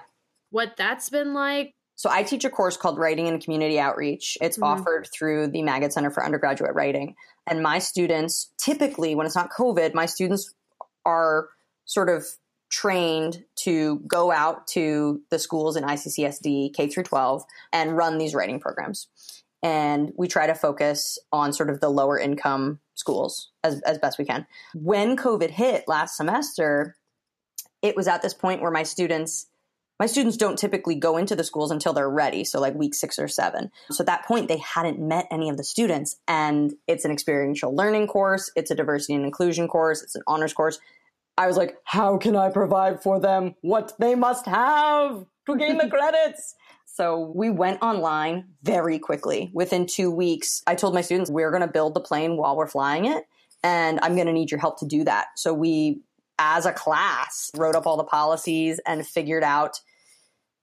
What 0.49 0.75
that's 0.77 1.09
been 1.09 1.33
like? 1.33 1.71
So, 1.95 2.09
I 2.11 2.23
teach 2.23 2.43
a 2.43 2.49
course 2.49 2.75
called 2.75 2.99
Writing 2.99 3.29
and 3.29 3.41
Community 3.41 3.79
Outreach. 3.79 4.37
It's 4.41 4.57
mm-hmm. 4.57 4.65
offered 4.65 5.07
through 5.13 5.47
the 5.47 5.61
Magid 5.61 5.93
Center 5.93 6.11
for 6.11 6.25
Undergraduate 6.25 6.75
Writing. 6.75 7.15
And 7.47 7.63
my 7.63 7.79
students, 7.79 8.51
typically, 8.57 9.15
when 9.15 9.25
it's 9.25 9.35
not 9.35 9.49
COVID, 9.49 9.93
my 9.93 10.05
students 10.05 10.53
are 11.05 11.47
sort 11.85 12.09
of 12.09 12.25
trained 12.69 13.45
to 13.55 13.99
go 14.07 14.31
out 14.31 14.67
to 14.67 15.21
the 15.29 15.39
schools 15.39 15.77
in 15.77 15.83
ICCSD 15.83 16.73
K 16.73 16.87
through 16.87 17.03
12 17.03 17.43
and 17.71 17.95
run 17.95 18.17
these 18.17 18.35
writing 18.35 18.59
programs. 18.59 19.07
And 19.65 20.13
we 20.15 20.27
try 20.27 20.45
to 20.45 20.53
focus 20.53 21.17
on 21.31 21.51
sort 21.51 21.71
of 21.71 21.79
the 21.79 21.89
lower 21.89 22.19
income 22.19 22.79
schools 22.93 23.49
as, 23.63 23.81
as 23.81 23.97
best 23.97 24.19
we 24.19 24.23
can. 24.23 24.45
When 24.75 25.17
COVID 25.17 25.49
hit 25.49 25.85
last 25.87 26.17
semester, 26.17 26.95
it 27.81 27.95
was 27.95 28.07
at 28.07 28.21
this 28.21 28.35
point 28.35 28.61
where 28.61 28.69
my 28.69 28.83
students 28.83 29.47
my 29.99 30.05
students 30.05 30.37
don't 30.37 30.59
typically 30.59 30.93
go 30.93 31.17
into 31.17 31.35
the 31.35 31.43
schools 31.43 31.71
until 31.71 31.93
they're 31.93 32.09
ready 32.09 32.43
so 32.43 32.59
like 32.59 32.75
week 32.75 32.93
six 32.93 33.17
or 33.17 33.27
seven. 33.27 33.71
So 33.89 34.03
at 34.03 34.05
that 34.05 34.25
point 34.25 34.49
they 34.49 34.57
hadn't 34.57 34.99
met 34.99 35.25
any 35.31 35.49
of 35.49 35.57
the 35.57 35.63
students 35.63 36.17
and 36.27 36.73
it's 36.85 37.03
an 37.03 37.11
experiential 37.11 37.75
learning 37.75 38.05
course 38.05 38.51
it's 38.55 38.69
a 38.69 38.75
diversity 38.75 39.15
and 39.15 39.25
inclusion 39.25 39.67
course 39.67 40.03
it's 40.03 40.13
an 40.13 40.21
honors 40.27 40.53
course. 40.53 40.79
I 41.39 41.47
was 41.47 41.57
like 41.57 41.77
how 41.85 42.17
can 42.19 42.35
i 42.35 42.51
provide 42.51 43.01
for 43.01 43.19
them 43.19 43.55
what 43.61 43.93
they 43.97 44.13
must 44.13 44.45
have 44.45 45.25
to 45.47 45.57
gain 45.57 45.77
the 45.77 45.89
credits 45.97 46.53
so 46.95 47.33
we 47.35 47.49
went 47.49 47.81
online 47.81 48.45
very 48.63 48.99
quickly. 48.99 49.51
Within 49.53 49.85
two 49.85 50.09
weeks 50.09 50.63
i 50.65 50.75
told 50.75 50.93
my 50.93 51.01
students 51.01 51.29
we're 51.29 51.51
going 51.51 51.61
to 51.61 51.67
build 51.67 51.93
the 51.93 51.99
plane 51.99 52.37
while 52.37 52.55
we're 52.55 52.67
flying 52.67 53.05
it 53.05 53.25
and 53.63 53.99
i'm 54.01 54.15
going 54.15 54.27
to 54.27 54.33
need 54.33 54.49
your 54.49 54.61
help 54.61 54.79
to 54.79 54.85
do 54.85 55.03
that. 55.03 55.27
So 55.35 55.53
we 55.53 55.99
as 56.39 56.65
a 56.65 56.71
class 56.71 57.51
wrote 57.55 57.75
up 57.75 57.85
all 57.85 57.97
the 57.97 58.05
policies 58.05 58.79
and 58.85 59.05
figured 59.05 59.43
out 59.43 59.81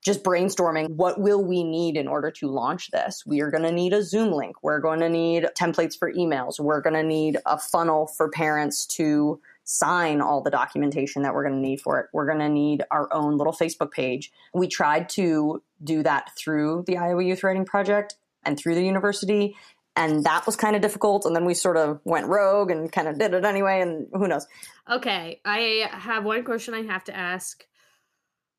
just 0.03 0.25
brainstorming 0.25 0.89
what 0.89 1.21
will 1.21 1.45
we 1.45 1.63
need 1.63 1.97
in 1.97 2.09
order 2.09 2.31
to 2.31 2.49
launch 2.49 2.91
this? 2.91 3.25
We 3.27 3.41
are 3.43 3.51
going 3.51 3.63
to 3.63 3.71
need 3.71 3.93
a 3.93 4.03
zoom 4.03 4.33
link. 4.33 4.57
We're 4.63 4.81
going 4.81 5.01
to 5.01 5.09
need 5.09 5.47
templates 5.57 5.99
for 5.99 6.13
emails. 6.13 6.59
We're 6.59 6.81
going 6.81 6.95
to 6.95 7.05
need 7.05 7.37
a 7.45 7.59
funnel 7.59 8.07
for 8.07 8.31
parents 8.31 8.87
to 8.87 9.41
sign 9.65 10.21
all 10.21 10.43
the 10.43 10.51
documentation 10.51 11.23
that 11.23 11.35
we're 11.35 11.43
going 11.43 11.55
to 11.55 11.61
need 11.61 11.81
for 11.81 12.01
it 12.01 12.07
we're 12.13 12.27
going 12.27 12.39
to 12.39 12.49
need 12.49 12.83
our 12.91 13.13
own 13.13 13.37
little 13.37 13.53
facebook 13.53 13.93
page 13.93 14.33
we 14.55 14.67
tried 14.67 15.09
to 15.09 15.63
do 15.83 16.03
that 16.03 16.31
through 16.37 16.85
the 16.87 16.97
iowa 16.97 17.23
youth 17.23 17.43
writing 17.45 17.65
project 17.65 18.17
and 18.45 18.59
through 18.59 18.75
the 18.75 18.85
university 18.85 19.55
and 19.95 20.25
that 20.25 20.47
was 20.47 20.57
kind 20.57 20.75
of 20.75 20.83
difficult 20.83 21.25
and 21.27 21.37
then 21.37 21.45
we 21.45 21.55
sort 21.55 21.77
of 21.77 22.01
went 22.05 22.27
rogue 22.27 22.71
and 22.71 22.91
kind 22.91 23.09
of 23.09 23.19
did 23.19 23.35
it 23.35 23.45
anyway 23.45 23.81
and 23.81 24.07
who 24.13 24.27
knows 24.27 24.47
Okay, 24.91 25.41
I 25.45 25.89
have 25.93 26.25
one 26.25 26.45
question 26.45 26.75
I 26.75 26.83
have 26.83 27.05
to 27.05 27.17
ask. 27.17 27.65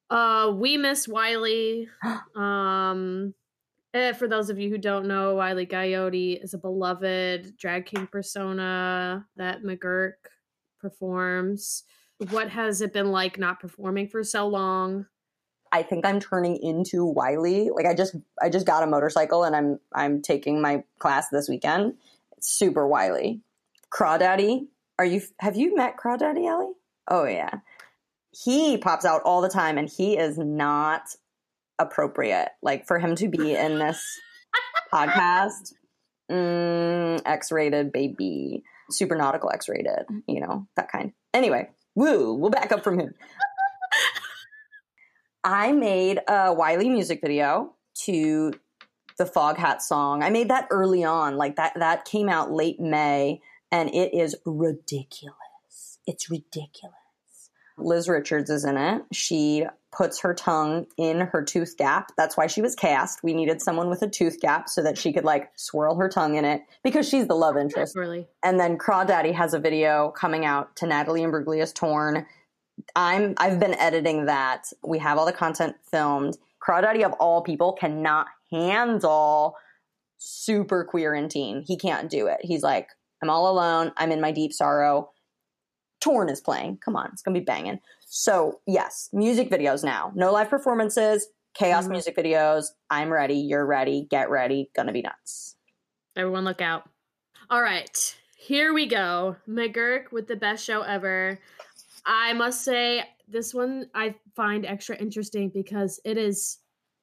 Uh, 0.09 0.53
we 0.55 0.77
miss 0.77 1.07
Wiley. 1.07 1.89
um, 2.35 3.33
eh, 3.93 4.13
for 4.13 4.27
those 4.27 4.49
of 4.49 4.57
you 4.57 4.69
who 4.69 4.77
don't 4.77 5.07
know, 5.07 5.35
Wiley 5.35 5.65
Coyote 5.65 6.33
is 6.33 6.53
a 6.53 6.57
beloved 6.57 7.57
drag 7.57 7.87
king 7.87 8.07
persona 8.07 9.25
that 9.35 9.63
McGurk 9.63 10.13
performs. 10.83 11.83
What 12.29 12.49
has 12.49 12.81
it 12.81 12.93
been 12.93 13.11
like 13.11 13.39
not 13.39 13.59
performing 13.59 14.07
for 14.09 14.23
so 14.23 14.47
long? 14.47 15.07
I 15.71 15.81
think 15.81 16.05
I'm 16.05 16.19
turning 16.19 16.57
into 16.57 17.03
Wiley. 17.03 17.71
Like 17.71 17.87
I 17.87 17.95
just 17.95 18.15
I 18.39 18.49
just 18.49 18.67
got 18.67 18.83
a 18.83 18.87
motorcycle 18.87 19.43
and 19.43 19.55
I'm 19.55 19.79
I'm 19.95 20.21
taking 20.21 20.61
my 20.61 20.83
class 20.99 21.29
this 21.31 21.49
weekend. 21.49 21.95
It's 22.37 22.47
super 22.47 22.87
Wiley. 22.87 23.41
Crawdaddy 23.91 24.67
are 24.99 25.05
you 25.05 25.21
have 25.39 25.55
you 25.55 25.75
met 25.75 25.97
Crawdaddy 25.97 26.47
Ellie? 26.47 26.73
Oh 27.09 27.23
yeah. 27.23 27.55
He 28.31 28.77
pops 28.77 29.05
out 29.05 29.21
all 29.23 29.41
the 29.41 29.49
time 29.49 29.77
and 29.77 29.89
he 29.89 30.17
is 30.17 30.37
not 30.37 31.03
appropriate. 31.79 32.49
Like 32.61 32.85
for 32.85 32.99
him 32.99 33.15
to 33.15 33.27
be 33.27 33.55
in 33.55 33.79
this 33.79 34.03
podcast, 34.93 35.73
mm, 36.31 37.21
X-rated 37.25 37.91
baby, 37.91 38.63
super 38.91 39.15
nautical 39.15 39.51
X-rated, 39.51 40.05
you 40.27 40.39
know, 40.39 40.67
that 40.75 40.91
kind. 40.91 41.13
Anyway, 41.33 41.69
woo, 41.95 42.33
we'll 42.33 42.51
back 42.51 42.71
up 42.71 42.83
from 42.83 42.99
him. 42.99 43.13
I 45.43 45.73
made 45.73 46.19
a 46.27 46.53
Wiley 46.53 46.89
music 46.89 47.19
video 47.21 47.73
to 48.05 48.53
the 49.17 49.25
Foghat 49.25 49.81
song. 49.81 50.23
I 50.23 50.29
made 50.29 50.49
that 50.49 50.67
early 50.71 51.03
on, 51.03 51.37
like 51.37 51.57
that 51.57 51.73
that 51.77 52.05
came 52.05 52.29
out 52.29 52.51
late 52.51 52.79
May 52.79 53.41
and 53.71 53.89
it 53.89 54.13
is 54.13 54.35
ridiculous. 54.45 55.99
It's 56.05 56.29
ridiculous. 56.29 56.95
Liz 57.77 58.07
Richards 58.07 58.49
is 58.49 58.65
in 58.65 58.77
it. 58.77 59.03
She 59.11 59.65
puts 59.91 60.21
her 60.21 60.33
tongue 60.33 60.87
in 60.97 61.21
her 61.21 61.43
tooth 61.43 61.77
gap. 61.77 62.11
That's 62.17 62.35
why 62.35 62.47
she 62.47 62.61
was 62.61 62.75
cast. 62.75 63.23
We 63.23 63.33
needed 63.33 63.61
someone 63.61 63.89
with 63.89 64.01
a 64.01 64.09
tooth 64.09 64.39
gap 64.39 64.69
so 64.69 64.81
that 64.81 64.97
she 64.97 65.13
could 65.13 65.23
like 65.23 65.51
swirl 65.55 65.95
her 65.95 66.09
tongue 66.09 66.35
in 66.35 66.45
it 66.45 66.61
because 66.83 67.07
she's 67.07 67.27
the 67.27 67.35
love 67.35 67.57
interest. 67.57 67.95
Really? 67.95 68.27
And 68.43 68.59
then 68.59 68.77
Crawdaddy 68.77 69.33
has 69.33 69.53
a 69.53 69.59
video 69.59 70.11
coming 70.11 70.45
out 70.45 70.75
to 70.77 70.87
Natalie 70.87 71.21
Imbruglia's 71.21 71.73
Torn. 71.73 72.25
I'm 72.95 73.35
I've 73.37 73.59
been 73.59 73.75
editing 73.75 74.25
that. 74.25 74.65
We 74.83 74.99
have 74.99 75.17
all 75.17 75.25
the 75.25 75.31
content 75.31 75.75
filmed. 75.91 76.37
Crawdaddy 76.65 77.03
of 77.05 77.13
all 77.13 77.43
people 77.43 77.73
cannot 77.73 78.27
handle 78.51 79.55
super 80.17 80.85
queer 80.85 81.13
and 81.13 81.29
teen. 81.29 81.63
He 81.65 81.77
can't 81.77 82.09
do 82.09 82.27
it. 82.27 82.39
He's 82.41 82.63
like, 82.63 82.87
I'm 83.21 83.29
all 83.29 83.51
alone. 83.51 83.91
I'm 83.97 84.11
in 84.11 84.21
my 84.21 84.31
deep 84.31 84.53
sorrow. 84.53 85.11
Torn 86.03 86.27
is 86.27 86.41
playing. 86.41 86.79
Come 86.83 86.97
on, 86.97 87.09
it's 87.13 87.21
gonna 87.21 87.39
be 87.39 87.45
banging. 87.45 87.79
So 88.05 88.59
yes, 88.67 89.09
music 89.13 89.49
videos 89.49 89.85
now. 89.85 90.11
No 90.15 90.33
live 90.33 90.49
performances. 90.49 91.29
Chaos 91.53 91.83
mm-hmm. 91.83 91.93
music 91.93 92.17
videos. 92.17 92.65
I'm 92.89 93.09
ready. 93.09 93.35
You're 93.35 93.65
ready. 93.65 94.05
Get 94.09 94.29
ready. 94.29 94.69
Gonna 94.75 94.91
be 94.91 95.01
nuts. 95.01 95.55
Everyone, 96.17 96.43
look 96.43 96.59
out. 96.59 96.89
All 97.49 97.61
right, 97.61 98.15
here 98.35 98.73
we 98.73 98.85
go. 98.85 99.37
McGurk 99.47 100.11
with 100.11 100.27
the 100.27 100.35
best 100.35 100.65
show 100.65 100.81
ever. 100.81 101.39
I 102.05 102.33
must 102.33 102.65
say, 102.65 103.05
this 103.29 103.53
one 103.53 103.87
I 103.95 104.15
find 104.35 104.65
extra 104.65 104.97
interesting 104.97 105.51
because 105.53 106.01
it 106.03 106.17
is 106.17 106.57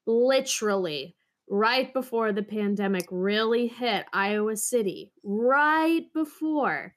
literally 0.07 1.17
right 1.49 1.91
before 1.95 2.33
the 2.33 2.43
pandemic 2.43 3.07
really 3.11 3.67
hit 3.67 4.05
Iowa 4.13 4.57
City, 4.59 5.11
right 5.25 6.05
before. 6.13 6.95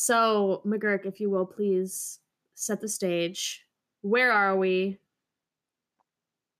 So, 0.00 0.62
McGurk, 0.64 1.06
if 1.06 1.18
you 1.18 1.28
will, 1.28 1.44
please 1.44 2.20
set 2.54 2.80
the 2.80 2.88
stage. 2.88 3.66
Where 4.00 4.30
are 4.30 4.56
we? 4.56 4.98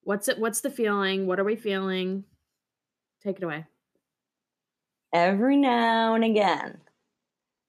What's 0.03 0.27
it? 0.27 0.41
What's 0.41 0.61
the 0.61 0.73
feeling? 0.73 1.29
What 1.29 1.39
are 1.39 1.45
we 1.45 1.55
feeling? 1.55 2.25
Take 3.23 3.37
it 3.37 3.45
away. 3.45 3.67
Every 5.15 5.57
now 5.57 6.17
and 6.17 6.25
again, 6.25 6.79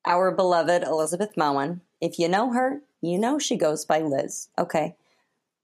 our 0.07 0.31
beloved 0.31 0.81
Elizabeth 0.81 1.37
Moen. 1.37 1.81
If 2.01 2.17
you 2.17 2.29
know 2.29 2.51
her, 2.51 2.81
you 3.01 3.19
know 3.19 3.37
she 3.37 3.55
goes 3.55 3.85
by 3.85 3.99
Liz. 3.99 4.49
Okay. 4.57 4.95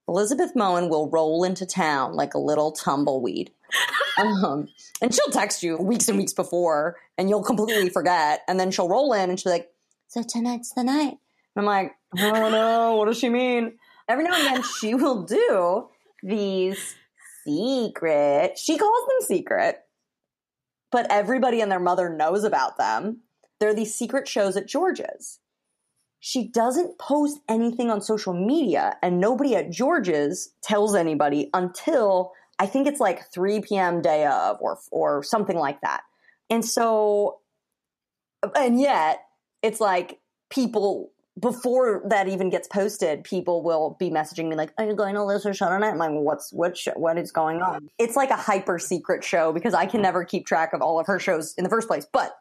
Elizabeth 0.08 0.56
Moen 0.56 0.88
will 0.88 1.10
roll 1.10 1.44
into 1.44 1.66
town 1.66 2.14
like 2.14 2.36
a 2.36 2.40
little 2.40 2.72
tumbleweed. 2.72 3.50
um, 4.20 4.68
and 5.02 5.12
she'll 5.12 5.32
text 5.32 5.64
you 5.64 5.78
weeks 5.78 6.08
and 6.08 6.20
weeks 6.20 6.34
before, 6.34 6.98
and 7.18 7.28
you'll 7.28 7.42
completely 7.42 7.90
forget. 7.90 8.42
And 8.48 8.60
then 8.60 8.70
she'll 8.70 8.88
roll 8.88 9.12
in 9.14 9.32
and 9.32 9.40
she'll 9.40 9.52
be 9.52 9.58
like, 9.58 9.72
So 10.16 10.24
tonight's 10.24 10.72
the 10.72 10.82
night. 10.82 11.18
And 11.56 11.58
I'm 11.58 11.66
like, 11.66 11.92
Oh 12.18 12.50
no, 12.50 12.96
what 12.96 13.08
does 13.08 13.20
she 13.20 13.28
mean? 13.28 13.78
Every 14.08 14.24
now 14.24 14.34
and 14.34 14.46
then 14.46 14.64
she 14.64 14.94
will 14.94 15.24
do 15.24 15.90
these 16.24 16.96
secret, 17.44 18.58
she 18.58 18.78
calls 18.78 19.08
them 19.08 19.28
secret, 19.28 19.80
but 20.90 21.08
everybody 21.10 21.60
and 21.60 21.70
their 21.70 21.82
mother 21.82 22.08
knows 22.08 22.46
about 22.46 22.78
them. 22.78 23.24
They're 23.60 23.74
these 23.74 23.94
secret 23.94 24.26
shows 24.26 24.56
at 24.56 24.70
George's 24.70 25.40
she 26.22 26.48
doesn't 26.48 26.98
post 26.98 27.40
anything 27.50 27.92
on 27.92 28.02
social 28.02 28.34
media 28.34 28.98
and 29.04 29.20
nobody 29.20 29.56
at 29.56 29.70
George's 29.70 30.54
tells 30.64 30.96
anybody 30.96 31.52
until 31.54 32.32
I 32.58 32.68
think 32.68 32.88
it's 32.88 33.02
like 33.02 33.32
3 33.32 33.62
p.m. 33.62 34.02
day 34.02 34.26
of 34.26 34.58
or 34.62 34.80
or 34.92 35.22
something 35.24 35.58
like 35.58 35.82
that. 35.82 36.04
And 36.50 36.64
so 36.64 37.42
and 38.56 38.80
yet 38.80 39.25
it's 39.66 39.82
like 39.82 40.20
people 40.50 41.12
before 41.40 42.02
that 42.08 42.30
even 42.30 42.50
gets 42.50 42.68
posted, 42.68 43.24
people 43.26 43.62
will 43.62 43.98
be 44.00 44.10
messaging 44.10 44.48
me 44.48 44.56
like, 44.56 44.72
"Are 44.78 44.86
you 44.86 44.96
going 44.96 45.16
to 45.16 45.24
listen 45.24 45.52
show 45.54 45.68
tonight?" 45.68 45.90
I'm 45.90 45.98
like, 45.98 46.12
"What's 46.12 46.54
what? 46.54 46.78
Show, 46.78 46.94
what 46.96 47.18
is 47.18 47.32
going 47.32 47.62
on?" 47.62 47.90
It's 47.98 48.16
like 48.16 48.30
a 48.30 48.38
hyper 48.38 48.80
secret 48.80 49.24
show 49.24 49.52
because 49.52 49.74
I 49.74 49.86
can 49.86 50.02
never 50.02 50.24
keep 50.24 50.46
track 50.46 50.72
of 50.72 50.82
all 50.82 51.00
of 51.00 51.08
her 51.08 51.20
shows 51.20 51.54
in 51.58 51.64
the 51.64 51.70
first 51.70 51.88
place. 51.88 52.06
But 52.10 52.38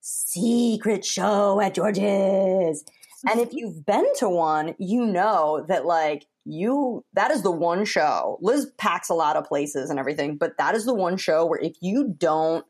secret 0.00 1.04
show 1.04 1.60
at 1.60 1.74
George's, 1.74 2.84
and 3.28 3.40
if 3.40 3.48
mm-hmm. 3.48 3.56
you've 3.56 3.86
been 3.86 4.06
to 4.16 4.28
one, 4.28 4.74
you 4.78 5.06
know 5.06 5.64
that 5.68 5.86
like 5.86 6.26
you 6.44 7.04
that 7.14 7.30
is 7.30 7.42
the 7.42 7.50
one 7.52 7.84
show. 7.84 8.38
Liz 8.42 8.70
packs 8.76 9.08
a 9.08 9.14
lot 9.14 9.36
of 9.36 9.44
places 9.44 9.88
and 9.88 9.98
everything, 9.98 10.36
but 10.36 10.58
that 10.58 10.74
is 10.74 10.84
the 10.84 10.94
one 10.94 11.16
show 11.16 11.46
where 11.46 11.60
if 11.60 11.76
you 11.80 12.14
don't 12.18 12.66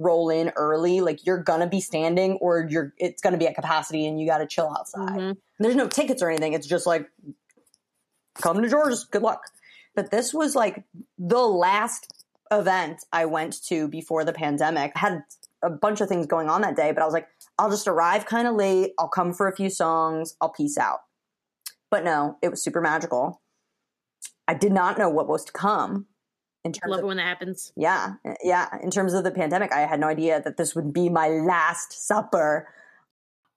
roll 0.00 0.30
in 0.30 0.48
early, 0.56 1.00
like 1.00 1.24
you're 1.24 1.42
gonna 1.42 1.68
be 1.68 1.80
standing 1.80 2.32
or 2.40 2.66
you're 2.68 2.92
it's 2.98 3.22
gonna 3.22 3.36
be 3.36 3.46
at 3.46 3.54
capacity 3.54 4.06
and 4.06 4.18
you 4.20 4.26
gotta 4.26 4.46
chill 4.46 4.74
outside. 4.76 5.18
Mm-hmm. 5.18 5.32
There's 5.60 5.76
no 5.76 5.86
tickets 5.86 6.22
or 6.22 6.30
anything. 6.30 6.54
It's 6.54 6.66
just 6.66 6.86
like 6.86 7.08
come 8.34 8.60
to 8.62 8.68
George's, 8.68 9.04
good 9.04 9.22
luck. 9.22 9.42
But 9.94 10.10
this 10.10 10.32
was 10.32 10.56
like 10.56 10.84
the 11.18 11.38
last 11.38 12.24
event 12.50 13.04
I 13.12 13.26
went 13.26 13.62
to 13.66 13.86
before 13.86 14.24
the 14.24 14.32
pandemic. 14.32 14.92
I 14.96 14.98
had 14.98 15.22
a 15.62 15.70
bunch 15.70 16.00
of 16.00 16.08
things 16.08 16.26
going 16.26 16.48
on 16.48 16.62
that 16.62 16.76
day, 16.76 16.90
but 16.92 17.02
I 17.02 17.04
was 17.04 17.14
like, 17.14 17.28
I'll 17.58 17.70
just 17.70 17.86
arrive 17.86 18.24
kind 18.24 18.48
of 18.48 18.54
late. 18.54 18.92
I'll 18.98 19.08
come 19.08 19.34
for 19.34 19.46
a 19.46 19.54
few 19.54 19.68
songs. 19.68 20.34
I'll 20.40 20.48
peace 20.48 20.78
out. 20.78 21.00
But 21.90 22.04
no, 22.04 22.38
it 22.40 22.48
was 22.48 22.62
super 22.62 22.80
magical. 22.80 23.42
I 24.48 24.54
did 24.54 24.72
not 24.72 24.98
know 24.98 25.10
what 25.10 25.28
was 25.28 25.44
to 25.44 25.52
come 25.52 26.06
in 26.64 26.72
terms 26.72 26.90
Love 26.90 26.98
of 26.98 27.04
it 27.04 27.06
when 27.08 27.16
that 27.16 27.24
happens. 27.24 27.72
yeah, 27.76 28.14
eh, 28.24 28.34
yeah. 28.42 28.68
In 28.82 28.90
terms 28.90 29.14
of 29.14 29.24
the 29.24 29.30
pandemic, 29.30 29.72
I 29.72 29.80
had 29.80 30.00
no 30.00 30.08
idea 30.08 30.42
that 30.42 30.56
this 30.56 30.74
would 30.74 30.92
be 30.92 31.08
my 31.08 31.28
last 31.28 32.06
supper. 32.06 32.68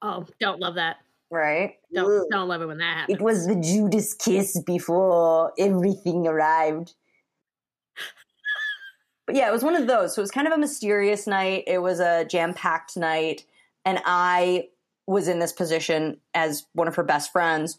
Oh, 0.01 0.25
don't 0.39 0.59
love 0.59 0.75
that. 0.75 0.97
Right? 1.29 1.75
Don't 1.93 2.29
don't 2.29 2.47
love 2.47 2.61
it 2.61 2.67
when 2.67 2.77
that 2.77 2.97
happens. 2.97 3.17
It 3.17 3.23
was 3.23 3.47
the 3.47 3.55
Judas 3.55 4.13
kiss 4.13 4.61
before 4.61 5.51
everything 5.57 6.27
arrived. 6.27 6.93
But 9.25 9.35
yeah, 9.35 9.47
it 9.47 9.51
was 9.51 9.63
one 9.63 9.75
of 9.75 9.87
those. 9.87 10.13
So 10.13 10.19
it 10.19 10.23
was 10.23 10.31
kind 10.31 10.47
of 10.47 10.53
a 10.53 10.57
mysterious 10.57 11.27
night. 11.27 11.63
It 11.65 11.79
was 11.79 11.99
a 11.99 12.25
jam 12.25 12.53
packed 12.53 12.97
night. 12.97 13.45
And 13.85 14.01
I 14.05 14.67
was 15.07 15.27
in 15.27 15.39
this 15.39 15.53
position 15.53 16.17
as 16.33 16.65
one 16.73 16.87
of 16.87 16.95
her 16.95 17.03
best 17.03 17.31
friends 17.31 17.77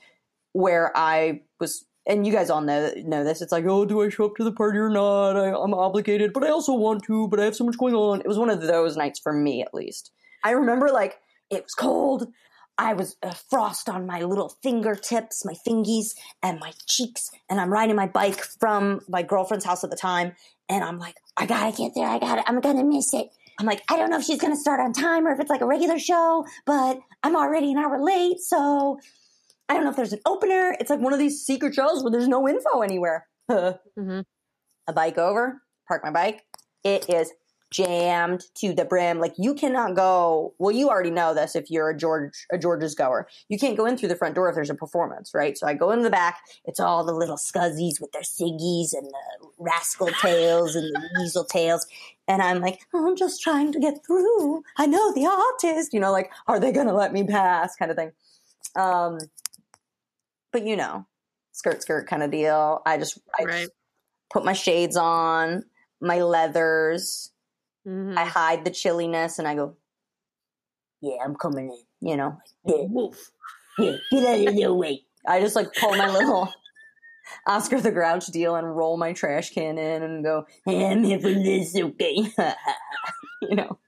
where 0.52 0.90
I 0.96 1.42
was, 1.60 1.84
and 2.06 2.26
you 2.26 2.32
guys 2.32 2.50
all 2.50 2.60
know, 2.60 2.92
know 3.04 3.24
this. 3.24 3.40
It's 3.40 3.52
like, 3.52 3.64
oh, 3.64 3.84
do 3.84 4.02
I 4.02 4.08
show 4.08 4.26
up 4.26 4.36
to 4.36 4.44
the 4.44 4.52
party 4.52 4.78
or 4.78 4.90
not? 4.90 5.36
I, 5.36 5.54
I'm 5.54 5.74
obligated, 5.74 6.32
but 6.32 6.44
I 6.44 6.50
also 6.50 6.74
want 6.74 7.04
to, 7.04 7.28
but 7.28 7.40
I 7.40 7.44
have 7.44 7.56
so 7.56 7.64
much 7.64 7.78
going 7.78 7.94
on. 7.94 8.20
It 8.20 8.28
was 8.28 8.38
one 8.38 8.50
of 8.50 8.60
those 8.60 8.96
nights 8.96 9.18
for 9.18 9.32
me, 9.32 9.62
at 9.62 9.74
least. 9.74 10.10
I 10.42 10.50
remember 10.50 10.88
like 10.88 11.18
it 11.50 11.62
was 11.62 11.74
cold. 11.74 12.28
I 12.76 12.92
was 12.92 13.16
uh, 13.22 13.30
frost 13.30 13.88
on 13.88 14.06
my 14.06 14.22
little 14.22 14.56
fingertips, 14.62 15.44
my 15.44 15.54
fingies, 15.66 16.14
and 16.42 16.58
my 16.58 16.72
cheeks. 16.86 17.30
And 17.48 17.60
I'm 17.60 17.72
riding 17.72 17.96
my 17.96 18.08
bike 18.08 18.42
from 18.42 19.00
my 19.08 19.22
girlfriend's 19.22 19.64
house 19.64 19.84
at 19.84 19.90
the 19.90 19.96
time. 19.96 20.34
And 20.68 20.82
I'm 20.82 20.98
like, 20.98 21.16
I 21.36 21.46
gotta 21.46 21.76
get 21.76 21.92
there. 21.94 22.08
I 22.08 22.18
gotta, 22.18 22.42
I'm 22.48 22.60
gonna 22.60 22.84
miss 22.84 23.14
it. 23.14 23.28
I'm 23.58 23.66
like, 23.66 23.82
I 23.88 23.96
don't 23.96 24.10
know 24.10 24.18
if 24.18 24.24
she's 24.24 24.40
gonna 24.40 24.56
start 24.56 24.80
on 24.80 24.92
time 24.92 25.26
or 25.26 25.32
if 25.32 25.40
it's 25.40 25.50
like 25.50 25.60
a 25.60 25.66
regular 25.66 25.98
show, 25.98 26.44
but 26.66 26.98
I'm 27.22 27.36
already 27.36 27.70
an 27.70 27.78
hour 27.78 28.02
late. 28.02 28.40
So 28.40 28.98
I 29.68 29.74
don't 29.74 29.84
know 29.84 29.90
if 29.90 29.96
there's 29.96 30.12
an 30.12 30.20
opener. 30.26 30.76
It's 30.78 30.90
like 30.90 31.00
one 31.00 31.12
of 31.12 31.18
these 31.18 31.44
secret 31.44 31.74
shows 31.74 32.02
where 32.02 32.10
there's 32.10 32.28
no 32.28 32.48
info 32.48 32.80
anywhere. 32.80 33.26
hmm 33.50 34.20
a 34.86 34.92
bike 34.92 35.18
over, 35.18 35.62
park 35.88 36.02
my 36.04 36.10
bike. 36.10 36.44
It 36.82 37.08
is 37.08 37.32
jammed 37.70 38.44
to 38.54 38.72
the 38.72 38.84
brim. 38.84 39.18
Like 39.18 39.34
you 39.38 39.54
cannot 39.54 39.96
go. 39.96 40.54
Well, 40.58 40.70
you 40.74 40.88
already 40.88 41.10
know 41.10 41.34
this 41.34 41.56
if 41.56 41.70
you're 41.70 41.90
a 41.90 41.96
George 41.96 42.46
a 42.52 42.58
George's 42.58 42.94
goer. 42.94 43.26
You 43.48 43.58
can't 43.58 43.76
go 43.76 43.86
in 43.86 43.96
through 43.96 44.10
the 44.10 44.16
front 44.16 44.34
door 44.34 44.48
if 44.48 44.54
there's 44.54 44.70
a 44.70 44.74
performance, 44.74 45.32
right? 45.34 45.58
So 45.58 45.66
I 45.66 45.74
go 45.74 45.90
in 45.90 46.02
the 46.02 46.10
back. 46.10 46.40
It's 46.64 46.78
all 46.78 47.04
the 47.04 47.12
little 47.14 47.36
scuzzies 47.36 48.00
with 48.00 48.12
their 48.12 48.22
ciggies 48.22 48.92
and 48.92 49.06
the 49.06 49.48
rascal 49.58 50.08
tails 50.20 50.76
and 50.76 50.94
the 50.94 51.08
weasel 51.18 51.44
tails. 51.44 51.86
And 52.28 52.42
I'm 52.42 52.60
like, 52.60 52.80
"Oh, 52.92 53.08
I'm 53.08 53.16
just 53.16 53.42
trying 53.42 53.72
to 53.72 53.80
get 53.80 54.04
through. 54.06 54.62
I 54.76 54.86
know 54.86 55.12
the 55.12 55.26
artist. 55.26 55.92
You 55.92 56.00
know, 56.00 56.12
like, 56.12 56.30
are 56.46 56.60
they 56.60 56.72
going 56.72 56.86
to 56.86 56.94
let 56.94 57.12
me 57.12 57.24
pass? 57.24 57.74
Kind 57.76 57.90
of 57.90 57.96
thing. 57.96 58.12
Um, 58.76 59.18
but 60.54 60.64
you 60.64 60.76
know, 60.76 61.04
skirt 61.50 61.82
skirt 61.82 62.06
kind 62.06 62.22
of 62.22 62.30
deal. 62.30 62.80
I 62.86 62.96
just, 62.96 63.18
I 63.38 63.42
Right. 63.44 63.58
just 63.62 63.72
put 64.32 64.44
my 64.44 64.52
shades 64.54 64.96
on, 64.96 65.64
my 66.00 66.22
leathers. 66.22 67.32
hmm 67.84 68.16
I 68.16 68.24
hide 68.24 68.64
the 68.64 68.70
chilliness 68.70 69.38
and 69.40 69.48
I 69.48 69.56
go, 69.56 69.76
yeah, 71.02 71.16
I'm 71.22 71.34
coming 71.34 71.70
in. 71.70 72.08
You 72.08 72.16
know, 72.16 72.38
yeah, 72.66 72.84
Wolf. 72.88 73.32
yeah, 73.78 73.96
get 74.12 74.26
out 74.26 74.48
of 74.48 74.54
the 74.54 74.72
way. 74.72 75.02
I 75.26 75.40
just 75.40 75.56
like 75.56 75.74
pull 75.74 75.96
my 75.96 76.08
little 76.08 76.52
Oscar 77.48 77.80
the 77.80 77.90
Grouch 77.90 78.26
deal 78.26 78.54
and 78.54 78.76
roll 78.76 78.96
my 78.96 79.12
trash 79.12 79.50
can 79.50 79.76
in 79.76 80.02
and 80.04 80.22
go, 80.22 80.46
hey, 80.66 80.86
I'm 80.86 81.02
here 81.02 81.18
for 81.18 81.32
this, 81.32 81.74
okay? 81.76 82.14
you 83.42 83.56
know, 83.56 83.78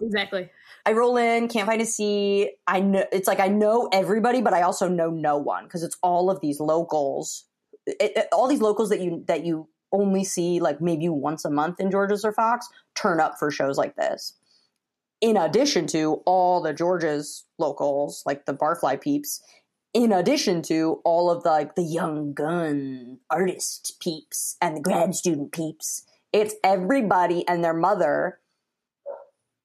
Exactly. 0.00 0.50
I 0.86 0.92
roll 0.92 1.16
in, 1.16 1.48
can't 1.48 1.66
find 1.66 1.80
a 1.80 1.86
seat. 1.86 2.52
I 2.66 2.80
know 2.80 3.04
it's 3.10 3.26
like 3.26 3.40
I 3.40 3.48
know 3.48 3.88
everybody, 3.92 4.42
but 4.42 4.52
I 4.52 4.62
also 4.62 4.88
know 4.88 5.10
no 5.10 5.38
one 5.38 5.64
because 5.64 5.82
it's 5.82 5.96
all 6.02 6.30
of 6.30 6.40
these 6.40 6.60
locals, 6.60 7.46
it, 7.86 8.12
it- 8.16 8.28
all 8.32 8.48
these 8.48 8.60
locals 8.60 8.90
that 8.90 9.00
you 9.00 9.24
that 9.26 9.44
you 9.44 9.68
only 9.92 10.24
see 10.24 10.60
like 10.60 10.80
maybe 10.80 11.08
once 11.08 11.44
a 11.44 11.50
month 11.50 11.80
in 11.80 11.90
George's 11.90 12.24
or 12.24 12.32
Fox 12.32 12.68
turn 12.94 13.20
up 13.20 13.38
for 13.38 13.50
shows 13.50 13.78
like 13.78 13.96
this. 13.96 14.34
In 15.20 15.36
addition 15.36 15.86
to 15.88 16.20
all 16.26 16.60
the 16.60 16.74
George's 16.74 17.44
locals, 17.58 18.22
like 18.26 18.44
the 18.44 18.52
Barfly 18.52 19.00
peeps, 19.00 19.40
in 19.94 20.12
addition 20.12 20.60
to 20.62 21.00
all 21.04 21.30
of 21.30 21.44
the 21.44 21.50
like 21.50 21.76
the 21.76 21.82
young 21.84 22.34
gun 22.34 23.20
artist 23.30 23.96
peeps 24.00 24.56
and 24.60 24.76
the 24.76 24.80
grad 24.82 25.14
student 25.14 25.52
peeps, 25.52 26.04
it's 26.32 26.54
everybody 26.62 27.46
and 27.48 27.64
their 27.64 27.72
mother 27.72 28.40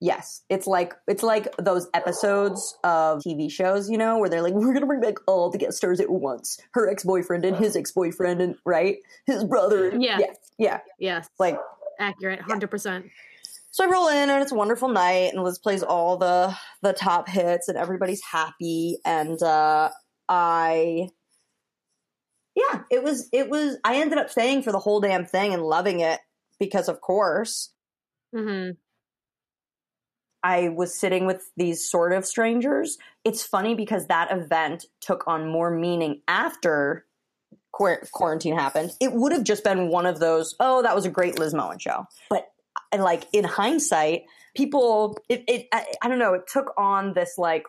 Yes, 0.02 0.44
it's 0.50 0.66
like 0.66 0.94
it's 1.08 1.24
like 1.24 1.54
those 1.58 1.88
episodes 1.94 2.78
of 2.84 3.20
TV 3.20 3.52
shows, 3.52 3.90
you 3.90 3.98
know, 3.98 4.18
where 4.18 4.30
they're 4.30 4.42
like, 4.42 4.54
"We're 4.56 4.74
gonna 4.74 4.86
bring 4.86 5.02
back 5.02 5.16
all 5.28 5.50
the 5.50 5.58
guest 5.58 5.78
stars 5.78 6.00
at 6.00 6.10
once." 6.10 6.58
Her 6.74 6.90
ex 6.90 7.04
boyfriend 7.04 7.44
and 7.46 7.58
his 7.58 7.76
ex 7.76 7.92
boyfriend, 7.92 8.42
and 8.42 8.56
right, 8.66 8.98
his 9.26 9.44
brother. 9.44 9.96
Yeah. 9.98 10.20
yeah, 10.20 10.34
yeah. 10.58 10.80
Yes. 11.00 11.28
Like, 11.38 11.58
accurate. 12.00 12.42
Hundred 12.42 12.72
percent. 12.72 13.08
so 13.72 13.84
I 13.84 13.92
roll 13.92 14.08
in, 14.08 14.30
and 14.30 14.42
it's 14.42 14.54
a 14.54 14.56
wonderful 14.56 14.88
night, 14.88 15.34
and 15.34 15.44
Liz 15.44 15.60
plays 15.60 15.84
all 15.84 16.18
the 16.18 16.56
the 16.82 16.94
top 16.94 17.28
hits, 17.28 17.68
and 17.68 17.78
everybody's 17.78 18.22
happy, 18.24 19.00
and 19.04 19.42
uh 19.44 19.90
I, 20.30 21.10
yeah, 22.56 22.82
it 22.92 23.04
was 23.04 23.28
it 23.34 23.50
was. 23.50 23.78
I 23.84 23.96
ended 23.98 24.20
up 24.20 24.30
staying 24.30 24.62
for 24.62 24.72
the 24.72 24.80
whole 24.80 25.02
damn 25.02 25.26
thing 25.26 25.54
and 25.54 25.64
loving 25.64 26.02
it 26.02 26.20
because, 26.60 26.88
of 26.88 27.02
course, 27.02 27.74
hmm 28.34 28.70
I 30.44 30.70
was 30.70 30.98
sitting 30.98 31.26
with 31.26 31.52
these 31.58 31.90
sort 31.90 32.14
of 32.14 32.26
strangers. 32.26 32.98
It's 33.26 33.44
funny 33.44 33.76
because 33.76 34.08
that 34.08 34.32
event 34.32 34.86
took 35.02 35.28
on 35.28 35.50
more 35.50 35.70
meaning 35.70 36.22
after 36.28 37.06
quar- 37.72 38.04
quarantine 38.12 38.58
happened. 38.58 38.92
It 39.00 39.14
would 39.14 39.32
have 39.32 39.44
just 39.44 39.64
been 39.64 39.90
one 39.90 40.06
of 40.06 40.20
those, 40.20 40.56
oh, 40.60 40.82
that 40.84 40.96
was 40.96 41.06
a 41.06 41.10
great 41.10 41.38
Liz 41.38 41.54
Moen 41.54 41.80
show. 41.80 42.06
But 42.30 42.48
like 42.98 43.26
in 43.34 43.44
hindsight, 43.44 44.24
people, 44.56 45.18
it, 45.28 45.44
it 45.48 45.68
I, 45.74 45.86
I 46.02 46.08
don't 46.08 46.20
know, 46.20 46.34
it 46.34 46.48
took 46.48 46.74
on 46.78 47.14
this 47.14 47.38
like 47.38 47.66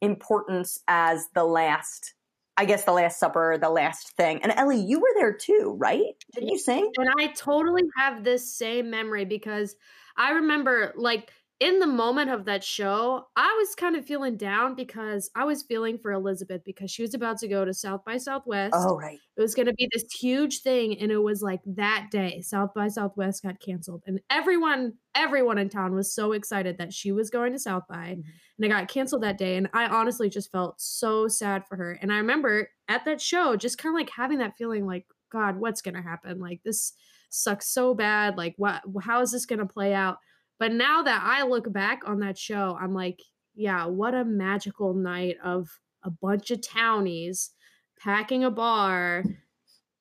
importance 0.00 0.78
as 0.88 1.26
the 1.34 1.44
last, 1.44 2.14
I 2.56 2.64
guess 2.64 2.84
the 2.84 2.92
last 2.92 3.20
supper, 3.20 3.58
the 3.60 3.70
last 3.70 4.16
thing. 4.16 4.42
And 4.42 4.52
Ellie, 4.52 4.80
you 4.80 5.00
were 5.00 5.12
there 5.16 5.34
too, 5.34 5.76
right? 5.78 6.14
Didn't 6.34 6.48
you 6.48 6.58
sing? 6.58 6.90
And 6.96 7.08
I 7.18 7.28
totally 7.28 7.82
have 7.96 8.24
this 8.24 8.52
same 8.54 8.90
memory 8.90 9.24
because 9.24 9.76
I 10.16 10.32
remember, 10.32 10.92
like, 10.96 11.30
in 11.60 11.80
the 11.80 11.86
moment 11.88 12.30
of 12.30 12.44
that 12.44 12.62
show, 12.62 13.26
I 13.34 13.56
was 13.58 13.74
kind 13.74 13.96
of 13.96 14.06
feeling 14.06 14.36
down 14.36 14.76
because 14.76 15.28
I 15.34 15.42
was 15.44 15.64
feeling 15.64 15.98
for 15.98 16.12
Elizabeth 16.12 16.62
because 16.64 16.88
she 16.90 17.02
was 17.02 17.14
about 17.14 17.38
to 17.38 17.48
go 17.48 17.64
to 17.64 17.74
South 17.74 18.04
by 18.04 18.16
Southwest. 18.18 18.74
Oh, 18.76 18.96
right. 18.96 19.18
It 19.36 19.40
was 19.40 19.56
going 19.56 19.66
to 19.66 19.74
be 19.74 19.88
this 19.92 20.04
huge 20.12 20.60
thing. 20.60 20.96
And 21.00 21.10
it 21.10 21.18
was 21.18 21.42
like 21.42 21.60
that 21.66 22.08
day, 22.12 22.42
South 22.42 22.74
by 22.74 22.86
Southwest 22.86 23.42
got 23.42 23.58
canceled. 23.58 24.04
And 24.06 24.20
everyone, 24.30 24.94
everyone 25.16 25.58
in 25.58 25.68
town 25.68 25.94
was 25.96 26.14
so 26.14 26.30
excited 26.30 26.78
that 26.78 26.92
she 26.92 27.10
was 27.10 27.28
going 27.28 27.52
to 27.54 27.58
South 27.58 27.88
by. 27.88 28.16
Mhm. 28.18 28.24
And 28.58 28.64
it 28.64 28.68
got 28.68 28.86
canceled 28.86 29.24
that 29.24 29.38
day. 29.38 29.56
And 29.56 29.68
I 29.72 29.86
honestly 29.86 30.28
just 30.28 30.52
felt 30.52 30.80
so 30.80 31.26
sad 31.26 31.66
for 31.66 31.74
her. 31.74 31.92
And 32.00 32.12
I 32.12 32.18
remember 32.18 32.70
at 32.86 33.04
that 33.04 33.20
show, 33.20 33.56
just 33.56 33.78
kind 33.78 33.92
of 33.92 33.98
like 33.98 34.10
having 34.10 34.38
that 34.38 34.56
feeling 34.56 34.86
like, 34.86 35.06
God, 35.30 35.56
what's 35.56 35.82
going 35.82 35.94
to 35.94 36.02
happen? 36.02 36.38
Like, 36.38 36.62
this 36.62 36.92
sucks 37.30 37.68
so 37.68 37.94
bad. 37.94 38.36
Like, 38.38 38.54
what, 38.56 38.82
how 39.02 39.20
is 39.22 39.32
this 39.32 39.44
going 39.44 39.58
to 39.58 39.66
play 39.66 39.92
out? 39.92 40.18
But 40.58 40.72
now 40.72 41.02
that 41.02 41.22
I 41.24 41.44
look 41.44 41.72
back 41.72 42.02
on 42.06 42.20
that 42.20 42.36
show, 42.36 42.76
I'm 42.80 42.94
like, 42.94 43.22
yeah, 43.54 43.86
what 43.86 44.14
a 44.14 44.24
magical 44.24 44.94
night 44.94 45.36
of 45.42 45.68
a 46.02 46.10
bunch 46.10 46.50
of 46.50 46.60
townies 46.60 47.50
packing 47.98 48.44
a 48.44 48.50
bar, 48.50 49.24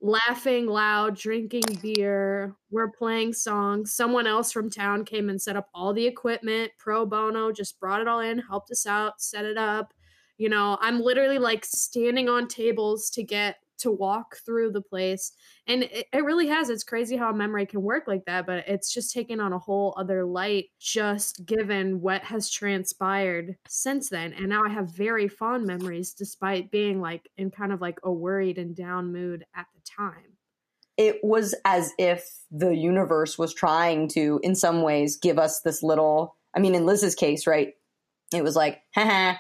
laughing 0.02 0.68
loud, 0.68 1.16
drinking 1.18 1.64
beer. 1.82 2.56
We're 2.70 2.92
playing 2.92 3.34
songs. 3.34 3.94
Someone 3.94 4.28
else 4.28 4.52
from 4.52 4.70
town 4.70 5.06
came 5.06 5.30
and 5.30 5.42
set 5.42 5.56
up 5.56 5.70
all 5.74 5.94
the 5.94 6.06
equipment 6.06 6.72
pro 6.78 7.06
bono, 7.06 7.52
just 7.52 7.80
brought 7.80 8.02
it 8.02 8.08
all 8.08 8.20
in, 8.20 8.40
helped 8.40 8.72
us 8.72 8.86
out, 8.86 9.22
set 9.22 9.46
it 9.46 9.58
up. 9.58 9.94
You 10.38 10.50
know, 10.50 10.78
I'm 10.82 11.02
literally 11.02 11.40
like 11.40 11.66
standing 11.66 12.30
on 12.30 12.48
tables 12.48 13.10
to 13.12 13.24
get 13.24 13.58
to 13.80 13.92
walk 13.92 14.38
through 14.46 14.72
the 14.72 14.82
place. 14.82 15.32
And 15.68 15.84
it, 15.84 16.08
it 16.12 16.24
really 16.24 16.48
has. 16.48 16.70
It's 16.70 16.84
crazy 16.84 17.18
how 17.18 17.30
a 17.30 17.36
memory 17.36 17.66
can 17.66 17.82
work 17.82 18.06
like 18.08 18.26
that, 18.26 18.46
but 18.46 18.68
it's 18.68 18.94
just 18.94 19.14
taken 19.14 19.40
on 19.40 19.54
a 19.54 19.60
whole 19.60 19.94
other 19.98 20.26
light 20.26 20.66
just 20.80 21.46
given 21.46 22.02
what 22.02 22.24
has 22.24 22.50
transpired 22.50 23.56
since 23.68 24.10
then. 24.10 24.34
And 24.34 24.50
now 24.50 24.64
I 24.66 24.70
have 24.70 24.96
very 24.96 25.28
fond 25.28 25.66
memories 25.66 26.14
despite 26.14 26.72
being 26.72 27.02
like 27.02 27.30
in 27.38 27.52
kind 27.52 27.72
of 27.72 27.82
like 27.82 28.00
a 28.04 28.12
worried 28.12 28.58
and 28.58 28.76
down 28.76 29.12
mood 29.12 29.46
at 29.56 29.66
the 29.76 29.82
time. 29.84 30.38
it 30.98 31.24
was 31.24 31.54
as 31.64 31.94
if 32.00 32.28
the 32.50 32.76
universe 32.76 33.38
was 33.38 33.54
trying 33.54 34.08
to, 34.10 34.40
in 34.44 34.56
some 34.56 34.82
ways, 34.82 35.16
give 35.16 35.38
us 35.38 35.62
this 35.62 35.84
little. 35.84 36.36
I 36.56 36.60
mean, 36.60 36.74
in 36.74 36.86
Liz's 36.86 37.16
case, 37.16 37.46
right? 37.46 37.74
It 38.34 38.44
was 38.44 38.56
like, 38.56 38.82
haha, 38.96 39.38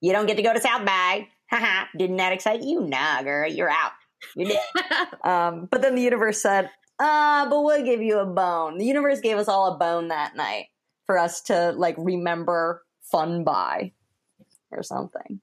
you 0.00 0.12
don't 0.12 0.26
get 0.26 0.36
to 0.36 0.42
go 0.42 0.54
to 0.54 0.60
South 0.60 0.86
by. 0.86 1.26
Haha, 1.50 1.86
didn't 1.98 2.16
that 2.16 2.32
excite 2.32 2.62
you? 2.62 2.80
Nah, 2.80 3.22
girl, 3.22 3.50
you're 3.50 3.70
out. 3.70 3.92
You're 4.34 4.50
dead. 4.50 4.60
um, 5.24 5.68
but 5.70 5.82
then 5.82 5.94
the 5.94 6.02
universe 6.02 6.42
said, 6.42 6.70
ah, 6.98 7.46
but 7.48 7.62
we'll 7.62 7.84
give 7.84 8.02
you 8.02 8.18
a 8.18 8.26
bone. 8.26 8.78
The 8.78 8.84
universe 8.84 9.20
gave 9.20 9.38
us 9.38 9.48
all 9.48 9.74
a 9.74 9.78
bone 9.78 10.08
that 10.08 10.36
night 10.36 10.66
for 11.06 11.18
us 11.18 11.40
to 11.42 11.72
like 11.72 11.94
remember 11.98 12.84
fun 13.02 13.44
by 13.44 13.92
or 14.70 14.82
something. 14.82 15.40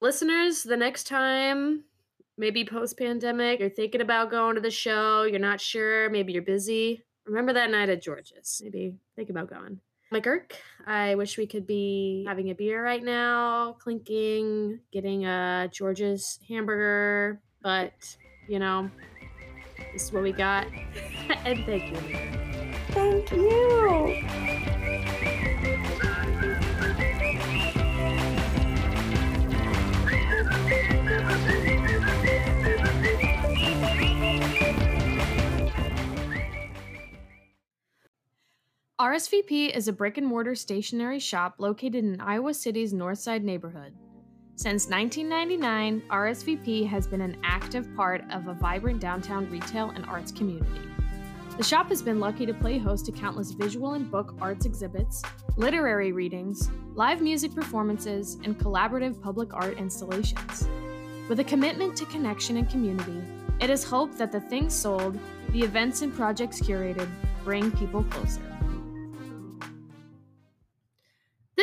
Listeners, 0.00 0.62
the 0.62 0.76
next 0.76 1.06
time, 1.06 1.84
maybe 2.36 2.64
post 2.64 2.98
pandemic, 2.98 3.60
you're 3.60 3.68
thinking 3.68 4.00
about 4.00 4.30
going 4.30 4.54
to 4.54 4.60
the 4.60 4.70
show, 4.70 5.22
you're 5.22 5.38
not 5.38 5.60
sure, 5.60 6.10
maybe 6.10 6.32
you're 6.32 6.42
busy. 6.42 7.02
Remember 7.24 7.52
that 7.52 7.70
night 7.70 7.88
at 7.88 8.02
George's. 8.02 8.60
Maybe 8.64 8.96
think 9.14 9.30
about 9.30 9.48
going. 9.48 9.80
McGurk, 10.12 10.52
I 10.86 11.14
wish 11.14 11.38
we 11.38 11.46
could 11.46 11.66
be 11.66 12.24
having 12.28 12.50
a 12.50 12.54
beer 12.54 12.84
right 12.84 13.02
now, 13.02 13.76
clinking, 13.80 14.80
getting 14.92 15.24
a 15.24 15.68
George's 15.72 16.38
hamburger, 16.48 17.40
but 17.62 17.92
you 18.48 18.58
know, 18.58 18.90
this 19.92 20.04
is 20.04 20.12
what 20.12 20.22
we 20.22 20.32
got. 20.32 20.66
and 21.44 21.64
thank 21.64 21.90
you. 21.90 21.96
Thank 22.90 23.32
you. 23.32 24.78
RSVP 39.02 39.74
is 39.76 39.88
a 39.88 39.92
brick 39.92 40.16
and 40.16 40.24
mortar 40.24 40.54
stationery 40.54 41.18
shop 41.18 41.56
located 41.58 42.04
in 42.04 42.20
Iowa 42.20 42.54
City's 42.54 42.92
Northside 42.92 43.42
neighborhood. 43.42 43.92
Since 44.54 44.86
1999, 44.86 46.04
RSVP 46.08 46.86
has 46.86 47.08
been 47.08 47.20
an 47.20 47.36
active 47.42 47.92
part 47.96 48.22
of 48.30 48.46
a 48.46 48.54
vibrant 48.54 49.00
downtown 49.00 49.50
retail 49.50 49.90
and 49.90 50.06
arts 50.06 50.30
community. 50.30 50.88
The 51.56 51.64
shop 51.64 51.88
has 51.88 52.00
been 52.00 52.20
lucky 52.20 52.46
to 52.46 52.54
play 52.54 52.78
host 52.78 53.04
to 53.06 53.10
countless 53.10 53.50
visual 53.50 53.94
and 53.94 54.08
book 54.08 54.36
arts 54.40 54.66
exhibits, 54.66 55.20
literary 55.56 56.12
readings, 56.12 56.70
live 56.94 57.20
music 57.20 57.56
performances, 57.56 58.38
and 58.44 58.56
collaborative 58.56 59.20
public 59.20 59.52
art 59.52 59.78
installations. 59.78 60.68
With 61.28 61.40
a 61.40 61.44
commitment 61.44 61.96
to 61.96 62.04
connection 62.04 62.56
and 62.56 62.70
community, 62.70 63.20
it 63.58 63.68
is 63.68 63.82
hoped 63.82 64.16
that 64.18 64.30
the 64.30 64.40
things 64.42 64.72
sold, 64.72 65.18
the 65.48 65.62
events 65.64 66.02
and 66.02 66.14
projects 66.14 66.60
curated, 66.60 67.08
bring 67.42 67.72
people 67.72 68.04
closer. 68.04 68.51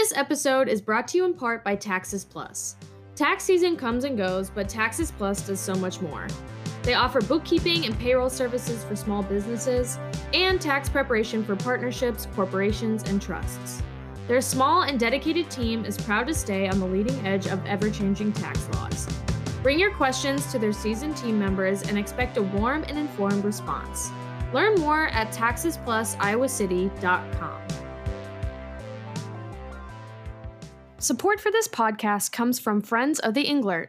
This 0.10 0.18
episode 0.18 0.70
is 0.70 0.82
brought 0.82 1.08
to 1.10 1.18
you 1.18 1.26
in 1.26 1.36
part 1.36 1.64
by 1.64 1.76
Taxes 1.76 2.26
Plus. 2.26 2.78
Tax 3.14 3.44
season 3.44 3.78
comes 3.78 4.06
and 4.06 4.18
goes, 4.18 4.50
but 4.50 4.68
Taxes 4.68 5.12
Plus 5.12 5.46
does 5.46 5.60
so 5.60 5.76
much 5.76 6.02
more. 6.02 6.26
They 6.82 6.96
offer 6.96 7.22
bookkeeping 7.22 7.86
and 7.86 7.96
payroll 8.00 8.32
services 8.32 8.84
for 8.84 8.96
small 8.96 9.22
businesses 9.22 10.00
and 10.34 10.60
tax 10.60 10.90
preparation 10.90 11.44
for 11.44 11.56
partnerships, 11.56 12.28
corporations, 12.34 13.08
and 13.08 13.22
trusts. 13.22 13.84
Their 14.28 14.42
small 14.42 14.82
and 14.82 15.00
dedicated 15.00 15.52
team 15.52 15.86
is 15.86 15.96
proud 15.96 16.26
to 16.26 16.34
stay 16.34 16.68
on 16.68 16.80
the 16.80 16.88
leading 16.88 17.24
edge 17.24 17.46
of 17.46 17.64
ever 17.68 17.92
changing 17.92 18.34
tax 18.34 18.68
laws. 18.74 19.08
Bring 19.62 19.78
your 19.78 19.94
questions 19.94 20.52
to 20.52 20.58
their 20.58 20.74
seasoned 20.74 21.18
team 21.18 21.38
members 21.38 21.84
and 21.84 22.00
expect 22.00 22.38
a 22.38 22.42
warm 22.42 22.84
and 22.88 22.98
informed 22.98 23.46
response. 23.46 24.10
Learn 24.54 24.74
more 24.80 25.10
at 25.10 25.32
taxesplusiowacity.com. 25.32 27.79
Support 31.02 31.40
for 31.40 31.50
this 31.50 31.70
podcast 31.70 32.34
comes 32.34 32.60
from 32.60 32.82
Friends 32.82 33.20
of 33.20 33.34
the 33.34 33.46
Englert. 33.46 33.88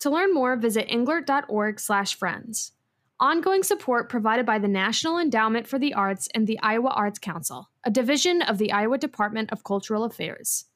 To 0.00 0.10
learn 0.10 0.34
more, 0.34 0.56
visit 0.56 0.88
englert.org/friends. 0.88 2.72
Ongoing 3.18 3.62
support 3.62 4.10
provided 4.10 4.44
by 4.44 4.58
the 4.58 4.68
National 4.68 5.18
Endowment 5.18 5.66
for 5.66 5.78
the 5.78 5.94
Arts 5.94 6.28
and 6.34 6.46
the 6.46 6.60
Iowa 6.60 6.90
Arts 6.90 7.18
Council, 7.18 7.70
a 7.82 7.90
division 7.90 8.42
of 8.42 8.58
the 8.58 8.72
Iowa 8.72 8.98
Department 8.98 9.50
of 9.50 9.64
Cultural 9.64 10.04
Affairs, 10.04 10.66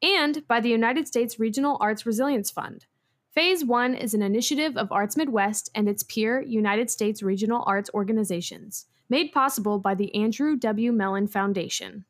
and 0.00 0.48
by 0.48 0.60
the 0.60 0.70
United 0.70 1.06
States 1.06 1.38
Regional 1.38 1.76
Arts 1.78 2.06
Resilience 2.06 2.50
Fund. 2.50 2.86
Phase 3.30 3.66
1 3.66 3.94
is 3.94 4.14
an 4.14 4.22
initiative 4.22 4.78
of 4.78 4.90
Arts 4.90 5.14
Midwest 5.14 5.68
and 5.74 5.90
its 5.90 6.02
peer 6.04 6.40
United 6.40 6.90
States 6.90 7.22
Regional 7.22 7.62
Arts 7.66 7.90
organizations, 7.92 8.86
made 9.10 9.30
possible 9.30 9.78
by 9.78 9.94
the 9.94 10.14
Andrew 10.14 10.56
W. 10.56 10.90
Mellon 10.90 11.26
Foundation. 11.26 12.06